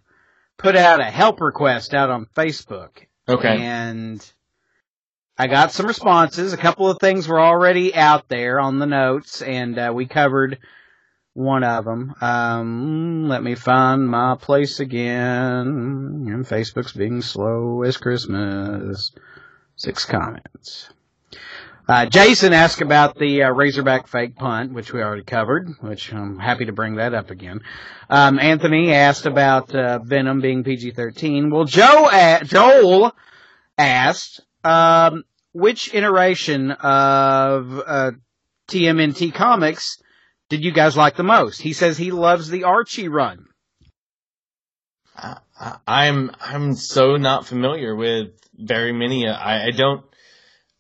put 0.56 0.76
out 0.76 1.00
a 1.00 1.04
help 1.04 1.42
request 1.42 1.92
out 1.92 2.08
on 2.08 2.24
Facebook. 2.34 3.04
Okay. 3.28 3.60
And 3.60 4.32
I 5.36 5.46
got 5.46 5.72
some 5.72 5.86
responses. 5.86 6.54
A 6.54 6.56
couple 6.56 6.88
of 6.90 7.00
things 7.00 7.28
were 7.28 7.40
already 7.40 7.94
out 7.94 8.30
there 8.30 8.58
on 8.60 8.78
the 8.78 8.86
notes, 8.86 9.42
and 9.42 9.78
uh, 9.78 9.92
we 9.94 10.06
covered 10.06 10.58
one 11.38 11.62
of 11.62 11.84
them. 11.84 12.12
Um, 12.20 13.28
let 13.28 13.44
me 13.44 13.54
find 13.54 14.08
my 14.08 14.34
place 14.34 14.80
again. 14.80 16.26
And 16.26 16.44
Facebook's 16.44 16.92
being 16.92 17.22
slow 17.22 17.82
as 17.82 17.96
Christmas. 17.96 19.12
Six 19.76 20.04
comments. 20.04 20.90
Uh, 21.88 22.06
Jason 22.06 22.52
asked 22.52 22.80
about 22.82 23.16
the 23.16 23.44
uh, 23.44 23.50
Razorback 23.50 24.08
fake 24.08 24.34
punt, 24.34 24.72
which 24.72 24.92
we 24.92 25.00
already 25.00 25.22
covered, 25.22 25.68
which 25.80 26.12
I'm 26.12 26.38
happy 26.38 26.66
to 26.66 26.72
bring 26.72 26.96
that 26.96 27.14
up 27.14 27.30
again. 27.30 27.60
Um, 28.10 28.40
Anthony 28.40 28.92
asked 28.92 29.24
about 29.24 29.72
uh, 29.74 30.00
Venom 30.00 30.40
being 30.40 30.64
PG-13. 30.64 31.52
Well, 31.52 31.64
Joe, 31.64 32.08
a- 32.12 32.44
Joel 32.44 33.14
asked 33.78 34.40
um, 34.64 35.22
which 35.52 35.94
iteration 35.94 36.72
of 36.72 37.80
uh, 37.86 38.10
TMNT 38.68 39.32
comics 39.32 40.02
did 40.48 40.64
you 40.64 40.72
guys 40.72 40.96
like 40.96 41.16
the 41.16 41.22
most? 41.22 41.60
He 41.60 41.72
says 41.72 41.98
he 41.98 42.10
loves 42.10 42.48
the 42.48 42.64
Archie 42.64 43.08
run. 43.08 43.46
I, 45.16 45.38
I'm 45.86 46.30
I'm 46.40 46.74
so 46.74 47.16
not 47.16 47.46
familiar 47.46 47.94
with 47.94 48.28
very 48.54 48.92
many. 48.92 49.28
I, 49.28 49.66
I 49.66 49.70
don't. 49.70 50.04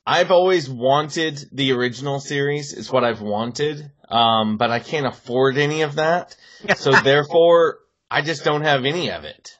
I've 0.06 0.30
always 0.30 0.70
wanted 0.70 1.44
the 1.52 1.72
original 1.72 2.20
series. 2.20 2.72
Is 2.72 2.90
what 2.90 3.04
I've 3.04 3.20
wanted, 3.20 3.90
um, 4.08 4.56
but 4.56 4.70
I 4.70 4.78
can't 4.78 5.06
afford 5.06 5.58
any 5.58 5.82
of 5.82 5.96
that. 5.96 6.36
So 6.76 6.90
therefore, 6.90 7.78
I 8.10 8.22
just 8.22 8.42
don't 8.42 8.62
have 8.62 8.84
any 8.84 9.12
of 9.12 9.22
it. 9.22 9.56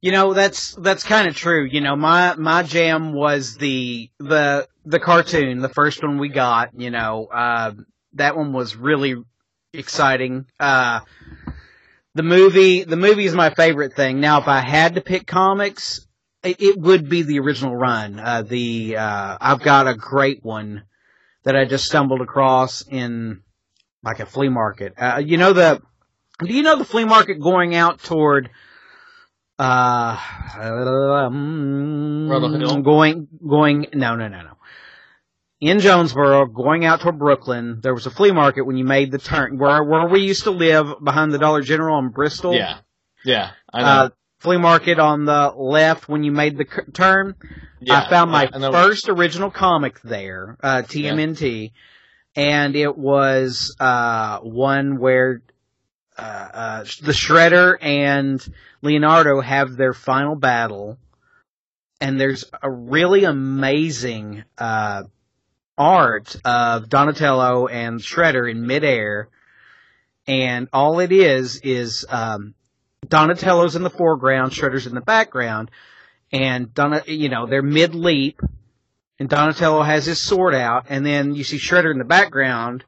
You 0.00 0.12
know, 0.12 0.32
that's 0.32 0.74
that's 0.74 1.04
kind 1.04 1.28
of 1.28 1.36
true. 1.36 1.64
You 1.70 1.82
know, 1.82 1.94
my 1.94 2.34
my 2.36 2.62
jam 2.62 3.12
was 3.12 3.56
the 3.56 4.10
the 4.18 4.66
the 4.86 5.00
cartoon, 5.00 5.60
the 5.60 5.68
first 5.68 6.02
one 6.02 6.18
we 6.18 6.30
got. 6.30 6.70
You 6.78 6.90
know, 6.90 7.26
uh, 7.26 7.72
that 8.14 8.36
one 8.36 8.52
was 8.52 8.76
really 8.76 9.16
exciting. 9.72 10.46
Uh, 10.58 11.00
the 12.14 12.22
movie, 12.22 12.84
the 12.84 12.96
movie 12.96 13.26
is 13.26 13.34
my 13.34 13.50
favorite 13.50 13.94
thing. 13.94 14.20
Now, 14.20 14.40
if 14.40 14.48
I 14.48 14.60
had 14.60 14.94
to 14.94 15.00
pick 15.00 15.26
comics, 15.26 16.06
it, 16.42 16.60
it 16.60 16.78
would 16.78 17.08
be 17.08 17.22
the 17.22 17.40
original 17.40 17.74
run. 17.74 18.20
Uh, 18.20 18.42
the 18.42 18.96
uh, 18.96 19.38
I've 19.40 19.60
got 19.60 19.88
a 19.88 19.94
great 19.94 20.44
one 20.44 20.84
that 21.44 21.56
I 21.56 21.64
just 21.64 21.86
stumbled 21.86 22.20
across 22.20 22.86
in 22.86 23.42
like 24.02 24.20
a 24.20 24.26
flea 24.26 24.48
market. 24.48 24.94
Uh, 24.96 25.22
you 25.24 25.36
know 25.36 25.52
the, 25.52 25.82
do 26.40 26.52
you 26.52 26.62
know 26.62 26.78
the 26.78 26.84
flea 26.84 27.04
market 27.04 27.40
going 27.40 27.74
out 27.74 28.02
toward, 28.02 28.50
uh, 29.58 30.18
um, 30.58 32.28
going, 32.82 33.28
going, 33.46 33.86
no, 33.94 34.16
no, 34.16 34.28
no, 34.28 34.42
no. 34.42 34.53
In 35.64 35.80
Jonesboro, 35.80 36.44
going 36.44 36.84
out 36.84 37.00
toward 37.00 37.18
Brookland, 37.18 37.80
there 37.80 37.94
was 37.94 38.04
a 38.04 38.10
flea 38.10 38.32
market 38.32 38.66
when 38.66 38.76
you 38.76 38.84
made 38.84 39.10
the 39.10 39.16
turn, 39.16 39.56
where, 39.56 39.82
where 39.82 40.06
we 40.06 40.20
used 40.20 40.44
to 40.44 40.50
live 40.50 41.02
behind 41.02 41.32
the 41.32 41.38
Dollar 41.38 41.62
General 41.62 41.98
in 42.00 42.10
Bristol. 42.10 42.52
Yeah. 42.54 42.80
Yeah. 43.24 43.52
I 43.72 43.80
know. 43.80 43.86
Uh, 43.86 44.08
flea 44.40 44.58
market 44.58 44.98
on 44.98 45.24
the 45.24 45.54
left 45.56 46.06
when 46.06 46.22
you 46.22 46.32
made 46.32 46.58
the 46.58 46.66
c- 46.70 46.92
turn. 46.92 47.34
yeah, 47.80 48.02
I 48.02 48.10
found 48.10 48.30
my 48.30 48.50
I 48.52 48.70
first 48.72 49.08
original 49.08 49.50
comic 49.50 50.02
there, 50.02 50.58
uh, 50.62 50.82
TMNT, 50.82 51.72
and 52.36 52.76
it 52.76 52.94
was 52.98 53.74
uh, 53.80 54.40
one 54.40 54.98
where 54.98 55.40
uh, 56.18 56.20
uh, 56.20 56.78
the 57.00 57.12
Shredder 57.12 57.78
and 57.80 58.46
Leonardo 58.82 59.40
have 59.40 59.76
their 59.76 59.94
final 59.94 60.36
battle, 60.36 60.98
and 62.02 62.20
there's 62.20 62.44
a 62.62 62.70
really 62.70 63.24
amazing 63.24 64.44
uh, 64.58 65.04
art 65.76 66.36
of 66.44 66.88
Donatello 66.88 67.66
and 67.66 68.00
Shredder 68.00 68.50
in 68.50 68.66
midair, 68.66 69.28
and 70.26 70.68
all 70.72 71.00
it 71.00 71.12
is 71.12 71.60
is 71.62 72.06
um, 72.08 72.54
Donatello's 73.06 73.76
in 73.76 73.82
the 73.82 73.90
foreground, 73.90 74.52
Shredder's 74.52 74.86
in 74.86 74.94
the 74.94 75.00
background, 75.00 75.70
and 76.32 76.72
Donna, 76.72 77.02
you 77.06 77.28
know, 77.28 77.46
they're 77.46 77.62
mid 77.62 77.94
leap, 77.94 78.40
and 79.18 79.28
Donatello 79.28 79.82
has 79.82 80.06
his 80.06 80.22
sword 80.22 80.54
out, 80.54 80.86
and 80.88 81.04
then 81.04 81.34
you 81.34 81.44
see 81.44 81.58
Shredder 81.58 81.92
in 81.92 81.98
the 81.98 82.04
background, 82.04 82.84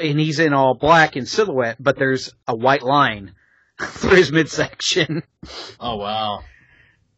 and 0.00 0.18
he's 0.18 0.38
in 0.38 0.52
all 0.52 0.74
black 0.74 1.16
in 1.16 1.26
silhouette, 1.26 1.76
but 1.80 1.96
there's 1.96 2.32
a 2.46 2.54
white 2.54 2.82
line 2.82 3.34
through 3.80 4.16
his 4.16 4.32
midsection, 4.32 5.22
Oh 5.80 5.96
wow. 5.96 6.44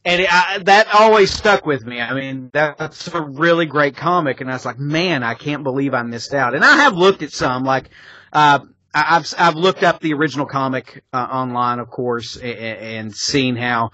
And 0.04 0.20
it, 0.20 0.28
I, 0.30 0.58
that 0.64 0.94
always 0.94 1.30
stuck 1.30 1.64
with 1.64 1.86
me. 1.86 2.00
I 2.00 2.12
mean, 2.12 2.50
that's 2.52 3.08
a 3.08 3.22
really 3.22 3.64
great 3.64 3.96
comic, 3.96 4.40
and 4.40 4.50
I 4.50 4.52
was 4.52 4.66
like, 4.66 4.78
man, 4.78 5.22
I 5.22 5.34
can't 5.34 5.62
believe 5.62 5.94
I 5.94 6.02
missed 6.02 6.34
out. 6.34 6.54
And 6.54 6.62
I 6.62 6.76
have 6.76 6.94
looked 6.94 7.22
at 7.22 7.32
some, 7.32 7.64
like, 7.64 7.88
uh, 8.32 8.60
I've 8.94 9.34
I've 9.36 9.56
looked 9.56 9.82
up 9.82 10.00
the 10.00 10.14
original 10.14 10.46
comic 10.46 11.02
uh, 11.12 11.16
online, 11.16 11.80
of 11.80 11.90
course, 11.90 12.36
and, 12.36 12.54
and 12.54 13.14
seen 13.14 13.56
how, 13.56 13.90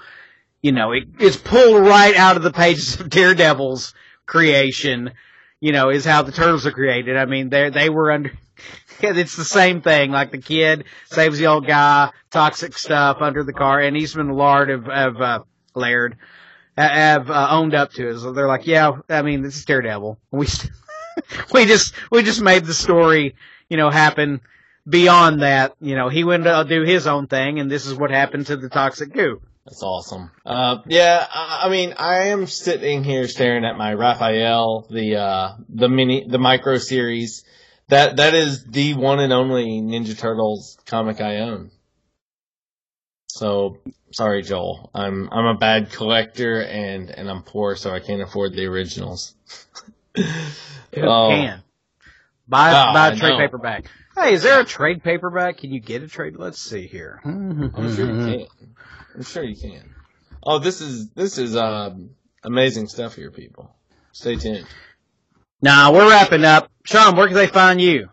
you 0.60 0.72
know, 0.72 0.92
it, 0.92 1.04
it's 1.18 1.36
pulled 1.36 1.86
right 1.86 2.14
out 2.14 2.36
of 2.36 2.42
the 2.42 2.52
pages 2.52 3.00
of 3.00 3.08
Daredevil's 3.08 3.94
creation. 4.26 5.12
You 5.58 5.72
know, 5.72 5.90
is 5.90 6.04
how 6.06 6.22
the 6.22 6.32
turtles 6.32 6.66
are 6.66 6.72
created. 6.72 7.16
I 7.16 7.24
mean, 7.24 7.48
they 7.48 7.70
they 7.70 7.88
were 7.88 8.12
under. 8.12 8.32
It's 9.02 9.34
the 9.34 9.46
same 9.46 9.80
thing. 9.80 10.10
Like 10.10 10.30
the 10.30 10.36
kid 10.36 10.84
saves 11.06 11.38
the 11.38 11.46
old 11.46 11.66
guy, 11.66 12.10
toxic 12.30 12.76
stuff 12.76 13.16
under 13.22 13.42
the 13.42 13.54
car, 13.54 13.80
and 13.80 13.96
Eastman 13.96 14.28
Laird 14.28 14.68
have, 14.68 14.84
have 14.84 15.16
uh, 15.16 15.38
Laird 15.74 16.16
have 16.76 17.30
uh, 17.30 17.48
owned 17.50 17.74
up 17.74 17.92
to 17.92 18.08
it. 18.08 18.18
So 18.18 18.32
they're 18.32 18.48
like, 18.48 18.66
yeah, 18.66 18.92
I 19.08 19.22
mean, 19.22 19.42
this 19.42 19.56
is 19.56 19.64
Daredevil. 19.64 20.18
We 20.30 20.46
st- 20.46 20.72
we 21.52 21.66
just 21.66 21.94
we 22.10 22.22
just 22.22 22.40
made 22.40 22.64
the 22.64 22.74
story, 22.74 23.34
you 23.68 23.76
know, 23.76 23.90
happen 23.90 24.40
beyond 24.88 25.42
that. 25.42 25.74
You 25.80 25.96
know, 25.96 26.08
he 26.08 26.24
went 26.24 26.44
to 26.44 26.64
do 26.68 26.82
his 26.82 27.06
own 27.06 27.26
thing, 27.26 27.58
and 27.58 27.70
this 27.70 27.86
is 27.86 27.94
what 27.94 28.10
happened 28.10 28.46
to 28.46 28.56
the 28.56 28.68
toxic 28.68 29.12
goo. 29.12 29.40
That's 29.66 29.82
awesome. 29.82 30.30
Uh, 30.46 30.78
yeah, 30.86 31.26
I, 31.30 31.62
I 31.64 31.68
mean, 31.68 31.94
I 31.98 32.28
am 32.28 32.46
sitting 32.46 33.04
here 33.04 33.28
staring 33.28 33.64
at 33.64 33.76
my 33.76 33.92
Raphael, 33.94 34.86
the 34.90 35.16
uh, 35.16 35.54
the 35.68 35.88
mini, 35.88 36.26
the 36.28 36.38
micro 36.38 36.78
series. 36.78 37.44
That 37.88 38.16
that 38.16 38.34
is 38.34 38.64
the 38.64 38.94
one 38.94 39.20
and 39.20 39.32
only 39.32 39.80
Ninja 39.80 40.16
Turtles 40.16 40.78
comic 40.86 41.20
I 41.20 41.38
own. 41.38 41.70
So 43.28 43.78
sorry, 44.12 44.42
Joel. 44.42 44.90
I'm 44.94 45.28
I'm 45.32 45.46
a 45.46 45.54
bad 45.56 45.90
collector 45.90 46.60
and 46.62 47.10
and 47.10 47.30
I'm 47.30 47.42
poor, 47.42 47.76
so 47.76 47.90
I 47.92 48.00
can't 48.00 48.22
afford 48.22 48.52
the 48.54 48.66
originals. 48.66 49.34
Who 50.16 50.22
Oh. 50.96 51.28
can 51.30 51.62
buy 52.48 52.70
Oh, 52.70 52.92
buy 52.94 53.08
I 53.08 53.12
a 53.12 53.16
trade 53.16 53.38
paperback? 53.38 53.84
Hey, 54.16 54.34
is 54.34 54.42
there 54.42 54.60
a 54.60 54.64
trade 54.64 55.02
paperback? 55.02 55.58
Can 55.58 55.72
you 55.72 55.80
get 55.80 56.02
a 56.02 56.08
trade? 56.08 56.36
Let's 56.36 56.58
see 56.60 56.86
here. 56.86 57.20
I'm 57.24 57.94
sure 57.94 58.06
you 58.06 58.36
can. 58.36 58.46
I'm 59.14 59.22
sure 59.22 59.42
you 59.44 59.56
can. 59.56 59.94
Oh, 60.42 60.58
this 60.58 60.80
is 60.80 61.10
this 61.10 61.38
is 61.38 61.56
um, 61.56 62.10
amazing 62.42 62.88
stuff 62.88 63.14
here, 63.14 63.30
people. 63.30 63.74
Stay 64.12 64.36
tuned. 64.36 64.66
Nah, 65.62 65.92
we're 65.92 66.08
wrapping 66.08 66.44
up. 66.44 66.70
Sean, 66.84 67.14
where 67.16 67.26
can 67.26 67.36
they 67.36 67.46
find 67.46 67.80
you? 67.80 68.08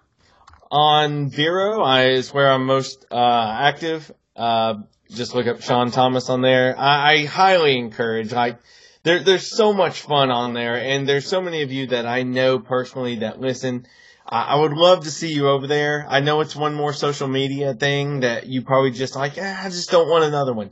On 0.70 1.30
Vero, 1.30 1.82
I 1.82 2.08
is 2.10 2.34
where 2.34 2.52
I'm 2.52 2.66
most 2.66 3.06
uh, 3.10 3.56
active. 3.60 4.12
Uh, 4.36 4.76
just 5.10 5.34
look 5.34 5.48
up 5.48 5.62
Sean 5.62 5.92
Thomas 5.92 6.30
on 6.30 6.42
there. 6.42 6.78
I, 6.78 7.14
I 7.14 7.26
highly 7.26 7.78
encourage. 7.78 8.32
Like, 8.32 8.60
there, 9.04 9.24
there's 9.24 9.48
so 9.48 9.74
much 9.74 10.02
fun 10.02 10.32
on 10.32 10.54
there, 10.54 10.76
and 10.76 11.08
there's 11.08 11.28
so 11.28 11.42
many 11.42 11.62
of 11.62 11.72
you 11.72 11.88
that 11.88 12.06
I 12.06 12.24
know 12.24 12.60
personally 12.60 13.18
that 13.18 13.40
listen. 13.40 13.88
I, 14.28 14.44
I 14.44 14.56
would 14.56 14.74
love 14.74 15.06
to 15.06 15.12
see 15.12 15.34
you 15.34 15.48
over 15.48 15.68
there. 15.68 16.06
I 16.10 16.20
know 16.20 16.42
it's 16.42 16.56
one 16.56 16.76
more 16.76 16.94
social 16.94 17.28
media 17.28 17.74
thing 17.74 18.22
that 18.22 18.48
you 18.48 18.64
probably 18.64 18.92
just 18.92 19.16
like. 19.16 19.38
Eh, 19.38 19.56
I 19.58 19.70
just 19.70 19.92
don't 19.92 20.10
want 20.10 20.26
another 20.26 20.54
one. 20.54 20.72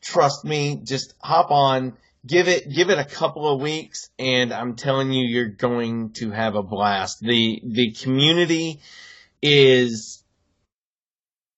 Trust 0.00 0.44
me, 0.44 0.80
just 0.84 1.14
hop 1.20 1.50
on. 1.50 1.96
Give 2.24 2.48
it, 2.48 2.68
give 2.72 2.90
it 2.90 2.98
a 2.98 3.04
couple 3.04 3.48
of 3.48 3.60
weeks, 3.60 4.10
and 4.18 4.52
I'm 4.52 4.74
telling 4.74 5.12
you, 5.12 5.26
you're 5.26 5.48
going 5.48 6.10
to 6.14 6.30
have 6.30 6.56
a 6.56 6.62
blast. 6.62 7.20
The 7.20 7.60
the 7.64 7.92
community 7.92 8.80
is 9.42 10.24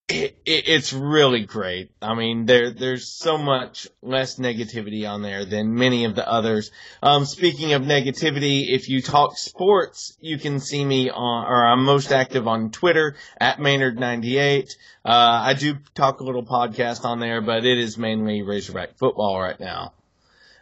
it, 0.08 0.38
it, 0.46 0.68
it's 0.68 0.92
really 0.92 1.44
great. 1.44 1.90
I 2.00 2.14
mean, 2.14 2.46
there 2.46 2.70
there's 2.70 3.06
so 3.06 3.36
much 3.36 3.88
less 4.00 4.38
negativity 4.38 5.08
on 5.08 5.20
there 5.20 5.44
than 5.44 5.74
many 5.74 6.04
of 6.06 6.14
the 6.14 6.26
others. 6.26 6.70
Um, 7.02 7.26
speaking 7.26 7.74
of 7.74 7.82
negativity, 7.82 8.64
if 8.68 8.88
you 8.88 9.02
talk 9.02 9.36
sports, 9.36 10.16
you 10.20 10.38
can 10.38 10.60
see 10.60 10.82
me 10.82 11.10
on, 11.10 11.46
or 11.46 11.66
I'm 11.66 11.84
most 11.84 12.10
active 12.10 12.48
on 12.48 12.70
Twitter 12.70 13.16
at 13.38 13.58
Maynard98. 13.58 14.70
Uh, 15.04 15.08
I 15.44 15.54
do 15.54 15.76
talk 15.94 16.20
a 16.20 16.24
little 16.24 16.44
podcast 16.44 17.04
on 17.04 17.20
there, 17.20 17.42
but 17.42 17.66
it 17.66 17.78
is 17.78 17.98
mainly 17.98 18.42
Razorback 18.42 18.96
football 18.96 19.38
right 19.38 19.60
now. 19.60 19.92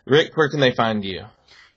Rick, 0.07 0.37
where 0.37 0.49
can 0.49 0.61
they 0.61 0.73
find 0.73 1.05
you? 1.05 1.25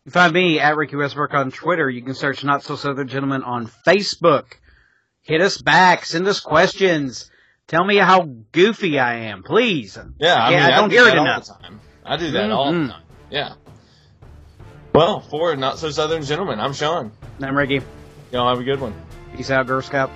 You 0.06 0.12
find 0.12 0.34
me 0.34 0.60
at 0.60 0.76
Ricky 0.76 0.96
Westbrook 0.96 1.36
on 1.36 1.52
Twitter. 1.52 1.88
You 1.88 2.02
can 2.02 2.16
search 2.16 2.44
Not 2.44 2.64
So 2.64 2.76
Southern 2.76 3.08
Gentleman 3.08 3.44
on 3.44 3.68
Facebook. 3.68 4.46
Hit 5.22 5.42
us 5.42 5.60
back. 5.60 6.06
Send 6.06 6.28
us 6.28 6.40
questions. 6.40 7.30
Tell 7.70 7.84
me 7.86 7.98
how 7.98 8.24
goofy 8.52 8.98
I 8.98 9.14
am, 9.30 9.44
please. 9.44 9.96
Yeah, 10.20 10.34
I 10.44 10.50
Yeah, 10.52 10.58
mean, 10.58 10.74
I 10.74 10.76
don't 10.76 10.90
do 10.90 10.96
hear 10.96 11.06
that 11.06 11.14
it 11.14 11.18
all 11.20 11.26
enough. 11.26 11.46
the 11.46 11.54
time. 11.54 11.80
I 12.04 12.18
do 12.18 12.32
that 12.32 12.52
all 12.52 12.72
the 12.72 12.78
Mhm. 12.80 12.90
time. 12.90 13.04
Yeah. 13.30 13.54
Well, 14.94 15.20
for 15.22 15.56
Not 15.56 15.78
So 15.78 15.92
Southern 15.92 16.24
Gentlemen, 16.24 16.60
I'm 16.60 16.74
Sean. 16.74 17.12
I'm 17.40 17.56
Ricky. 17.56 17.82
Y'all 18.32 18.50
have 18.50 18.60
a 18.60 18.64
good 18.64 18.82
one. 18.82 18.96
Peace 19.36 19.52
out, 19.52 19.68
Girl 19.68 19.84
Scout. 19.84 20.10